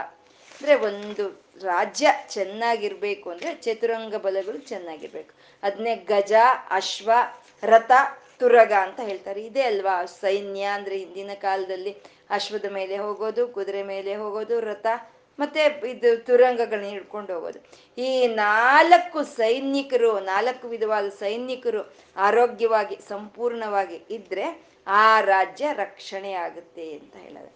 ಅಂದ್ರೆ 0.61 0.75
ಒಂದು 0.75 1.45
ರಾಜ್ಯ 1.63 2.07
ಚೆನ್ನಾಗಿರ್ಬೇಕು 2.29 3.29
ಅಂದ್ರೆ 3.29 3.53
ಚತುರಂಗ 3.53 4.15
ಬಲಗಳು 4.15 4.57
ಚೆನ್ನಾಗಿರ್ಬೇಕು. 4.57 5.33
ಅದನ್ನೇ 5.63 5.95
ಗಜ, 5.95 6.33
ಅಶ್ವ, 6.69 7.11
ರಥ, 7.63 7.91
ತುರಗ 8.39 8.73
ಅಂತ 8.73 8.99
ಹೇಳ್ತಾರೆ. 8.99 9.41
ಇದೇ 9.41 9.61
ಅಲ್ವಾ? 9.61 10.05
ಸೈನ್ಯ 10.05 10.61
ಅಂದ್ರೆ 10.61 10.97
ಹಿಂದಿನ 10.97 11.31
ಕಾಲದಲ್ಲಿ 11.33 11.97
ಅಶ್ವದ 12.31 12.67
ಮೇಲೆ 12.71 12.97
ಹೋಗೋದು, 12.97 13.47
ಕುದುರೆ 13.47 13.83
ಮೇಲೆ 13.83 14.15
ಹೋಗೋದು, 14.15 14.59
ರಥ 14.59 14.87
ಮತ್ತೆ 15.39 15.61
ಇದು 15.89 16.09
ತುರಂಗಗಳನ್ನ 16.17 16.89
ಹಿಡ್ಕೊಂಡು 16.89 17.31
ಹೋಗೋದು. 17.33 17.59
ಈ 17.97 18.27
ನಾಲ್ಕು 18.27 19.19
ಸೈನಿಕರು, 19.23 20.11
ನಾಲ್ಕು 20.19 20.65
ವಿಧವಾದ 20.67 21.07
ಸೈನಿಕರು 21.19 21.81
ಆರೋಗ್ಯವಾಗಿ 22.17 22.97
ಸಂಪೂರ್ಣವಾಗಿ 23.09 23.97
ಇದ್ರೆ 24.17 24.45
ಆ 24.87 25.21
ರಾಜ್ಯ 25.21 25.73
ರಕ್ಷಣೆ 25.73 26.31
ಆಗುತ್ತೆ 26.45 26.85
ಅಂತ 26.99 27.15
ಹೇಳೋದು. 27.15 27.51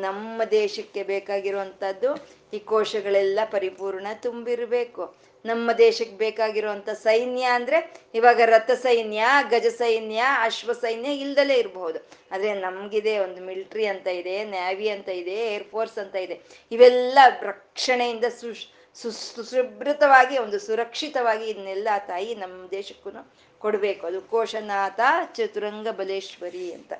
ನಮ್ಮ 0.00 0.44
ದೇಶಕ್ಕೆ 0.50 1.02
ಬೇಕಾಗಿರುವಂತದ್ದು 1.02 2.10
ಈ 2.56 2.58
ಕೋಶಗಳೆಲ್ಲ 2.70 3.40
ಪರಿಪೂರ್ಣ 3.50 4.06
ತುಂಬಿರ್ಬೇಕು. 4.26 5.04
ನಮ್ಮ 5.44 5.72
ದೇಶಕ್ಕೆ 5.72 6.16
ಬೇಕಾಗಿರುವಂತ 6.16 6.90
ಸೈನ್ಯ 6.90 7.44
ಅಂದ್ರೆ 7.44 7.78
ಇವಾಗ 8.14 8.40
ರಥ 8.44 8.70
ಸೈನ್ಯ, 8.70 9.24
ಗಜ 9.50 9.66
ಸೈನ್ಯ, 9.66 10.22
ಅಶ್ವ 10.40 10.72
ಸೈನ್ಯ 10.72 11.10
ಇಲ್ದಲೇ 11.14 11.54
ಇರಬಹುದು. 11.54 11.98
ಆದ್ರೆ 12.32 12.54
ನಮ್ಗಿದೆ 12.54 13.18
ಒಂದು 13.18 13.42
ಮಿಲ್ಟ್ರಿ 13.42 13.86
ಅಂತ 13.86 14.06
ಇದೆ 14.06 14.44
ನ್ಯಾವಿ 14.44 14.88
ಅಂತ 14.88 15.08
ಇದೆ, 15.08 15.36
ಏರ್ 15.54 15.64
ಫೋರ್ಸ್ 15.64 15.98
ಅಂತ 15.98 16.16
ಇದೆ. 16.16 16.40
ಇವೆಲ್ಲ 16.72 17.18
ರಕ್ಷಣೆಯಿಂದ 17.42 18.24
ಸು 18.40 18.54
ಸುಶುಭ್ರತವಾಗಿ 18.96 20.38
ಒಂದು 20.38 20.58
ಸುರಕ್ಷಿತವಾಗಿ 20.58 21.46
ಇದನ್ನೆಲ್ಲ 21.46 21.88
ತಾಯಿ 22.06 22.34
ನಮ್ಮ 22.34 22.70
ದೇಶಕ್ಕೂ 22.70 23.10
ಕೊಡಬೇಕು. 23.58 24.06
ಅದು 24.06 24.20
ಕೋಶನಾಥ 24.22 25.00
ಚತುರಂಗ 25.34 25.88
ಬಲೇಶ್ವರಿ 25.90 26.72
ಅಂತ. 26.72 26.92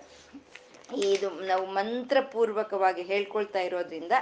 ಇದು 0.94 1.30
ನಾವು 1.30 1.66
ಮಂತ್ರಪೂರ್ವಕವಾಗಿ 1.66 3.02
ಹೇಳ್ಕೊಳ್ತಾ 3.02 3.60
ಇರೋದ್ರಿಂದ 3.60 4.12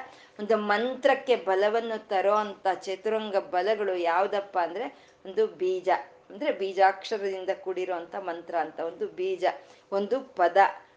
ಒಂದು 0.41 0.57
ಮಂತ್ರಕ್ಕೆ 0.57 1.37
ಬಲವನ್ನು 1.37 2.09
ತರೋ 2.09 2.35
ಅಂತ 2.35 2.67
ಚತುರಂಗ 2.73 3.37
ಬಲಗಳು 3.37 3.97
ಯಾವ್ದಪ್ಪ 3.97 4.59
ಅಂದ್ರೆ 4.63 5.17
ಒಂದು 5.25 5.47
ಬೀಜ, 5.47 5.89
ಅಂದ್ರೆ 6.31 6.53
ಬೀಜಾಕ್ಷರದಿಂದ 6.53 7.51
ಕೂಡಿರುವಂತ 7.51 8.15
ಮಂತ್ರ 8.15 8.55
ಅಂತ, 8.57 8.81
ಒಂದು 8.81 9.07
ಬೀಜ, 9.07 9.45
ಒಂದು 9.93 10.21
ಪದ, 10.21 10.57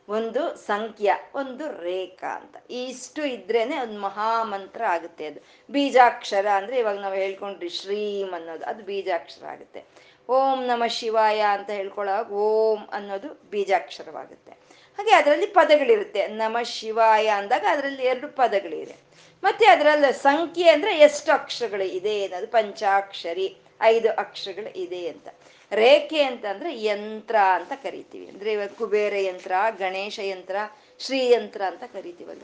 ಒಂದು 0.10 0.56
ಸಂಖ್ಯ, 0.56 1.14
ಒಂದು 1.36 1.72
ರೇಖಾ 1.72 2.28
ಅಂತ. 2.28 2.56
ಇಷ್ಟು 2.70 3.26
ಇದ್ರೇನೆ 3.26 3.80
ಒಂದು 3.80 4.00
ಮಹಾಮಂತ್ರ 4.00 4.84
ಆಗುತ್ತೆ 4.86 5.26
ಅದು. 5.26 5.40
ಬೀಜಾಕ್ಷರ 5.70 6.46
ಅಂದ್ರೆ 6.50 6.80
ಇವಾಗ 6.80 6.98
ನಾವು 6.98 7.14
ಹೇಳ್ಕೊಂಡ್ರಿ 7.14 7.70
ಶ್ರೀಮ್ 7.70 8.34
ಅನ್ನೋದು, 8.34 8.64
ಅದು 8.64 8.84
ಬೀಜಾಕ್ಷರ 8.84 9.46
ಆಗುತ್ತೆ. 9.46 9.86
ಓಂ 10.30 10.64
ನಮ 10.64 10.84
ಶಿವಾಯ 10.88 11.40
ಅಂತ 11.40 11.70
ಹೇಳ್ಕೊಳ್ಳೋವಾಗ 11.70 12.32
ಓಂ 12.32 12.86
ಅನ್ನೋದು 12.92 13.34
ಬೀಜಾಕ್ಷರವಾಗುತ್ತೆ. 13.52 14.61
ಹಾಗೆ 14.98 15.14
ಅದರಲ್ಲಿ 15.14 15.48
ಪದಗಳಿರುತ್ತೆ. 15.48 16.28
ನಮ 16.28 16.58
ಶಿವಾಯ 16.64 17.28
ಅಂದಾಗ 17.28 17.66
ಅದರಲ್ಲಿ 17.70 18.04
ಎರಡು 18.04 18.28
ಪದಗಳಿದೆ 18.28 18.96
ಮತ್ತೆ 19.44 19.66
ಅದರಲ್ಲಿ 19.66 20.14
ಸಂಖ್ಯೆ 20.14 20.70
ಅಂದ್ರೆ 20.70 21.00
ಎಷ್ಟು 21.00 21.32
ಅಕ್ಷರಗಳು 21.32 21.84
ಇದೆ 21.84 22.24
ಅನ್ನೋದು. 22.24 22.48
ಪಂಚಾಕ್ಷರಿ, 22.48 23.58
ಐದು 23.82 24.12
ಅಕ್ಷರಗಳು 24.12 24.78
ಇದೆ 24.78 25.08
ಅಂತ. 25.08 25.28
ರೇಖೆ 25.72 26.24
ಅಂತ 26.24 26.46
ಅಂದ್ರೆ 26.46 26.84
ಯಂತ್ರ 26.84 27.36
ಅಂತ 27.54 27.72
ಕರಿತೀವಿ. 27.84 28.28
ಅಂದ್ರೆ 28.28 28.54
ಇವಾಗ 28.54 28.68
ಕುಬೇರ 28.68 29.14
ಯಂತ್ರ, 29.16 29.52
ಗಣೇಶ 29.78 30.20
ಯಂತ್ರ 30.20 30.56
ಶ್ರೀಯಂತ್ರ 31.00 31.62
ಅಂತ 31.68 31.84
ಕರಿತೀವಲ್ವ? 31.84 32.44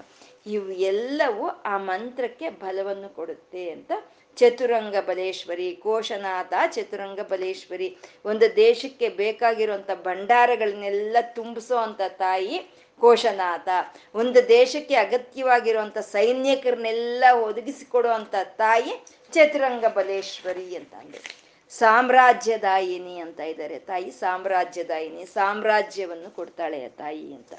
ಇವು 0.55 0.71
ಎಲ್ಲವೂ 0.91 1.45
ಆ 1.71 1.77
ಮಂತ್ರಕ್ಕೆ 1.77 2.49
ಬಲವನ್ನು 2.49 3.09
ಕೊಡುತ್ತೆ 3.15 3.63
ಅಂತ 3.69 3.91
ಚತುರಂಗ 4.37 4.95
ಬಲೇಶ್ವರಿ 5.05 5.67
ಕೋಶನಾಥ 5.75 6.53
ಚತುರಂಗ 6.75 7.21
ಬಲೇಶ್ವರಿ. 7.29 7.87
ಒಂದು 8.25 8.55
ದೇಶಕ್ಕೆ 8.55 9.09
ಬೇಕಾಗಿರುವಂಥ 9.09 9.89
ಭಂಡಾರಗಳನ್ನೆಲ್ಲ 10.07 11.17
ತುಂಬಿಸೋ 11.35 11.77
ಅಂತ 11.77 12.01
ತಾಯಿ 12.07 12.57
ಕೋಶನಾಥ 13.01 13.69
ಒಂದು 14.15 14.39
ದೇಶಕ್ಕೆ 14.49 14.95
ಅಗತ್ಯವಾಗಿರುವಂತ 14.95 15.97
ಸೈನಿಕರನ್ನೆಲ್ಲ 15.97 17.23
ಒದಗಿಸಿಕೊಡುವಂಥ 17.47 18.35
ತಾಯಿ 18.57 18.93
ಚತುರಂಗ 19.33 19.85
ಬಲೇಶ್ವರಿ 19.97 20.75
ಅಂತ 20.75 20.93
ಅಂದ್ರೆ 20.93 21.21
ಸಾಮ್ರಾಜ್ಯದಾಯಿನಿ 21.71 23.15
ಅಂತ 23.19 23.39
ಇದ್ದಾರೆ 23.39 23.79
ತಾಯಿ, 23.79 24.11
ಸಾಮ್ರಾಜ್ಯದಾಯಿನಿ, 24.11 25.25
ಸಾಮ್ರಾಜ್ಯವನ್ನು 25.25 26.29
ಕೊಡ್ತಾಳೆ 26.35 26.79
ತಾಯಿ 26.89 27.25
ಅಂತ. 27.33 27.53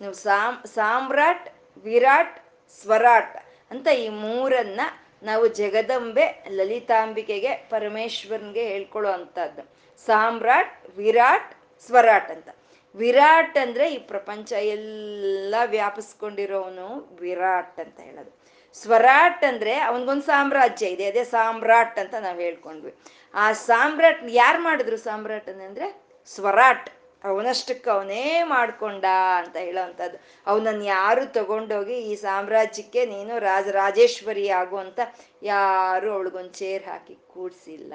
ನೀವು 0.00 0.12
ಸಾಮ್, 0.12 0.58
ಸಾಮ್ರಾಟ್ 0.74 1.48
ವಿರಾಟ್, 1.84 2.40
ಸ್ವರಾಟ್ 2.82 3.36
ಅಂತ 3.70 3.88
ಈ 3.88 4.08
ಮೂರನ್ನ 4.08 4.80
ನಾವು 5.22 5.46
ಜಗದಂಬೆ 5.46 6.44
ಲಲಿತಾಂಬಿಕೆಗೆ, 6.50 7.54
ಪರಮೇಶ್ವರನ್ಗೆ 7.54 8.64
ಹೇಳ್ಕೊಳ್ಳೋ 8.64 9.10
ಅಂತದ್ದು 9.10 9.62
ಸಾಮ್ರಾಟ್, 10.06 10.96
ವಿರಾಟ್, 10.96 11.54
ಸ್ವರಾಟ್ 11.86 12.30
ಅಂತ. 12.30 12.48
ವಿರಾಟ್ 12.94 13.58
ಅಂದ್ರೆ 13.58 13.94
ಈ 13.94 13.98
ಪ್ರಪಂಚ 13.98 14.52
ಎಲ್ಲ 14.52 15.54
ವ್ಯಾಪಿಸ್ಕೊಂಡಿರೋನು 15.66 17.16
ವಿರಾಟ್ 17.20 17.80
ಅಂತ 17.80 18.00
ಹೇಳೋದು. 18.00 18.40
ಸ್ವರಾಟ್ 18.74 19.44
ಅಂದ್ರೆ 19.44 19.78
ಅವನಿಗೊಂದು 19.78 20.22
ಸಾಮ್ರಾಜ್ಯ 20.22 20.86
ಇದೆ, 20.86 21.06
ಅದೇ 21.06 21.24
ಸಾಮ್ರಾಟ್ 21.24 21.98
ಅಂತ 21.98 22.14
ನಾವು 22.14 22.40
ಹೇಳ್ಕೊಂಡ್ವಿ. 22.40 22.94
ಆ 23.34 23.52
ಸಾಮ್ರಾಟ್ 23.52 24.22
ಯಾರು 24.28 24.62
ಮಾಡಿದ್ರು 24.62 24.96
ಸಾಮ್ರಾಟ್ 24.96 25.48
ಅಂದ್ರೆ 25.48 26.02
ಸ್ವರಾಟ್. 26.26 26.90
ಅವನಷ್ಟಕ್ಕೆ 27.24 27.90
ಅವನೇ 27.90 28.42
ಮಾಡ್ಕೊಂಡ 28.42 29.04
ಅಂತ 29.40 29.56
ಹೇಳೋವಂಥದ್ದು. 29.56 30.18
ಅವನನ್ನು 30.46 30.84
ಯಾರು 30.84 31.24
ತಗೊಂಡೋಗಿ 31.38 31.96
ಈ 32.10 32.14
ಸಾಮ್ರಾಜ್ಯಕ್ಕೆ 32.16 33.04
ನೀನು 33.06 33.38
ರಾಜ, 33.38 33.66
ರಾಜೇಶ್ವರಿ 33.68 34.48
ಆಗುವಂತ 34.60 35.00
ಯಾರು 35.42 36.08
ಅವಳಿಗೊಂದು 36.12 36.54
ಚೇರ್ 36.62 36.84
ಹಾಕಿ 36.84 37.16
ಕೂಡ್ಸಿಲ್ಲ. 37.34 37.92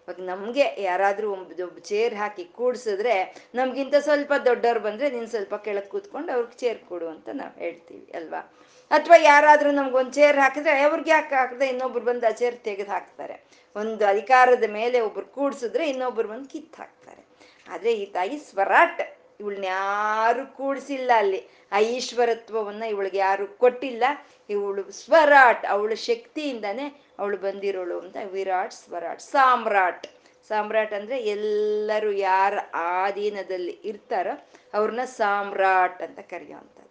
ಇವಾಗ 0.00 0.20
ನಮಗೆ 0.20 0.64
ಯಾರಾದರೂ 0.82 1.28
ಒಂದು 1.32 1.80
ಚೇರ್ 1.80 2.14
ಹಾಕಿ 2.14 2.44
ಕೂಡ್ಸಿದ್ರೆ 2.44 3.14
ನಮ್ಗಿಂತ 3.54 3.94
ಸ್ವಲ್ಪ 3.94 4.32
ದೊಡ್ಡವ್ರು 4.48 4.80
ಬಂದರೆ 4.80 5.10
ನೀನು 5.10 5.26
ಸ್ವಲ್ಪ 5.26 5.54
ಕೆಳಗೆ 5.54 5.88
ಕೂತ್ಕೊಂಡು 5.88 6.30
ಅವ್ರಿಗೆ 6.32 6.58
ಚೇರ್ 6.58 6.78
ಕೊಡು 6.90 7.08
ಅಂತ 7.08 7.28
ನಾವು 7.32 7.54
ಹೇಳ್ತೀವಿ, 7.58 8.06
ಅಲ್ವಾ? 8.14 8.42
ಅಥವಾ 8.90 9.16
ಯಾರಾದರೂ 9.16 9.70
ನಮ್ಗೊಂದು 9.70 10.12
ಚೇರ್ 10.12 10.38
ಹಾಕಿದ್ರೆ 10.38 10.82
ಅವ್ರಿಗೆ 10.82 11.10
ಯಾಕೆ 11.10 11.34
ಹಾಕಿದ್ರೆ 11.34 11.68
ಇನ್ನೊಬ್ರು 11.68 12.04
ಬಂದು 12.04 12.26
ಆ 12.26 12.30
ಚೇರ್ 12.30 12.56
ತೆಗೆದು 12.68 12.90
ಹಾಕ್ತಾರೆ? 12.90 13.36
ಒಂದು 13.76 14.06
ಅಧಿಕಾರದ 14.06 14.66
ಮೇಲೆ 14.80 15.00
ಒಬ್ರು 15.00 15.26
ಕೂಡ್ಸಿದ್ರೆ 15.38 15.88
ಇನ್ನೊಬ್ರು 15.88 16.28
ಬಂದು 16.28 16.48
ಕಿತ್ತು 16.48 16.82
ಹಾಕ್ತಾರೆ. 16.82 17.25
ಆದರೆ 17.68 17.92
ಈ 17.92 18.06
ತಾಯಿ 18.06 18.38
ಸ್ವರಾಟ್. 18.38 19.02
ಇವಳನ್ನ 19.40 19.64
ಯಾರು 19.64 20.56
ಕೂಡಿಸಿಲ್ಲ 20.56 21.10
ಅಲ್ಲಿ. 21.16 21.40
ಆ 21.72 21.78
ಈಶ್ವರತ್ವವನ್ನ 21.78 22.82
ಇವಳಿಗೆ 22.82 23.18
ಯಾರು 23.18 23.58
ಕೊಟ್ಟಿಲ್ಲ. 23.58 24.04
ಇವಳು 24.50 24.90
ಸ್ವರಾಟ್, 24.90 25.66
ಅವಳ 25.66 25.94
ಶಕ್ತಿಯಿಂದಾನೆ 25.94 26.86
ಅವಳು 27.18 27.36
ಬಂದಿರೋಳು 27.36 28.00
ಅಂತ 28.00 28.16
ವಿರಾಟ್ 28.24 28.72
ಸ್ವರಾಟ್, 28.72 29.20
ಸಾಮ್ರಾಟ್. 29.20 30.06
ಸಾಮ್ರಾಟ್ 30.48 30.92
ಅಂದ್ರೆ 30.94 31.16
ಎಲ್ಲರೂ 31.22 32.10
ಯಾರ 32.10 32.54
ಆಧೀನದಲ್ಲಿ 32.74 33.72
ಇರ್ತಾರೋ 33.84 34.34
ಅವ್ರನ್ನ 34.74 35.04
ಸಾಮ್ರಾಟ್ 35.04 36.02
ಅಂತ 36.02 36.18
ಕರೆಯುವಂಥದ್ದು 36.18 36.85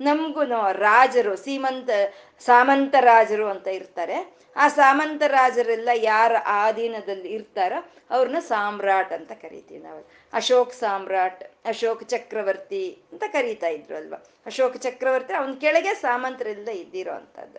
ನಮಗೂ 0.00 0.44
ರಾಜರು, 0.72 1.36
ಸೀಮಂತ, 1.36 1.90
ಸಾಮಂತ 2.40 2.94
ರಾಜರು 3.00 3.48
ಅಂತ 3.48 3.68
ಇರ್ತಾರೆ. 3.68 4.34
ಆ 4.56 4.68
ಸಾಮಂತ 4.68 5.22
ರಾಜರೆಲ್ಲ 5.26 5.88
ಯಾರ 5.94 6.32
ಆಧೀನದಲ್ಲಿ 6.46 7.28
ಇರ್ತಾರೋ 7.28 7.90
ಅವ್ರನ್ನ 8.10 8.38
ಸಾಮ್ರಾಟ್ 8.38 9.12
ಅಂತ 9.12 9.32
ಕರಿತೀವಿ 9.32 9.82
ನಾವು. 9.82 10.10
ಅಶೋಕ್ 10.32 10.72
ಸಾಮ್ರಾಟ್, 10.72 11.44
ಅಶೋಕ್ 11.64 12.04
ಚಕ್ರವರ್ತಿ 12.04 12.98
ಅಂತ 13.12 13.24
ಕರೀತಾ 13.32 13.66
ಇದ್ರು 13.66 13.96
ಅಲ್ವಾ? 13.96 14.24
ಅಶೋಕ್ 14.46 14.76
ಚಕ್ರವರ್ತಿ, 14.76 15.32
ಅವನ 15.32 15.52
ಕೆಳಗೆ 15.60 15.94
ಸಾಮಂತರೆಲ್ಲ 15.94 16.68
ಇದ್ದಿರೋ 16.68 17.12
ಅಂಥದ್ದು. 17.12 17.58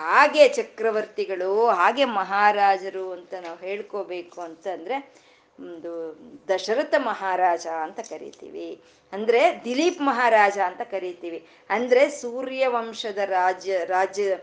ಹಾಗೆ 0.00 0.48
ಚಕ್ರವರ್ತಿಗಳು, 0.48 1.68
ಹಾಗೆ 1.68 2.04
ಮಹಾರಾಜರು 2.04 3.12
ಅಂತ 3.12 3.34
ನಾವು 3.34 3.58
ಹೇಳ್ಕೋಬೇಕು 3.58 4.40
ಅಂತಂದ್ರೆ, 4.40 5.14
ಒಂದು 5.60 6.18
ದಶರಥ 6.48 6.94
ಮಹಾರಾಜ 6.98 7.66
ಅಂತ 7.66 8.00
ಕರಿತೀವಿ. 8.00 8.80
ಅಂದ್ರೆ 9.12 9.60
ದಿಲೀಪ್ 9.64 10.00
ಮಹಾರಾಜ 10.02 10.58
ಅಂತ 10.58 10.80
ಕರಿತೀವಿ. 10.80 11.46
ಅಂದ್ರೆ 11.70 12.10
ಸೂರ್ಯ 12.10 12.66
ವಂಶದ 12.66 13.18
ರಾಜ್ಯ 13.24 13.84
ರಾಜ್ಯ 13.84 14.36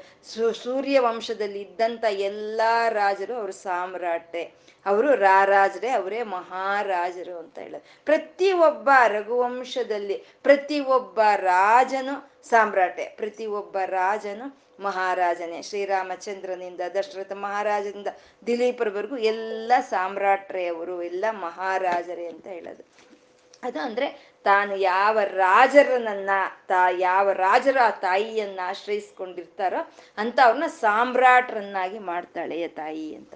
ಸೂರ್ಯ 0.64 1.00
ವಂಶದಲ್ಲಿ 1.00 1.62
ಇದ್ದಂತ 1.62 2.06
ಎಲ್ಲಾ 2.10 2.90
ರಾಜರು 2.90 3.34
ಅವರು 3.34 3.52
ಸಾಮ್ರಾಟೆ. 3.52 4.44
ಅವರು 4.86 5.16
ರಾರಾಜರೇ, 5.16 5.90
ಅವರೇ 5.90 6.24
ಮಹಾರಾಜರು 6.24 7.38
ಅಂತ 7.38 7.60
ಹೇಳೋದು. 7.60 8.06
ಪ್ರತಿ 8.06 8.52
ಒಬ್ಬ 8.52 8.90
ರಘುವಂಶದಲ್ಲಿ 9.08 10.24
ಪ್ರತಿ 10.44 10.80
ಒಬ್ಬ 10.80 11.22
ರಾಜನು 11.36 12.32
ಸಾಮ್ರಾಟೆ 12.50 13.06
ಪ್ರತಿ 13.06 13.46
ಒಬ್ಬ 13.46 13.78
ರಾಜನು 13.86 14.64
ಮಹಾರಾಜನೇ. 14.80 15.62
ಶ್ರೀರಾಮಚಂದ್ರನಿಂದ, 15.62 16.82
ದಶರಥ 17.00 17.32
ಮಹಾರಾಜನಿಂದ, 17.32 18.08
ದಿಲೀಪರವರೆಗೂ 18.48 19.18
ಎಲ್ಲ 19.18 19.72
ಸಾಮ್ರಾಟ್ರೆ 19.80 20.68
ಅವರು, 20.68 21.04
ಎಲ್ಲ 21.04 21.26
ಮಹಾರಾಜರೇ 21.32 22.26
ಅಂತ 22.26 22.48
ಹೇಳೋದು. 22.48 22.84
ಅದು 23.64 23.80
ಅಂದ್ರೆ 23.80 24.33
ತಾನು 24.44 24.76
ಯಾವ 24.76 25.20
ರಾಜರನ್ನ 25.20 26.30
ತಾ, 26.68 26.90
ಯಾವ 26.90 27.32
ರಾಜರ 27.32 27.78
ಆ 27.84 27.90
ತಾಯಿಯನ್ನ 27.90 28.60
ಆಶ್ರಯಿಸ್ಕೊಂಡಿರ್ತಾರೋ 28.64 29.92
ಅಂತ 30.18 30.40
ಅವ್ರನ್ನ 30.44 30.68
ಸಾಮ್ರಾಟ್ರನ್ನಾಗಿ 30.68 32.00
ಮಾಡ್ತಾಳೆ 32.00 32.68
ತಾಯಿ 32.68 33.16
ಅಂತ. 33.16 33.36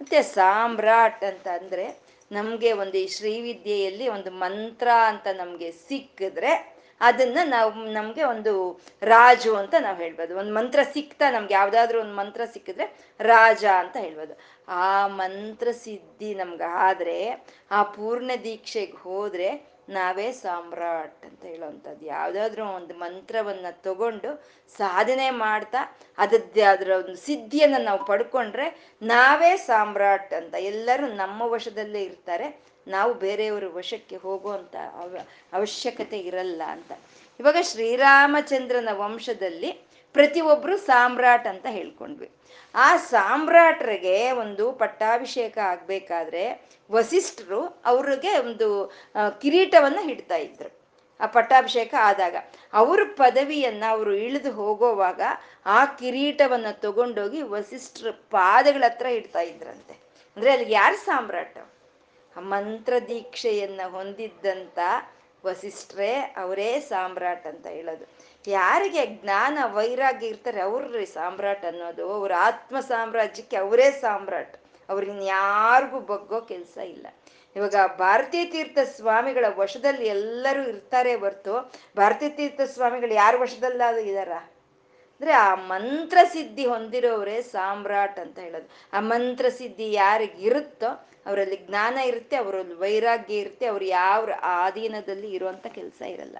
ಮತ್ತೆ 0.00 0.22
ಸಾಮ್ರಾಟ್ 0.22 1.24
ಅಂತ 1.24 1.48
ಅಂದ್ರೆ 1.48 1.98
ನಮ್ಗೆ 2.32 2.72
ಒಂದು 2.72 2.98
ಈ 2.98 3.08
ಶ್ರೀವಿದ್ಯೆಯಲ್ಲಿ 3.08 4.08
ಒಂದು 4.08 4.30
ಮಂತ್ರ 4.30 4.88
ಅಂತ 5.06 5.26
ನಮ್ಗೆ 5.32 5.72
ಸಿಕ್ಕಿದ್ರೆ 5.72 6.76
ಅದನ್ನ 7.00 7.38
ನಾವು 7.44 7.74
ನಮ್ಗೆ 7.74 8.22
ಒಂದು 8.22 8.80
ರಾಜು 9.02 9.56
ಅಂತ 9.56 9.74
ನಾವು 9.80 9.96
ಹೇಳ್ಬೋದು. 9.96 10.38
ಒಂದು 10.38 10.54
ಮಂತ್ರ 10.54 10.78
ಸಿಕ್ತಾ 10.94 11.30
ನಮ್ಗೆ 11.30 11.54
ಯಾವ್ದಾದ್ರು 11.54 12.00
ಒಂದು 12.00 12.16
ಮಂತ್ರ 12.16 12.40
ಸಿಕ್ಕಿದ್ರೆ 12.44 13.14
ರಾಜ 13.20 13.64
ಅಂತ 13.64 13.96
ಹೇಳ್ಬೋದು. 13.96 14.38
ಆ 14.68 15.08
ಮಂತ್ರ 15.08 15.68
ಸಿದ್ಧಿ 15.70 16.34
ನಮ್ಗೆ 16.34 16.64
ಆದ್ರೆ 16.64 17.46
ಆ 17.70 17.82
ಪೂರ್ಣ 17.82 18.30
ದೀಕ್ಷೆಗೆ 18.44 18.92
ಹೋದ್ರೆ 18.92 19.75
ನಾವೇ 19.88 20.32
ಸಾಮ್ರಾಟ್ 20.32 21.26
ಅಂತ 21.26 21.44
ಹೇಳೋವಂಥದ್ದು. 21.44 22.06
ಯಾವುದಾದ್ರೂ 22.06 22.64
ಒಂದು 22.64 22.94
ಮಂತ್ರವನ್ನು 22.94 23.82
ತಗೊಂಡು 23.82 24.44
ಸಾಧನೆ 24.76 25.30
ಮಾಡ್ತಾ 25.30 25.98
ಅದದ್ದೇ 26.18 26.60
ಅದರ 26.60 26.90
ಒಂದು 26.90 27.16
ಸಿದ್ಧಿಯನ್ನು 27.16 27.82
ನಾವು 27.82 28.04
ಪಡ್ಕೊಂಡ್ರೆ 28.04 28.94
ನಾವೇ 29.02 29.56
ಸಾಮ್ರಾಟ್ 29.56 30.34
ಅಂತ. 30.34 30.54
ಎಲ್ಲರೂ 30.54 31.06
ನಮ್ಮ 31.06 31.42
ವಶದಲ್ಲೇ 31.42 32.02
ಇರ್ತಾರೆ. 32.02 32.76
ನಾವು 32.88 33.14
ಬೇರೆಯವರ 33.14 33.64
ವಶಕ್ಕೆ 33.72 34.16
ಹೋಗುವಂಥ 34.16 34.76
ಅವ, 34.76 35.16
ಅವಶ್ಯಕತೆ 35.52 36.18
ಇರಲ್ಲ 36.18 36.62
ಅಂತ. 36.66 36.92
ಇವಾಗ 37.40 37.56
ಶ್ರೀರಾಮಚಂದ್ರನ 37.62 38.88
ವಂಶದಲ್ಲಿ 38.92 39.72
ಪ್ರತಿಯೊಬ್ಬರು 40.12 40.76
ಸಾಮ್ರಾಟ್ 40.76 41.46
ಅಂತ 41.46 41.66
ಹೇಳ್ಕೊಂಡ್ವಿ. 41.66 42.30
ಆ 42.76 42.96
ಸಾಮ್ರಾಟ್ರಿಗೆ 42.96 44.30
ಒಂದು 44.32 44.72
ಪಟ್ಟಾಭಿಷೇಕ 44.72 45.58
ಆಗ್ಬೇಕಾದ್ರೆ 45.58 46.68
ವಸಿಷ್ಠರು 46.90 47.82
ಅವ್ರಿಗೆ 47.84 48.38
ಒಂದು 48.38 48.92
ಕಿರೀಟವನ್ನು 49.42 50.02
ಹಿಡ್ತಾ 50.02 50.36
ಇದ್ರು. 50.36 50.70
ಆ 51.20 51.26
ಪಟ್ಟಾಭಿಷೇಕ 51.26 51.94
ಆದಾಗ 52.02 52.36
ಅವ್ರ 52.72 53.00
ಪದವಿಯನ್ನ 53.16 53.84
ಅವರು 53.88 54.14
ಇಳಿದು 54.14 54.52
ಹೋಗೋವಾಗ 54.52 55.20
ಆ 55.66 55.84
ಕಿರೀಟವನ್ನ 55.84 56.66
ತಗೊಂಡೋಗಿ 56.72 57.42
ವಸಿಷ್ಠರ 57.42 58.10
ಪಾದಗಳ 58.10 58.84
ಹತ್ರ 58.86 59.06
ಇಡ್ತಾ 59.06 59.40
ಇದ್ರಂತೆ. 59.40 59.94
ಅಂದ್ರೆ 60.36 60.52
ಅಲ್ಲಿ 60.52 60.72
ಯಾರು 60.72 60.96
ಸಾಮ್ರಾಟ? 60.96 61.56
ಮಂತ್ರ 62.38 62.92
ದೀಕ್ಷೆಯನ್ನ 63.08 63.80
ಹೊಂದಿದ್ದಂತ 63.90 64.78
ವಸಿಷ್ಠರೇ, 65.46 66.34
ಅವರೇ 66.36 66.80
ಸಾಮ್ರಾಟ್ 66.80 67.46
ಅಂತ 67.46 67.66
ಹೇಳೋದು. 67.66 68.04
ಯಾರಿಗೆ 68.50 69.06
ಜ್ಞಾನ, 69.06 69.58
ವೈರಾಗ್ಯ 69.64 70.26
ಇರ್ತಾರೆ 70.26 70.60
ಅವ್ರಿ 70.60 71.06
ಸಾಮ್ರಾಟ್ 71.06 71.64
ಅನ್ನೋದು. 71.64 72.12
ಅವ್ರ 72.14 72.32
ಆತ್ಮ 72.38 72.80
ಸಾಮ್ರಾಜ್ಯಕ್ಕೆ 72.80 73.56
ಅವರೇ 73.56 73.90
ಸಾಮ್ರಾಟ್. 73.90 74.56
ಅವ್ರಿನ್ 74.88 75.22
ಯಾರಿಗೂ 75.22 76.00
ಬಗ್ಗೋ 76.00 76.40
ಕೆಲಸ 76.40 76.78
ಇಲ್ಲ. 76.78 77.06
ಇವಾಗ 77.56 77.74
ಭಾರತೀಯ 77.98 78.44
ತೀರ್ಥ 78.44 78.78
ಸ್ವಾಮಿಗಳ 78.96 79.44
ವಶದಲ್ಲಿ 79.56 80.06
ಎಲ್ಲರೂ 80.06 80.62
ಇರ್ತಾರೆ 80.62 81.14
ಹೊರ್ತು, 81.14 81.74
ಭಾರತೀಯ 81.96 82.28
ತೀರ್ಥ 82.28 82.60
ಸ್ವಾಮಿಗಳು 82.60 83.14
ಯಾರ 83.14 83.34
ವಶದಲ್ಲಾದ್ರೂ 83.38 84.02
ಇದಾರ 84.02 84.32
ಅಂದ್ರೆ 85.16 85.32
ಆ 85.32 85.54
ಮಂತ್ರ 85.54 86.18
ಸಿದ್ಧಿ 86.32 86.66
ಹೊಂದಿರೋರೇ 86.66 87.42
ಸಾಮ್ರಾಟ್ 87.42 88.18
ಅಂತ 88.18 88.38
ಹೇಳೋದು. 88.38 88.70
ಆ 88.92 89.00
ಮಂತ್ರ 89.00 89.48
ಸಿದ್ಧಿ 89.48 89.92
ಯಾರಿಗಿರುತ್ತೋ 89.92 91.08
ಅವರಲ್ಲಿ 91.26 91.56
ಜ್ಞಾನ 91.56 91.98
ಇರುತ್ತೆ, 91.98 92.36
ಅವರಲ್ಲಿ 92.36 92.74
ವೈರಾಗ್ಯ 92.74 93.34
ಇರುತ್ತೆ, 93.34 93.66
ಅವ್ರು 93.66 93.84
ಯಾವ 93.84 94.28
ಆಧೀನದಲ್ಲಿ 94.42 95.30
ಇರುವಂತ 95.32 95.66
ಕೆಲಸ 95.66 96.02
ಇರಲ್ಲ. 96.02 96.36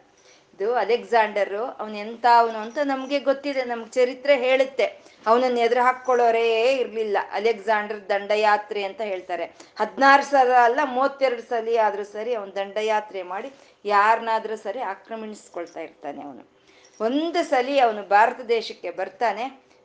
ಇದು 0.55 0.75
ಅಲೆಕ್ಸಾಂಡರು, 0.75 1.65
ಅವನು 1.65 1.97
ಎಂತ 1.97 2.27
ಅವನು 2.39 2.59
ಅಂತ 2.59 2.79
ನಮ್ಗೆ 2.85 3.21
ಗೊತ್ತಿದೆ, 3.21 3.65
ನಮ್ಗೆ 3.65 3.91
ಚರಿತ್ರೆ 3.91 4.37
ಹೇಳುತ್ತೆ. 4.37 4.85
ಅವನನ್ನ 5.27 5.59
ಎದುರು 5.59 5.83
ಹಾಕೊಳ್ಳೋರೇ 5.83 6.77
ಇರ್ಲಿಲ್ಲ. 6.77 7.17
ಅಲೆಕ್ಸಾಂಡರ್ 7.33 8.09
ದಂಡಯಾತ್ರೆ 8.09 8.85
ಅಂತ 8.85 9.01
ಹೇಳ್ತಾರೆ. 9.01 9.45
ಹದಿನಾರು 9.77 10.23
ಸಲ 10.23 10.53
ಅಲ್ಲ, 10.53 10.81
ಮೂವತ್ತೆರಡು 10.85 11.43
ಸಲ 11.43 11.79
ಆದ್ರೂ 11.79 12.05
ಸರಿ 12.05 12.35
ಅವನು 12.35 12.55
ದಂಡಯಾತ್ರೆ 12.55 13.23
ಮಾಡಿ 13.23 13.53
ಯಾರನ್ನಾದ್ರೂ 13.85 14.57
ಸರಿ 14.57 14.81
ಆಕ್ರಮಿಸ್ಕೊಳ್ತಾ 14.81 15.81
ಇರ್ತಾನೆ 15.81 16.23
ಅವನು. 16.23 16.56
ಒಂದು 17.01 17.41
ಸಲಿ 17.51 17.75
ಅವನು 17.79 18.03
ಭಾರತ 18.09 18.41
ದೇಶಕ್ಕೆ 18.57 18.91
ಬರ್ತಾನೆ, 18.91 19.45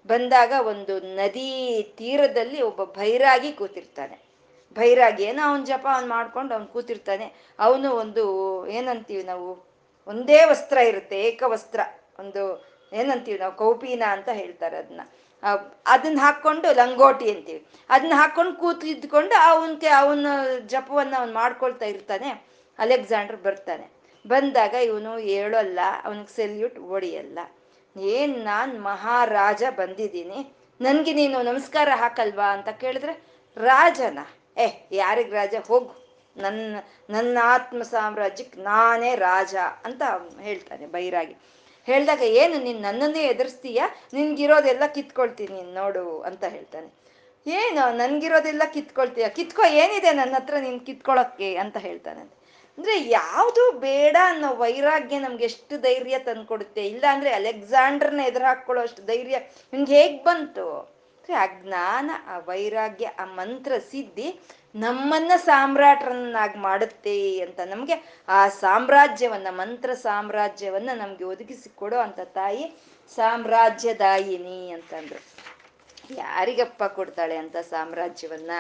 ಬಂದಾಗ 0.09 0.53
ಒಂದು 0.72 0.93
ನದಿ 1.20 1.49
ತೀರದಲ್ಲಿ 1.99 2.59
ಒಬ್ಬ 2.70 2.82
ಭೈರಾಗಿ 2.99 3.51
ಕೂತಿರ್ತಾನೆ. 3.51 4.18
ಭೈರಾಗಿ 4.78 5.24
ಏನೋ 5.24 5.41
ಅವನ 5.49 5.62
ಜಪ 5.64 5.86
ಅವ್ನು 5.93 6.09
ಮಾಡ್ಕೊಂಡು 6.16 6.51
ಅವ್ನು 6.55 6.68
ಕೂತಿರ್ತಾನೆ. 6.68 7.28
ಅವನು 7.59 7.89
ಒಂದು 8.03 8.24
ಏನಂತೀವಿ 8.78 9.24
ನಾವು, 9.24 9.49
ಒಂದೇ 10.07 10.39
ವಸ್ತ್ರ 10.51 10.78
ಇರುತ್ತೆ 10.91 11.18
ಏಕವಸ್ತ್ರ 11.30 11.82
ಒಂದು 12.20 12.43
ಏನಂತೀವಿ 12.93 13.39
ನಾವು, 13.39 13.55
ಕೌಪೀನ 13.64 14.03
ಅಂತ 14.16 14.30
ಹೇಳ್ತಾರೆ 14.41 14.78
ಅದನ್ನ 14.78 15.01
ಅದನ್ನ 15.86 16.18
ಹಾಕೊಂಡು 16.20 16.68
ಲಂಗೋಟಿ 16.80 17.28
ಅಂತೀವಿ. 17.34 17.62
ಅದನ್ನ 17.89 18.14
ಹಾಕೊಂಡು 18.16 18.53
ಕೂತಿದ್ಕೊಂಡು 18.64 19.36
ಅವನ್ಗೆ 19.51 19.89
ಅವನ 20.01 20.28
ಜಪವನ್ನ 20.74 21.14
ಅವ್ನು 21.22 21.34
ಮಾಡ್ಕೊಳ್ತಾ 21.34 21.86
ಇರ್ತಾನೆ. 21.86 22.30
ಅಲೆಕ್ಸಾಂಡರ್ 22.80 23.39
ಬರ್ತಾನೆ. 23.47 23.86
ಬಂದಾಗ 24.28 24.74
ಇವನು 24.74 25.17
ಹೇಳೋಲ್ಲ, 25.17 25.80
ಅವನಿಗೆ 26.03 26.36
ಸೆಲ್ಯೂಟ್ 26.36 26.80
ಹೊಡೆಯಲ್ಲ. 26.80 27.39
ಏನ್ 27.97 28.39
ನಾನ್ 28.39 28.84
ಮಹಾರಾಜ 28.84 29.63
ಬಂದಿದ್ದೀನಿ, 29.69 30.55
ನನ್ಗೆ 30.82 31.13
ನೀನು 31.13 31.41
ನಮಸ್ಕಾರ 31.41 31.89
ಹಾಕಲ್ವಾ 31.95 32.53
ಅಂತ 32.53 32.69
ಕೇಳಿದ್ರೆ, 32.69 33.24
ರಾಜನ, 33.57 34.19
ಏ, 34.57 34.67
ಯಾರಿಗ 34.91 35.34
ರಾಜ? 35.34 35.55
ಹೋಗು. 35.67 36.01
ನನ್ನ 36.38 36.76
ನನ್ನ 37.09 37.38
ಆತ್ಮ 37.43 37.82
ಸಾಮ್ರಾಜ್ಯಕ್ಕೆ 37.82 38.61
ನಾನೇ 38.61 39.15
ರಾಜ 39.15 39.55
ಅಂತ 39.86 40.01
ಹೇಳ್ತಾನೆ 40.39 40.86
ಬೈರಾಗಿ. 40.86 41.36
ಹೇಳ್ದಾಗ, 41.86 42.22
ಏನು, 42.22 42.59
ನೀನ್ 42.59 42.82
ನನ್ನನ್ನೇ 42.82 43.24
ಎದುರಿಸ್ತೀಯ? 43.24 43.84
ನಿನ್ಗಿರೋದೆಲ್ಲ 44.13 44.86
ಕಿತ್ಕೊಳ್ತೀನಿ 44.86 45.74
ನೋಡು 45.74 46.22
ಅಂತ 46.22 46.43
ಹೇಳ್ತಾನೆ. 46.43 46.93
ಏನು, 47.47 47.97
ನನ್ಗಿರೋದೆಲ್ಲ 47.97 48.61
ಕಿತ್ಕೊಳ್ತೀಯ? 48.74 49.30
ಕಿತ್ಕೊ, 49.30 49.61
ಏನಿದೆ 49.69 50.11
ನನ್ನ 50.11 50.36
ಹತ್ರ 50.36 50.53
ನೀನ್ 50.59 50.80
ಅಂತ 51.55 51.78
ಹೇಳ್ತಾನೆ. 51.78 52.40
ಅಂದ್ರೆ 52.78 53.09
ಯಾವುದು 53.09 53.72
ಬೇಡ 53.80 54.15
ಅನ್ನೋ 54.24 54.55
ವೈರಾಗ್ಯ 54.55 55.19
ನಮ್ಗೆ 55.19 55.43
ಎಷ್ಟು 55.43 55.78
ಧೈರ್ಯ 55.78 56.19
ತಂದ್ಕೊಡುತ್ತೆ? 56.19 56.88
ಇಲ್ಲ 56.88 57.05
ಅಂದ್ರೆ 57.09 57.32
ಅಲೆಕ್ಸಾಂಡರ್ನ 57.34 58.19
ಎದುರು 58.19 58.45
ಹಾಕೊಳ್ಳೋ 58.45 58.84
ಅಷ್ಟು 58.84 59.03
ಧೈರ್ಯ 59.05 59.39
ನಿಮ್ಗೆ 59.74 60.01
ಹೇಗ್ 60.01 60.24
ಬಂತು? 60.24 60.91
ಆ 61.38 61.45
ಜ್ಞಾನ, 61.45 62.11
ಆ 62.28 62.38
ವೈರಾಗ್ಯ, 62.38 63.07
ಆ 63.19 63.26
ಮಂತ್ರ 63.26 63.72
ಸಿದ್ಧಿ 63.91 64.39
ನಮ್ಮನ್ನ 64.76 65.32
ಸಾಮ್ರಾಟರನ್ನಾಗಿ 65.36 66.57
ಮಾಡುತ್ತೆ 66.59 67.39
ಅಂತ 67.39 67.59
ನಮ್ಗೆ 67.59 68.26
ಆ 68.28 68.47
ಸಾಮ್ರಾಜ್ಯವನ್ನ, 68.47 69.47
ಮಂತ್ರ 69.49 69.93
ಸಾಮ್ರಾಜ್ಯವನ್ನ 69.93 70.89
ನಮ್ಗೆ 70.93 71.24
ಒದಗಿಸಿ 71.24 71.69
ಕೊಡೋ 71.76 71.97
ಅಂತ 71.97 72.19
ತಾಯಿ 72.19 72.76
ಸಾಮ್ರಾಜ್ಯದಾಯಿನಿ 73.15 74.72
ಅಂತಂದ್ರು. 74.72 75.22
ಯಾರಿಗಪ್ಪ 76.15 76.84
ಕೊಡ್ತಾಳೆ 76.84 77.38
ಅಂತ 77.38 77.57
ಸಾಮ್ರಾಜ್ಯವನ್ನ? 77.57 78.51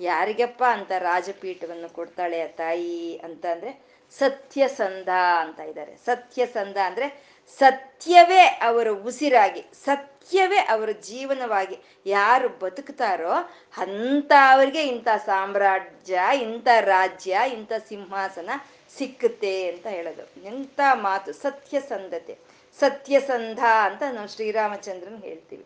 ಯಾರಿಗಪ್ಪ 0.00 0.64
ಅಂತ 0.68 0.92
ರಾಜಪೀಠವನ್ನು 0.98 1.92
ಕೊಡ್ತಾಳೆ 1.92 2.40
ಆ 2.40 2.46
ತಾಯಿ 2.46 3.18
ಅಂತ 3.18 3.46
ಅಂದ್ರೆ 3.46 3.98
ಸತ್ಯಸಂಧ 4.18 5.08
ಅಂತ 5.40 5.60
ಇದ್ದಾರೆ. 5.60 5.96
ಸತ್ಯಸಂಧ 5.96 6.76
ಅಂದ್ರೆ 6.84 7.38
ಸತ್ಯವೇ 7.58 8.40
ಅವರ 8.40 8.88
ಉಸಿರಾಗಿ, 8.88 9.64
ಸತ್ಯವೇ 9.84 10.58
ಅವರ 10.58 10.90
ಜೀವನವಾಗಿ 10.90 11.78
ಯಾರು 12.06 12.48
ಬದುಕ್ತಾರೋ 12.48 13.32
ಅಂತ 13.76 14.32
ಅವರಿಗೆ 14.50 14.82
ಇಂಥ 14.82 15.08
ಸಾಮ್ರಾಜ್ಯ, 15.26 16.20
ಇಂಥ 16.34 16.68
ರಾಜ್ಯ, 16.80 17.40
ಇಂಥ 17.52 17.72
ಸಿಂಹಾಸನ 17.88 18.50
ಸಿಕ್ಕುತ್ತೆ 18.98 19.70
ಅಂತ 19.70 19.86
ಹೇಳೋದು. 19.86 20.42
ಎಂಥ 20.42 20.80
ಮಾತು? 20.94 21.32
ಸತ್ಯಸಂಧತೆ. 21.32 22.38
ಸತ್ಯಸಂಧ 22.80 23.58
ಅಂತ 23.58 24.02
ನಾವು 24.12 24.28
ಶ್ರೀರಾಮಚಂದ್ರನ್ 24.28 25.22
ಹೇಳ್ತೀವಿ. 25.22 25.64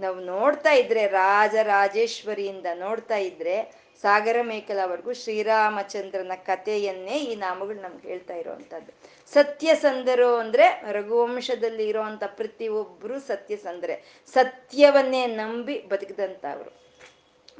ನಾವು 0.00 0.18
ನೋಡ್ತಾ 0.32 0.72
ಇದ್ರೆ 0.72 1.06
ರಾಜರಾಜೇಶ್ವರಿಯಿಂದ 1.06 2.66
ನೋಡ್ತಾ 2.74 3.18
ಇದ್ರೆ 3.28 3.56
ಸಾಗರ 4.02 4.38
ಮೇಕಲವರೆಗೂ 4.42 5.12
ಶ್ರೀರಾಮಚಂದ್ರನ 5.12 6.34
ಕಥೆಯನ್ನೇ 6.46 7.16
ಈ 7.30 7.34
ನಾಮಗಳು 7.34 7.80
ನಮ್ಗೆ 7.80 8.08
ಹೇಳ್ತಾ 8.08 8.34
ಇರೋವಂಥದ್ದು. 8.34 8.92
ಸತ್ಯಸಂಧರು 9.32 10.36
ಅಂದ್ರೆ 10.36 10.66
ರಘುವಂಶದಲ್ಲಿ 10.92 11.88
ಇರೋವಂಥ 11.88 12.24
ಪ್ರತಿಯೊಬ್ಬರು 12.40 13.20
ಸತ್ಯಸಂದ್ರೆ. 13.20 13.96
ಸತ್ಯವನ್ನೇ 14.34 15.26
ನಂಬಿ 15.26 15.76
ಬದುಕಿದಂಥವ್ರು. 15.92 16.70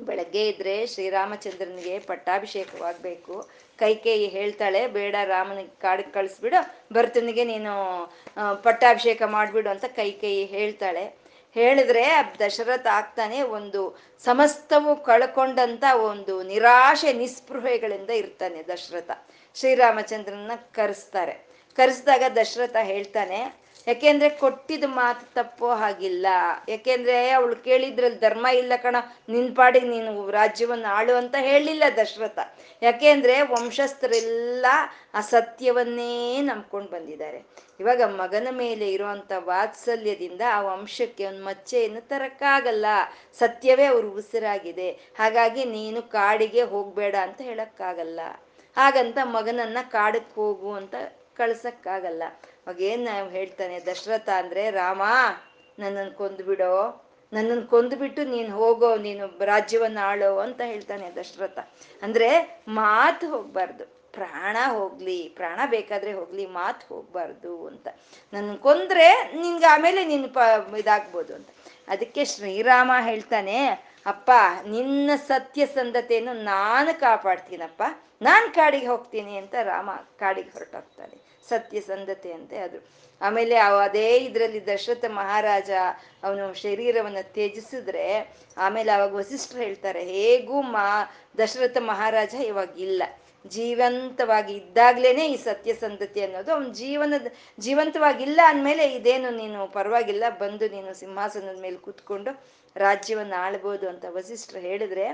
ಬೆಳಗ್ಗೆ 0.06 0.42
ಇದ್ರೆ 0.48 0.74
ಶ್ರೀರಾಮಚಂದ್ರನಿಗೆ 0.86 1.98
ಪಟ್ಟಾಭಿಷೇಕವಾಗಬೇಕು. 1.98 3.34
ಕೈಕೇಯಿ 3.78 4.26
ಹೇಳ್ತಾಳೆ, 4.28 4.86
ಬೇಡ 4.86 5.14
ರಾಮನಿಗೆ 5.24 5.74
ಕಾಡಿಗೆ 5.80 6.12
ಕಳಿಸ್ಬಿಡು, 6.12 6.60
ಭರತನಿಗೆ 6.94 7.44
ನೀನು 7.44 7.72
ಪಟ್ಟಾಭಿಷೇಕ 8.62 9.22
ಮಾಡಿಬಿಡು 9.36 9.70
ಅಂತ 9.70 9.84
ಕೈಕೇಯಿ 9.84 10.44
ಹೇಳ್ತಾಳೆ. 10.56 11.04
ಹೇಳಿದ್ರೆ 11.54 12.04
ದಶರಥ 12.38 12.86
ಆಗ್ತಾನೆ 12.86 13.42
ಒಂದು 13.42 13.98
ಸಮಸ್ತವು 14.24 15.04
ಕಳ್ಕೊಂಡಂತ 15.04 15.84
ಒಂದು 15.94 16.42
ನಿರಾಶೆ, 16.42 17.12
ನಿಸ್ಪೃಹೆಗಳಿಂದ 17.12 18.10
ಇರ್ತಾನೆ 18.10 18.62
ದಶರಥ. 18.62 19.10
ಶ್ರೀರಾಮಚಂದ್ರನ 19.54 20.50
ಕರೆಸ್ತಾರೆ. 20.72 21.34
ಕರೆಸಿದಾಗ 21.76 22.22
ದಶರಥ 22.36 22.76
ಹೇಳ್ತಾನೆ 22.82 23.69
ಯಾಕೆಂದ್ರೆ 23.86 24.28
ಕೊಟ್ಟಿದ 24.28 24.84
ಮಾತು 24.86 25.34
ತಪ್ಪೋ 25.34 25.68
ಹಾಗಿಲ್ಲ. 25.74 26.26
ಯಾಕೆಂದ್ರೆ 26.68 27.30
ಅವಳು 27.30 27.56
ಕೇಳಿದ್ರಲ್ಲಿ 27.56 28.20
ಧರ್ಮ 28.20 28.46
ಇಲ್ಲ 28.46 28.72
ಕಣ. 28.76 28.96
ನಿನ್ 29.28 29.56
ಪಾಡಿಗೆ 29.56 29.88
ನೀನು 29.88 30.30
ರಾಜ್ಯವನ್ನು 30.30 30.94
ಆಳು 30.94 31.14
ಅಂತ 31.14 31.34
ಹೇಳಿಲ್ಲ 31.38 31.84
ದಶರಥ. 31.96 32.38
ಯಾಕೆಂದ್ರೆ 32.82 33.40
ವಂಶಸ್ಥರೆಲ್ಲ 33.40 34.66
ಆ 35.14 35.20
ಸತ್ಯವನ್ನೇ 35.20 36.40
ನಂಬ್ಕೊಂಡು 36.40 36.90
ಬಂದಿದ್ದಾರೆ. 36.90 37.46
ಇವಾಗ 37.80 38.02
ಮಗನ 38.02 38.48
ಮೇಲೆ 38.50 38.92
ಇರುವಂತ 38.92 39.32
ವಾತ್ಸಲ್ಯದಿಂದ 39.38 40.40
ಆ 40.52 40.60
ವಂಶಕ್ಕೆ 40.60 41.26
ಒಂದು 41.26 41.44
ಮಚ್ಚೆಯನ್ನು 41.44 42.00
ತರಕ್ಕಾಗಲ್ಲ. 42.00 42.86
ಸತ್ಯವೇ 43.38 43.84
ಅವ್ರ 43.84 44.04
ಉಸಿರಾಗಿದೆ. 44.04 44.90
ಹಾಗಾಗಿ 44.90 45.64
ನೀನು 45.64 46.02
ಕಾಡಿಗೆ 46.02 46.62
ಹೋಗ್ಬೇಡ 46.62 47.14
ಅಂತ 47.14 47.40
ಹೇಳಕ್ಕಾಗಲ್ಲ. 47.40 48.20
ಹಾಗಂತ 48.76 49.18
ಮಗನನ್ನ 49.22 49.78
ಕಾಡಕ್ಕೆ 49.82 50.34
ಹೋಗು 50.34 50.72
ಅಂತ 50.72 50.94
ಕಳ್ಸಕ್ಕಾಗಲ್ಲ. 51.36 52.22
ಅವಾಗೇನ್ 52.66 53.04
ನಾವು 53.04 53.28
ಹೇಳ್ತಾನೆ, 53.28 53.80
ದಶರಥ 53.80 54.28
ಅಂದ್ರೆ, 54.28 54.70
ರಾಮ 54.70 55.02
ನನ್ನನ್ನು 55.78 56.12
ಕೊಂದ್ಬಿಡೋ 56.12 57.06
ನನ್ನನ್ನು 57.32 57.66
ಕೊಂದ್ಬಿಟ್ಟು 57.66 58.24
ನೀನು 58.24 58.56
ಹೋಗೋ, 58.56 58.96
ನೀನು 58.96 59.44
ರಾಜ್ಯವನ್ನ 59.44 59.98
ಆಳೋ 60.02 60.38
ಅಂತ 60.38 60.60
ಹೇಳ್ತಾನೆ 60.60 61.10
ದಶರಥ. 61.16 61.58
ಅಂದ್ರೆ 62.02 62.62
ಮಾತು 62.68 63.28
ಹೋಗ್ಬಾರ್ದು. 63.28 64.00
ಪ್ರಾಣ 64.12 64.56
ಹೋಗ್ಲಿ, 64.72 65.32
ಪ್ರಾಣ 65.36 65.60
ಬೇಕಾದ್ರೆ 65.66 66.12
ಹೋಗ್ಲಿ, 66.12 66.46
ಮಾತು 66.46 66.94
ಹೋಗ್ಬಾರ್ದು 66.94 67.66
ಅಂತ. 67.66 67.88
ನನ್ನ 68.32 68.54
ಕೊಂದ್ರೆ 68.54 69.32
ನಿನ್ಗೆ 69.34 69.66
ಆಮೇಲೆ 69.66 70.04
ನೀನು 70.04 70.28
ಪ, 70.28 70.38
ಇದಾಗ್ಬೋದು 70.78 71.34
ಅಂತ. 71.34 71.48
ಅದಕ್ಕೆ 71.88 72.24
ಶ್ರೀರಾಮ 72.24 72.92
ಹೇಳ್ತಾನೆ, 73.00 73.66
ಅಪ್ಪ, 74.06 74.30
ನಿನ್ನ 74.66 75.10
ಸತ್ಯಸಂಧತೆಯನ್ನು 75.16 76.32
ನಾನು 76.32 77.00
ಕಾಪಾಡ್ತೀನಪ್ಪ. 77.00 77.82
ನಾನು 78.26 78.46
ಕಾಡಿಗೆ 78.56 78.88
ಹೋಗ್ತೀನಿ 78.92 79.34
ಅಂತ 79.42 79.54
ರಾಮ 79.72 79.90
ಕಾಡಿಗೆ 80.22 80.50
ಹೊರಟೋಗ್ತಾನೆ. 80.56 81.16
ಸತ್ಯಸಂಧತೆ 81.50 82.30
ಅಂತೆ 82.38 82.58
ಅದು. 82.66 82.78
ಆಮೇಲೆ 83.20 83.56
ಅದೇ 83.86 84.08
ಇದರಲ್ಲಿ 84.26 84.60
ದಶರಥ 84.66 85.06
ಮಹಾರಾಜ 85.20 85.70
ಅವನು 86.26 86.44
ಶರೀರವನ್ನು 86.64 87.22
ತ್ಯಜಿಸಿದ್ರೆ 87.34 88.04
ಆಮೇಲೆ 88.66 88.90
ಅವಾಗ 88.96 89.12
ವಸಿಷ್ಠರು 89.20 89.60
ಹೇಳ್ತಾರೆ, 89.66 90.02
ಹೇಗೂ 90.18 90.58
ಮಾ 90.76 90.84
ದಶರಥ 91.42 91.78
ಮಹಾರಾಜ 91.92 92.34
ಇವಾಗ 92.50 92.72
ಇಲ್ಲ. 92.86 93.02
ಜೀವಂತವಾಗಿ 93.56 94.52
ಇದ್ದಾಗ್ಲೇನೆ 94.60 95.24
ಈ 95.34 95.36
ಸತ್ಯಸಂಧತೆ 95.48 96.20
ಅನ್ನೋದು. 96.26 96.50
ಅವನ 96.54 96.70
ಜೀವನದ 96.82 97.28
ಜೀವಂತವಾಗಿಲ್ಲ 97.66 98.40
ಅಂದಮೇಲೆ 98.52 98.84
ಇದೇನು 98.98 99.28
ನೀನು 99.42 99.60
ಪರವಾಗಿಲ್ಲ, 99.78 100.24
ಬಂದು 100.42 100.66
ನೀನು 100.76 100.92
ಸಿಂಹಾಸನದ 101.02 101.58
ಮೇಲೆ 101.66 101.78
ಕೂತ್ಕೊಂಡು 101.86 102.32
ರಾಜ್ಯವನ್ನು 102.76 103.36
ಆಳ್ಬೋದು 103.44 103.86
ಅಂತ 103.92 104.04
ವಸಿಷ್ಠರು 104.18 104.60
ಹೇಳಿದ್ರೆ 104.68 105.06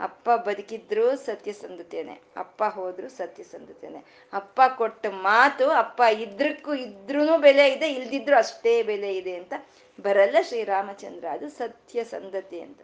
ಅಪ್ಪ 0.00 0.28
ಬದುಕಿದ್ರು 0.46 1.04
ಸತ್ಯಸಂಧತೆನೆ 1.26 2.14
ಅಪ್ಪ 2.42 2.62
ಹೋದ್ರು 2.76 3.08
ಸತ್ಯಸಂಧತೆಯೇ 3.08 4.00
ಅಪ್ಪ 4.32 4.60
ಕೊಟ್ಟ 4.80 5.06
ಮಾತು 5.28 5.66
ಅಪ್ಪ 5.82 6.00
ಇದ್ರಕ್ಕೂ 6.24 6.74
ಇದ್ರೂ 6.84 7.38
ಬೆಲೆ 7.38 7.66
ಇದೆ, 7.74 7.88
ಇಲ್ದಿದ್ರು 7.98 8.36
ಅಷ್ಟೇ 8.36 8.74
ಬೆಲೆ 8.82 9.10
ಇದೆ 9.20 9.34
ಅಂತ 9.36 9.54
ಬರಲ್ಲ 9.98 10.36
ಶ್ರೀರಾಮಚಂದ್ರ. 10.48 11.24
ಅದು 11.36 11.48
ಸತ್ಯಸಂಧತೆ 11.60 12.60
ಅಂತ. 12.60 12.80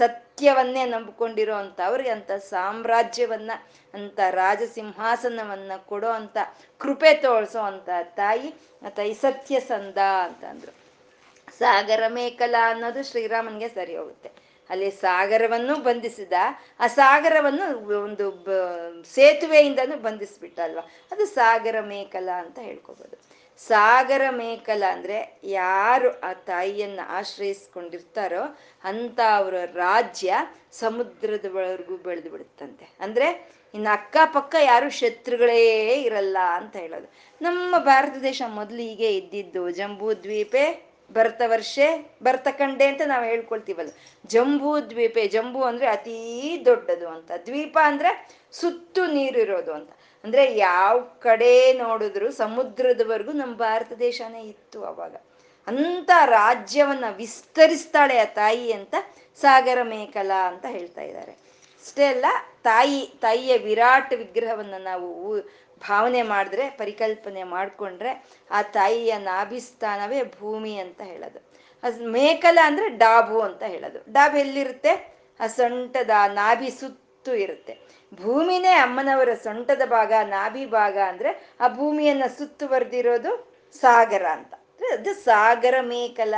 ಸತ್ಯವನ್ನೇ 0.00 0.82
ನಂಬಿಕೊಂಡಿರೋ 0.84 1.54
ಅಂತ 1.54 1.78
ಅವ್ರಿಗೆ 1.86 2.10
ಅಂತ 2.10 2.32
ಸಾಮ್ರಾಜ್ಯವನ್ನ, 2.50 3.52
ಅಂತ 3.94 4.20
ರಾಜಸಿಂಹಾಸನವನ್ನ 4.40 5.72
ಕೊಡೋ 5.90 6.10
ಅಂತ 6.20 6.38
ಕೃಪೆ 6.80 7.12
ತೋಳ್ಸೋ 7.24 7.62
ಅಂತ 7.72 7.90
ತಾಯಿ 8.20 8.50
ತಾಯಿ 8.96 9.14
ಸತ್ಯಸಂಧ 9.24 9.98
ಅಂತ 10.26 10.44
ಅಂದ್ರು. 10.44 10.72
ಸಾಗರ 11.58 12.02
ಮೇಕಲ 12.18 12.54
ಅನ್ನೋದು 12.72 13.02
ಶ್ರೀರಾಮನ್ಗೆ 13.10 13.68
ಸರಿ 13.68 13.94
ಹೋಗುತ್ತೆ. 13.96 14.30
ಅಲ್ಲಿ 14.70 14.90
ಸಾಗರವನ್ನು 14.90 15.74
ಬಂಧಿಸಿದ, 15.76 16.32
ಆ 16.80 16.86
ಸಾಗರವನ್ನು 16.86 17.66
ಒಂದು 18.02 18.46
ಸೇತುವೆಯಿಂದನೂ 19.14 19.96
ಬಂಧಿಸ್ಬಿಟ್ಟ 19.96 20.60
ಅಲ್ವಾ 20.60 20.90
ಅದು 21.12 21.26
ಸಾಗರ 21.26 21.80
ಮೇಕಲ 21.80 22.28
ಅಂತ 22.30 22.58
ಹೇಳ್ಕೋಬೋದು. 22.58 23.34
ಸಾಗರ 23.58 24.22
ಮೇಕಲ 24.30 24.82
ಅಂದ್ರೆ 24.92 25.40
ಯಾರು 25.44 26.20
ಆ 26.20 26.32
ತಾಯಿಯನ್ನ 26.32 27.00
ಆಶ್ರಯಿಸ್ಕೊಂಡಿರ್ತಾರೋ 27.08 28.58
ಅಂತ 28.84 29.20
ಅವರ 29.36 29.54
ರಾಜ್ಯ 29.74 30.36
ಸಮುದ್ರದವರೆಗೂ 30.72 31.96
ಬೆಳೆದು 31.96 32.30
ಬಿಡುತ್ತಂತೆ. 32.30 32.88
ಅಂದ್ರೆ 33.00 33.54
ಇನ್ನು 33.74 33.92
ಅಕ್ಕಪಕ್ಕ 33.92 34.54
ಯಾರು 34.62 34.90
ಶತ್ರುಗಳೇ 34.90 35.60
ಇರಲ್ಲ 36.02 36.38
ಅಂತ 36.54 36.76
ಹೇಳೋದು. 36.76 37.12
ನಮ್ಮ 37.42 37.78
ಭಾರತ 37.78 38.16
ದೇಶ 38.22 38.42
ಮೊದಲು 38.46 38.78
ಹೀಗೆ 38.78 39.16
ಇದ್ದಿದ್ದು 39.16 39.70
ಜಂಬೂ 39.70 40.14
ದ್ವೀಪೆ 40.14 40.93
ಭರತ 41.12 41.42
ವರ್ಷೆ 41.46 42.16
ಭರತ 42.22 42.48
ಕಂಡೆ 42.50 42.86
ಅಂತ 42.86 43.00
ನಾವು 43.06 43.24
ಹೇಳ್ಕೊಳ್ತೀವಲ್ಲ 43.24 43.90
ಜಂಬೂ 44.26 44.80
ದ್ವೀಪೆ, 44.80 45.28
ಜಂಬು 45.28 45.62
ಅಂದ್ರೆ 45.62 45.86
ಅತೀ 45.86 46.62
ದೊಡ್ಡದು 46.64 47.08
ಅಂತ. 47.08 47.30
ದ್ವೀಪ 47.46 47.78
ಅಂದ್ರೆ 47.82 48.28
ಸುತ್ತು 48.52 49.06
ನೀರಿರೋದು 49.06 49.72
ಅಂತ. 49.72 49.90
ಅಂದ್ರೆ 50.24 50.56
ಯಾವ 50.56 51.00
ಕಡೆ 51.00 51.72
ನೋಡಿದ್ರು 51.72 52.32
ಸಮುದ್ರದವರೆಗೂ 52.32 53.32
ನಮ್ಮ 53.32 53.56
ಭಾರತ 53.56 53.92
ದೇಶನೇ 53.92 54.42
ಇತ್ತು 54.42 54.84
ಅವಾಗ. 54.84 55.16
ಅಂತ 55.66 56.10
ರಾಜ್ಯವನ್ನ 56.24 57.04
ವಿಸ್ತರಿಸ್ತಾಳೆ 57.16 58.18
ಆ 58.18 58.24
ತಾಯಿ 58.24 58.72
ಅಂತ 58.72 58.94
ಸಾಗರ 59.40 59.82
ಮೇಖಲಾ 59.82 60.48
ಅಂತ 60.48 60.66
ಹೇಳ್ತಾ 60.68 61.02
ಇದ್ದಾರೆ. 61.02 61.32
ಅಷ್ಟೇ 61.32 62.04
ಅಲ್ಲ 62.04 62.24
ತಾಯಿ, 62.62 63.14
ತಾಯಿಯ 63.20 63.58
ವಿರಾಟ್ 63.58 64.14
ವಿಗ್ರಹವನ್ನ 64.14 64.74
ನಾವು 64.78 65.38
ಭಾವನೆ 65.80 66.22
ಮಾಡಿದ್ರೆ, 66.22 66.70
ಪರಿಕಲ್ಪನೆ 66.70 67.42
ಮಾಡಿಕೊಂಡ್ರೆ 67.42 68.24
ಆ 68.50 68.62
ತಾಯಿಯ 68.62 69.18
ನಾಭಿಸ್ಥಾನವೇ 69.18 70.22
ಭೂಮಿ 70.22 70.76
ಅಂತ 70.76 71.00
ಹೇಳೋದು. 71.00 71.52
ಅದು 71.82 72.08
ಮೇಕಲ 72.08 72.58
ಅಂದ್ರೆ 72.64 72.88
ಡಾಬು 72.88 73.40
ಅಂತ 73.40 73.62
ಹೇಳೋದು. 73.62 74.12
ಡಾಬ್ 74.12 74.36
ಎಲ್ಲಿರುತ್ತೆ? 74.36 75.14
ಆ 75.40 75.46
ಸೊಂಟದ 75.46 76.10
ನಾಭಿ 76.26 76.70
ಸುತ್ತು 76.70 77.34
ಇರುತ್ತೆ. 77.34 77.78
ಭೂಮಿನೇ 78.14 78.68
ಅಮ್ಮನವರ 78.68 79.34
ಸೊಂಟದ 79.34 79.82
ಭಾಗ, 79.86 80.12
ನಾಭಿ 80.24 80.66
ಭಾಗ 80.66 80.98
ಅಂದ್ರೆ 80.98 81.50
ಆ 81.60 81.68
ಭೂಮಿಯನ್ನ 81.68 82.22
ಸುತ್ತುವರೆದಿರೋದು 82.38 83.54
ಸಾಗರ 83.80 84.26
ಅಂತ. 84.26 84.54
ಅದು 84.92 85.14
ಸಾಗರ 85.14 85.74
ಮೇಕಲ. 85.80 86.34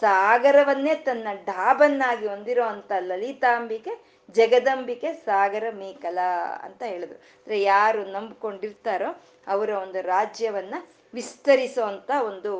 ಸಾಗರವನ್ನೇ 0.00 0.94
ತನ್ನ 0.94 1.28
ಡಾಬನ್ನಾಗಿ 1.46 2.26
ಹೊಂದಿರೋ 2.26 2.64
ಅಂತ 2.64 2.92
ಲಲಿತಾಂಬಿಕೆ 2.98 4.05
ಜಗದಂಬಿಕೆ 4.30 5.12
ಸಾಗರ 5.12 5.64
ಮೇಕಲ 5.70 6.18
ಅಂತ 6.62 6.82
ಹೇಳಿದ್ರು. 6.82 7.18
ಅಂದ್ರೆ 7.18 7.62
ಯಾರು 7.62 8.04
ನಂಬ್ಕೊಂಡಿರ್ತಾರೋ 8.04 9.22
ಅವರ 9.46 9.70
ಒಂದು 9.70 10.02
ರಾಜ್ಯವನ್ನ 10.02 10.74
ವಿಸ್ತರಿಸೋ 11.14 11.84
ಅಂತ 11.84 12.10
ಒಂದು 12.24 12.52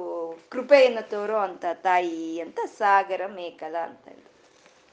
ಕೃಪೆಯನ್ನು 0.51 1.11
ತೋರೋ 1.11 1.39
ಅಂತ 1.39 1.65
ತಾಯಿ 1.75 2.41
ಅಂತ 2.41 2.59
ಸಾಗರ 2.79 3.27
ಮೇಕಲ 3.27 3.77
ಅಂತ 3.77 4.09
ಹೇಳಿದ್ರು. 4.09 4.37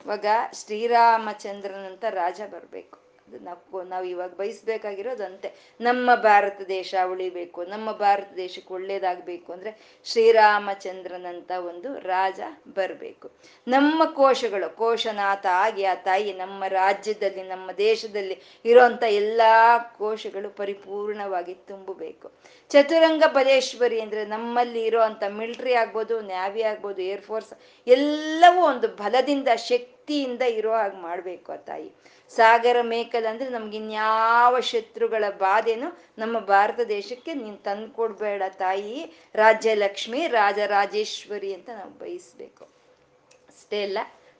ಇವಾಗ 0.06 0.26
ಶ್ರೀರಾಮಚಂದ್ರನಂತ 0.54 2.04
ರಾಜ 2.10 2.42
ಬರಬೇಕು. 2.52 3.03
ನಾವು 3.40 3.84
ನಾವು 3.84 4.06
ಇವಾಗ 4.06 4.34
ಬಯಸ್ಬೇಕಾಗಿರೋದಂತೆ. 4.34 5.76
ನಮ್ಮ 5.82 6.16
ಭಾರತ 6.16 6.62
ದೇಶ 6.62 6.96
ಉಳಿಬೇಕು, 7.12 7.64
ನಮ್ಮ 7.64 7.92
ಭಾರತ 7.92 8.34
ದೇಶಕ್ಕೆ 8.36 8.74
ಒಳ್ಳೇದಾಗಬೇಕು 8.74 9.54
ಅಂದ್ರೆ 9.54 10.02
ಶ್ರೀರಾಮಚಂದ್ರನಂತ 10.06 11.52
ಒಂದು 11.52 12.00
ರಾಜ 12.00 12.40
ಬರಬೇಕು. 12.74 13.32
ನಮ್ಮ 13.68 14.06
ಕೋಶಗಳು, 14.06 14.76
ಕೋಶನಾಥ 14.76 15.46
ಆಗಿ 15.46 15.84
ಆ 15.84 15.96
ತಾಯಿ 15.96 16.34
ನಮ್ಮ 16.34 16.64
ರಾಜ್ಯದಲ್ಲಿ, 16.68 17.44
ನಮ್ಮ 17.44 17.72
ದೇಶದಲ್ಲಿ 17.72 18.42
ಇರೋಂಥ 18.66 19.04
ಎಲ್ಲಾ 19.04 19.78
ಕೋಶಗಳು 19.78 20.50
ಪರಿಪೂರ್ಣವಾಗಿ 20.50 21.54
ತುಂಬಬೇಕು. 21.54 22.32
ಚತುರಂಗ 22.70 23.24
ಬಲೇಶ್ವರಿ 23.28 24.02
ಅಂದ್ರೆ 24.02 24.26
ನಮ್ಮಲ್ಲಿ 24.26 24.86
ಇರೋಂಥ 24.86 25.24
ಮಿಲ್ಟ್ರಿ 25.28 25.74
ಆಗ್ಬೋದು, 25.74 26.22
ನ್ಯಾವಿ 26.22 26.62
ಆಗ್ಬೋದು 26.62 27.02
ಏರ್ಫೋರ್ಸ್ 27.02 27.54
ಎಲ್ಲವೂ 27.88 28.62
ಒಂದು 28.62 28.88
ಬಲದಿಂದ, 28.88 29.48
ಶಕ್ತಿಯಿಂದ 29.56 30.42
ಇರೋ 30.42 30.72
ಹಾಗೆ 30.72 30.96
ಮಾಡಬೇಕು 30.96 31.52
ಆ 31.52 31.56
ತಾಯಿ. 31.56 31.92
ಸಾಗರ 32.36 32.78
ಮೇಕಲ್ 32.82 33.26
ಅಂದ್ರೆ 33.26 33.50
ನಮ್ಗೆ 33.50 33.78
ಇನ್ಯಾವ 33.78 34.60
ಶತ್ರುಗಳ 34.60 35.24
ಬಾಧೆನು 35.38 35.90
ನಮ್ಮ 36.18 36.40
ಭಾರತ 36.40 36.80
ದೇಶಕ್ಕೆ 36.88 37.34
ನೀನ್ 37.34 37.58
ತಂದ್ಕೊಡ್ಬೇಡ 37.58 38.44
ತಾಯಿ. 38.58 38.98
ರಾಜ್ಯ 39.36 39.76
ಲಕ್ಷ್ಮಿ 39.76 40.28
ರಾಜರಾಜೇಶ್ವರಿ 40.28 41.54
ಅಂತ 41.54 41.70
ನಾವು 41.70 41.92
ಬಯಸ್ಬೇಕು. 41.92 42.66
ಅಷ್ಟೇ 43.50 43.84
ಅಲ್ಲ, 43.84 43.98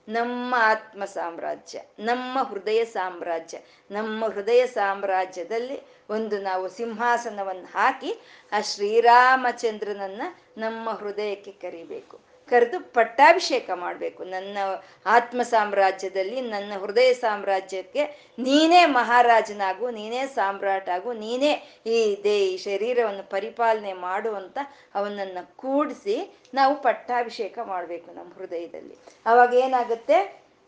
ನಮ್ಮ 0.08 0.54
ಆತ್ಮ 0.58 1.04
ಸಾಮ್ರಾಜ್ಯ, 1.04 1.78
ನಮ್ಮ 1.98 2.38
ಹೃದಯ 2.42 2.84
ಸಾಮ್ರಾಜ್ಯ, 2.84 3.58
ನಮ್ಮ 3.90 4.24
ಹೃದಯ 4.26 4.66
ಸಾಮ್ರಾಜ್ಯದಲ್ಲಿ 4.66 5.78
ಒಂದು 6.10 6.38
ನಾವು 6.40 6.68
ಸಿಂಹಾಸನವನ್ನು 6.68 7.68
ಹಾಕಿ 7.72 8.12
ಆ 8.52 8.60
ಶ್ರೀರಾಮಚಂದ್ರನನ್ನ 8.60 10.22
ನಮ್ಮ 10.56 10.90
ಹೃದಯಕ್ಕೆ 10.90 11.52
ಕರಿಬೇಕು. 11.52 12.16
ಕರೆದು 12.48 12.80
ಪಟ್ಟಾಭಿಷೇಕ 12.80 13.70
ಮಾಡಬೇಕು. 13.74 14.24
ನನ್ನ 14.24 14.58
ಆತ್ಮ 15.06 15.42
ಸಾಮ್ರಾಜ್ಯದಲ್ಲಿ, 15.42 16.40
ನನ್ನ 16.40 16.72
ಹೃದಯ 16.80 17.12
ಸಾಮ್ರಾಜ್ಯಕ್ಕೆ 17.12 18.34
ನೀನೇ 18.38 18.86
ಮಹಾರಾಜನಾಗು, 18.86 19.90
ನೀನೇ 19.90 20.26
ಸಾಮ್ರಾಟ್ 20.26 20.88
ಆಗು 20.88 21.12
ನೀನೇ 21.12 21.52
ಈ 21.86 22.20
ದೇ, 22.24 22.36
ಈ 22.46 22.56
ಶರೀರವನ್ನು 22.56 23.30
ಪರಿಪಾಲನೆ 23.30 23.92
ಮಾಡುವಂತ 23.92 24.58
ಅವನನ್ನ 24.94 25.38
ಕೂಡಿಸಿ 25.56 26.16
ನಾವು 26.54 26.74
ಪಟ್ಟಾಭಿಷೇಕ 26.82 27.58
ಮಾಡಬೇಕು 27.64 28.10
ನಮ್ಮ 28.14 28.32
ಹೃದಯದಲ್ಲಿ. 28.38 28.96
ಅವಾಗ 29.26 29.54
ಏನಾಗುತ್ತೆ? 29.54 30.18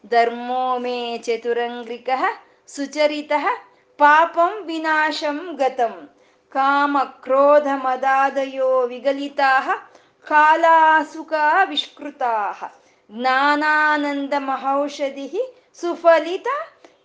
ಧರ್ಮೋಮೇ 0.07 1.19
ಚತುರಂಗ್ರಿಕ 1.19 2.11
ಸುಚರಿತ 2.67 3.33
ಪಾಪಂ 3.99 4.67
ವಿನಾಶಂ 4.67 5.39
ಗತಂ. 5.57 5.95
ಕಾಮ 6.53 6.97
ಕ್ರೋಧ 7.05 7.67
ಮದಾದಯೋ 7.75 8.87
ವಿಗಲಿತಾ 8.87 9.53
ಕಾಲಾಸುಕ 10.29 11.33
ವಿಷ್ಕೃತಾ 11.65 12.53
ಜ್ಞಾನಾನಂದ 13.11 14.33
ಮಹೌಷಧಿ 14.39 15.57
ಸುಫಲಿತ 15.81 16.47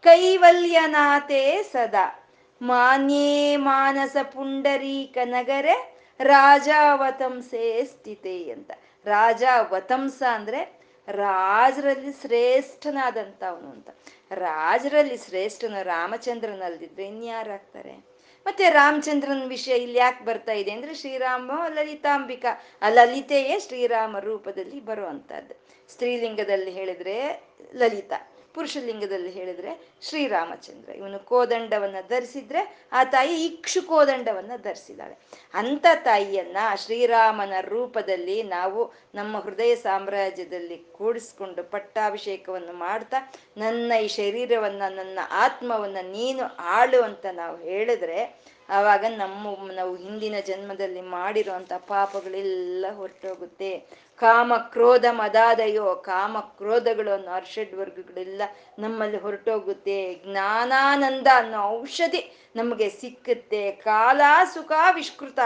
ಕೈವಲ್ಯನಾಥೆ 0.03 1.63
ಸದಾ. 1.63 2.29
ಮಾನ್ಯೇ 2.61 3.55
ಮಾನಸ 3.55 4.17
ಪುಂಡರೀಕ 4.23 5.17
ನಗರೆ 5.25 5.95
ರಾಜಾವತಂಸೆ 6.19 7.85
ಸ್ಥಿತಿ 7.85 8.51
ಅಂತ. 8.51 8.71
ರಾಜಾವತಂಸ 9.05 10.23
ಅಂದ್ರೆ 10.31 10.81
ರಾಜರಲ್ಲಿ 11.07 12.11
ಶ್ರೇಷ್ಠನಾದಂಥವನು 12.11 13.69
ಅಂತ. 13.69 13.89
ರಾಜರಲ್ಲಿ 14.31 15.17
ಶ್ರೇಷ್ಠನ 15.17 15.75
ರಾಮಚಂದ್ರನಲ್ದಿದ್ರೆ 15.81 17.05
ಇನ್ಯಾರಾಗ್ತಾರೆ? 17.05 18.10
ಮತ್ತೆ 18.45 18.69
ರಾಮಚಂದ್ರನ 18.69 19.43
ವಿಷಯ 19.47 19.75
ಇಲ್ಲಿ 19.75 19.97
ಯಾಕೆ 19.97 20.25
ಬರ್ತಾ 20.25 20.51
ಇದೆ 20.51 20.71
ಅಂದ್ರೆ 20.71 20.93
ಶ್ರೀರಾಮ 20.93 21.51
ಲಲಿತಾಂಬಿಕಾ, 21.73 22.63
ಆ 22.81 22.89
ಲಲಿತೆಯೇ 22.89 23.59
ಶ್ರೀರಾಮ 23.59 24.19
ರೂಪದಲ್ಲಿ 24.19 24.79
ಬರುವಂತಹದ್ದು. 24.79 25.55
ಸ್ತ್ರೀಲಿಂಗದಲ್ಲಿ 25.91 26.71
ಹೇಳಿದ್ರೆ 26.71 27.43
ಲಲಿತಾ. 27.73 28.30
ಪುರುಷಲಿಂಗದಲ್ಲಿ 28.53 29.31
ಹೇಳಿದ್ರೆ 29.31 29.71
ಶ್ರೀರಾಮಚಂದ್ರ. 30.01 30.89
ಇವನು 30.89 31.19
ಕೋದಂಡವನ್ನ 31.25 31.95
ಧರಿಸಿದ್ರೆ 32.09 32.61
ಆ 32.91 33.03
ತಾಯಿ 33.03 33.45
ಇಕ್ಷು 33.45 33.87
ಕೋದಂಡವನ್ನ 33.87 34.51
ಧರಿಸಿದ್ದಾಳೆ. 34.61 35.15
ಅಂತ 35.53 35.85
ತಾಯಿಯನ್ನ 36.03 36.57
ಶ್ರೀರಾಮನ 36.75 37.53
ರೂಪದಲ್ಲಿ 37.61 38.43
ನಾವು 38.43 38.93
ನಮ್ಮ 39.15 39.37
ಹೃದಯ 39.37 39.75
ಸಾಮ್ರಾಜ್ಯದಲ್ಲಿ 39.75 40.77
ಕೂಡಿಸ್ಕೊಂಡು 40.77 41.63
ಪಟ್ಟಾಭಿಷೇಕವನ್ನು 41.63 42.73
ಮಾಡ್ತಾ 42.73 43.17
ನನ್ನ 43.57 43.93
ಈ 44.03 44.07
ಶರೀರವನ್ನ, 44.07 44.83
ನನ್ನ 44.89 45.19
ಆತ್ಮವನ್ನ 45.31 45.97
ನೀನು 46.01 46.43
ಆಳು 46.57 47.01
ಅಂತ 47.01 47.25
ನಾವು 47.33 47.57
ಹೇಳಿದ್ರೆ 47.57 48.51
ಆವಾಗ 48.71 49.05
ನಮ್ಮ 49.17 49.71
ನಾವು 49.71 49.95
ಹಿಂದಿನ 49.95 50.35
ಜನ್ಮದಲ್ಲಿ 50.47 51.01
ಮಾಡಿರುವಂತ 51.01 51.73
ಪಾಪಗಳೆಲ್ಲ 51.73 52.85
ಹೊರಟೋಗುತ್ತೆ. 52.95 53.71
ಕಾಮ 54.19 54.53
ಕ್ರೋಧ 54.57 55.05
ಮದಾದಯೋ, 55.11 55.95
ಕಾಮ 55.95 56.39
ಕ್ರೋಧಗಳು 56.39 57.11
ಅನ್ನೋ 57.11 57.31
ಅರ್ಷಡ್ 57.31 57.73
ವರ್ಗಗಳೆಲ್ಲ 57.73 58.41
ನಮ್ಮಲ್ಲಿ 58.79 59.17
ಹೊರಟೋಗುತ್ತೆ. 59.17 60.13
ಜ್ಞಾನಾನಂದ 60.25 61.27
ಅನ್ನೋ 61.35 61.61
ಔಷಧಿ 61.79 62.21
ನಮಗೆ 62.55 62.89
ಸಿಕ್ಕುತ್ತೆ. 62.89 63.71
ಕಾಲ 63.71 64.21
ಸುಖ 64.53 64.71
ವಿಷ್ಕೃತ. 64.95 65.39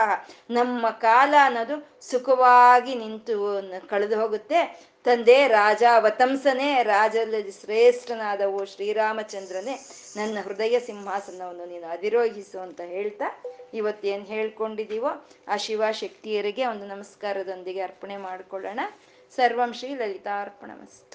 ನಮ್ಮ 0.50 0.90
ಕಾಲ 0.90 1.34
ಅನ್ನೋದು 1.44 1.78
ಸುಖವಾಗಿ 2.12 2.96
ನಿಂತು 2.96 3.36
ಕಳೆದು 3.88 4.20
ಹೋಗುತ್ತೆ. 4.22 4.92
ತಂದೆ 5.06 5.48
ರಾಜ 5.48 5.84
ವತಂಸನೇ 6.00 6.84
ರಾಜರಲ್ಲಿ 6.84 7.52
ಶ್ರೇಷ್ಠನಾದವು 7.52 8.66
ಶ್ರೀರಾಮಚಂದ್ರನೇ. 8.66 10.05
ನನ್ನ 10.16 10.38
ಹೃದಯ 10.44 10.80
ಸಿಂಹಾಸನವನ್ನು 10.80 11.66
ನೀನು 11.66 11.88
ಅಧಿರೋಹಿಸು 11.88 12.60
ಅಂತ 12.60 12.82
ಹೇಳ್ತಾ 12.82 13.28
ಇವತ್ತೇನು 13.74 14.24
ಹೇಳ್ಕೊಂಡಿದೀವೋ 14.24 15.12
ಆ 15.48 15.58
ಶಿವಶಕ್ತಿಯರಿಗೆ 15.58 16.66
ಒಂದು 16.66 16.86
ನಮಸ್ಕಾರದೊಂದಿಗೆ 16.86 17.82
ಅರ್ಪಣೆ 17.82 18.18
ಮಾಡಿಕೊಳ್ಳೋಣ. 18.18 18.80
ಸರ್ವಂ 19.36 19.74
ಶ್ರೀ 19.74 19.96
ಲಲಿತಾರ್ಪಣಮಸ್ತು. 19.96 21.15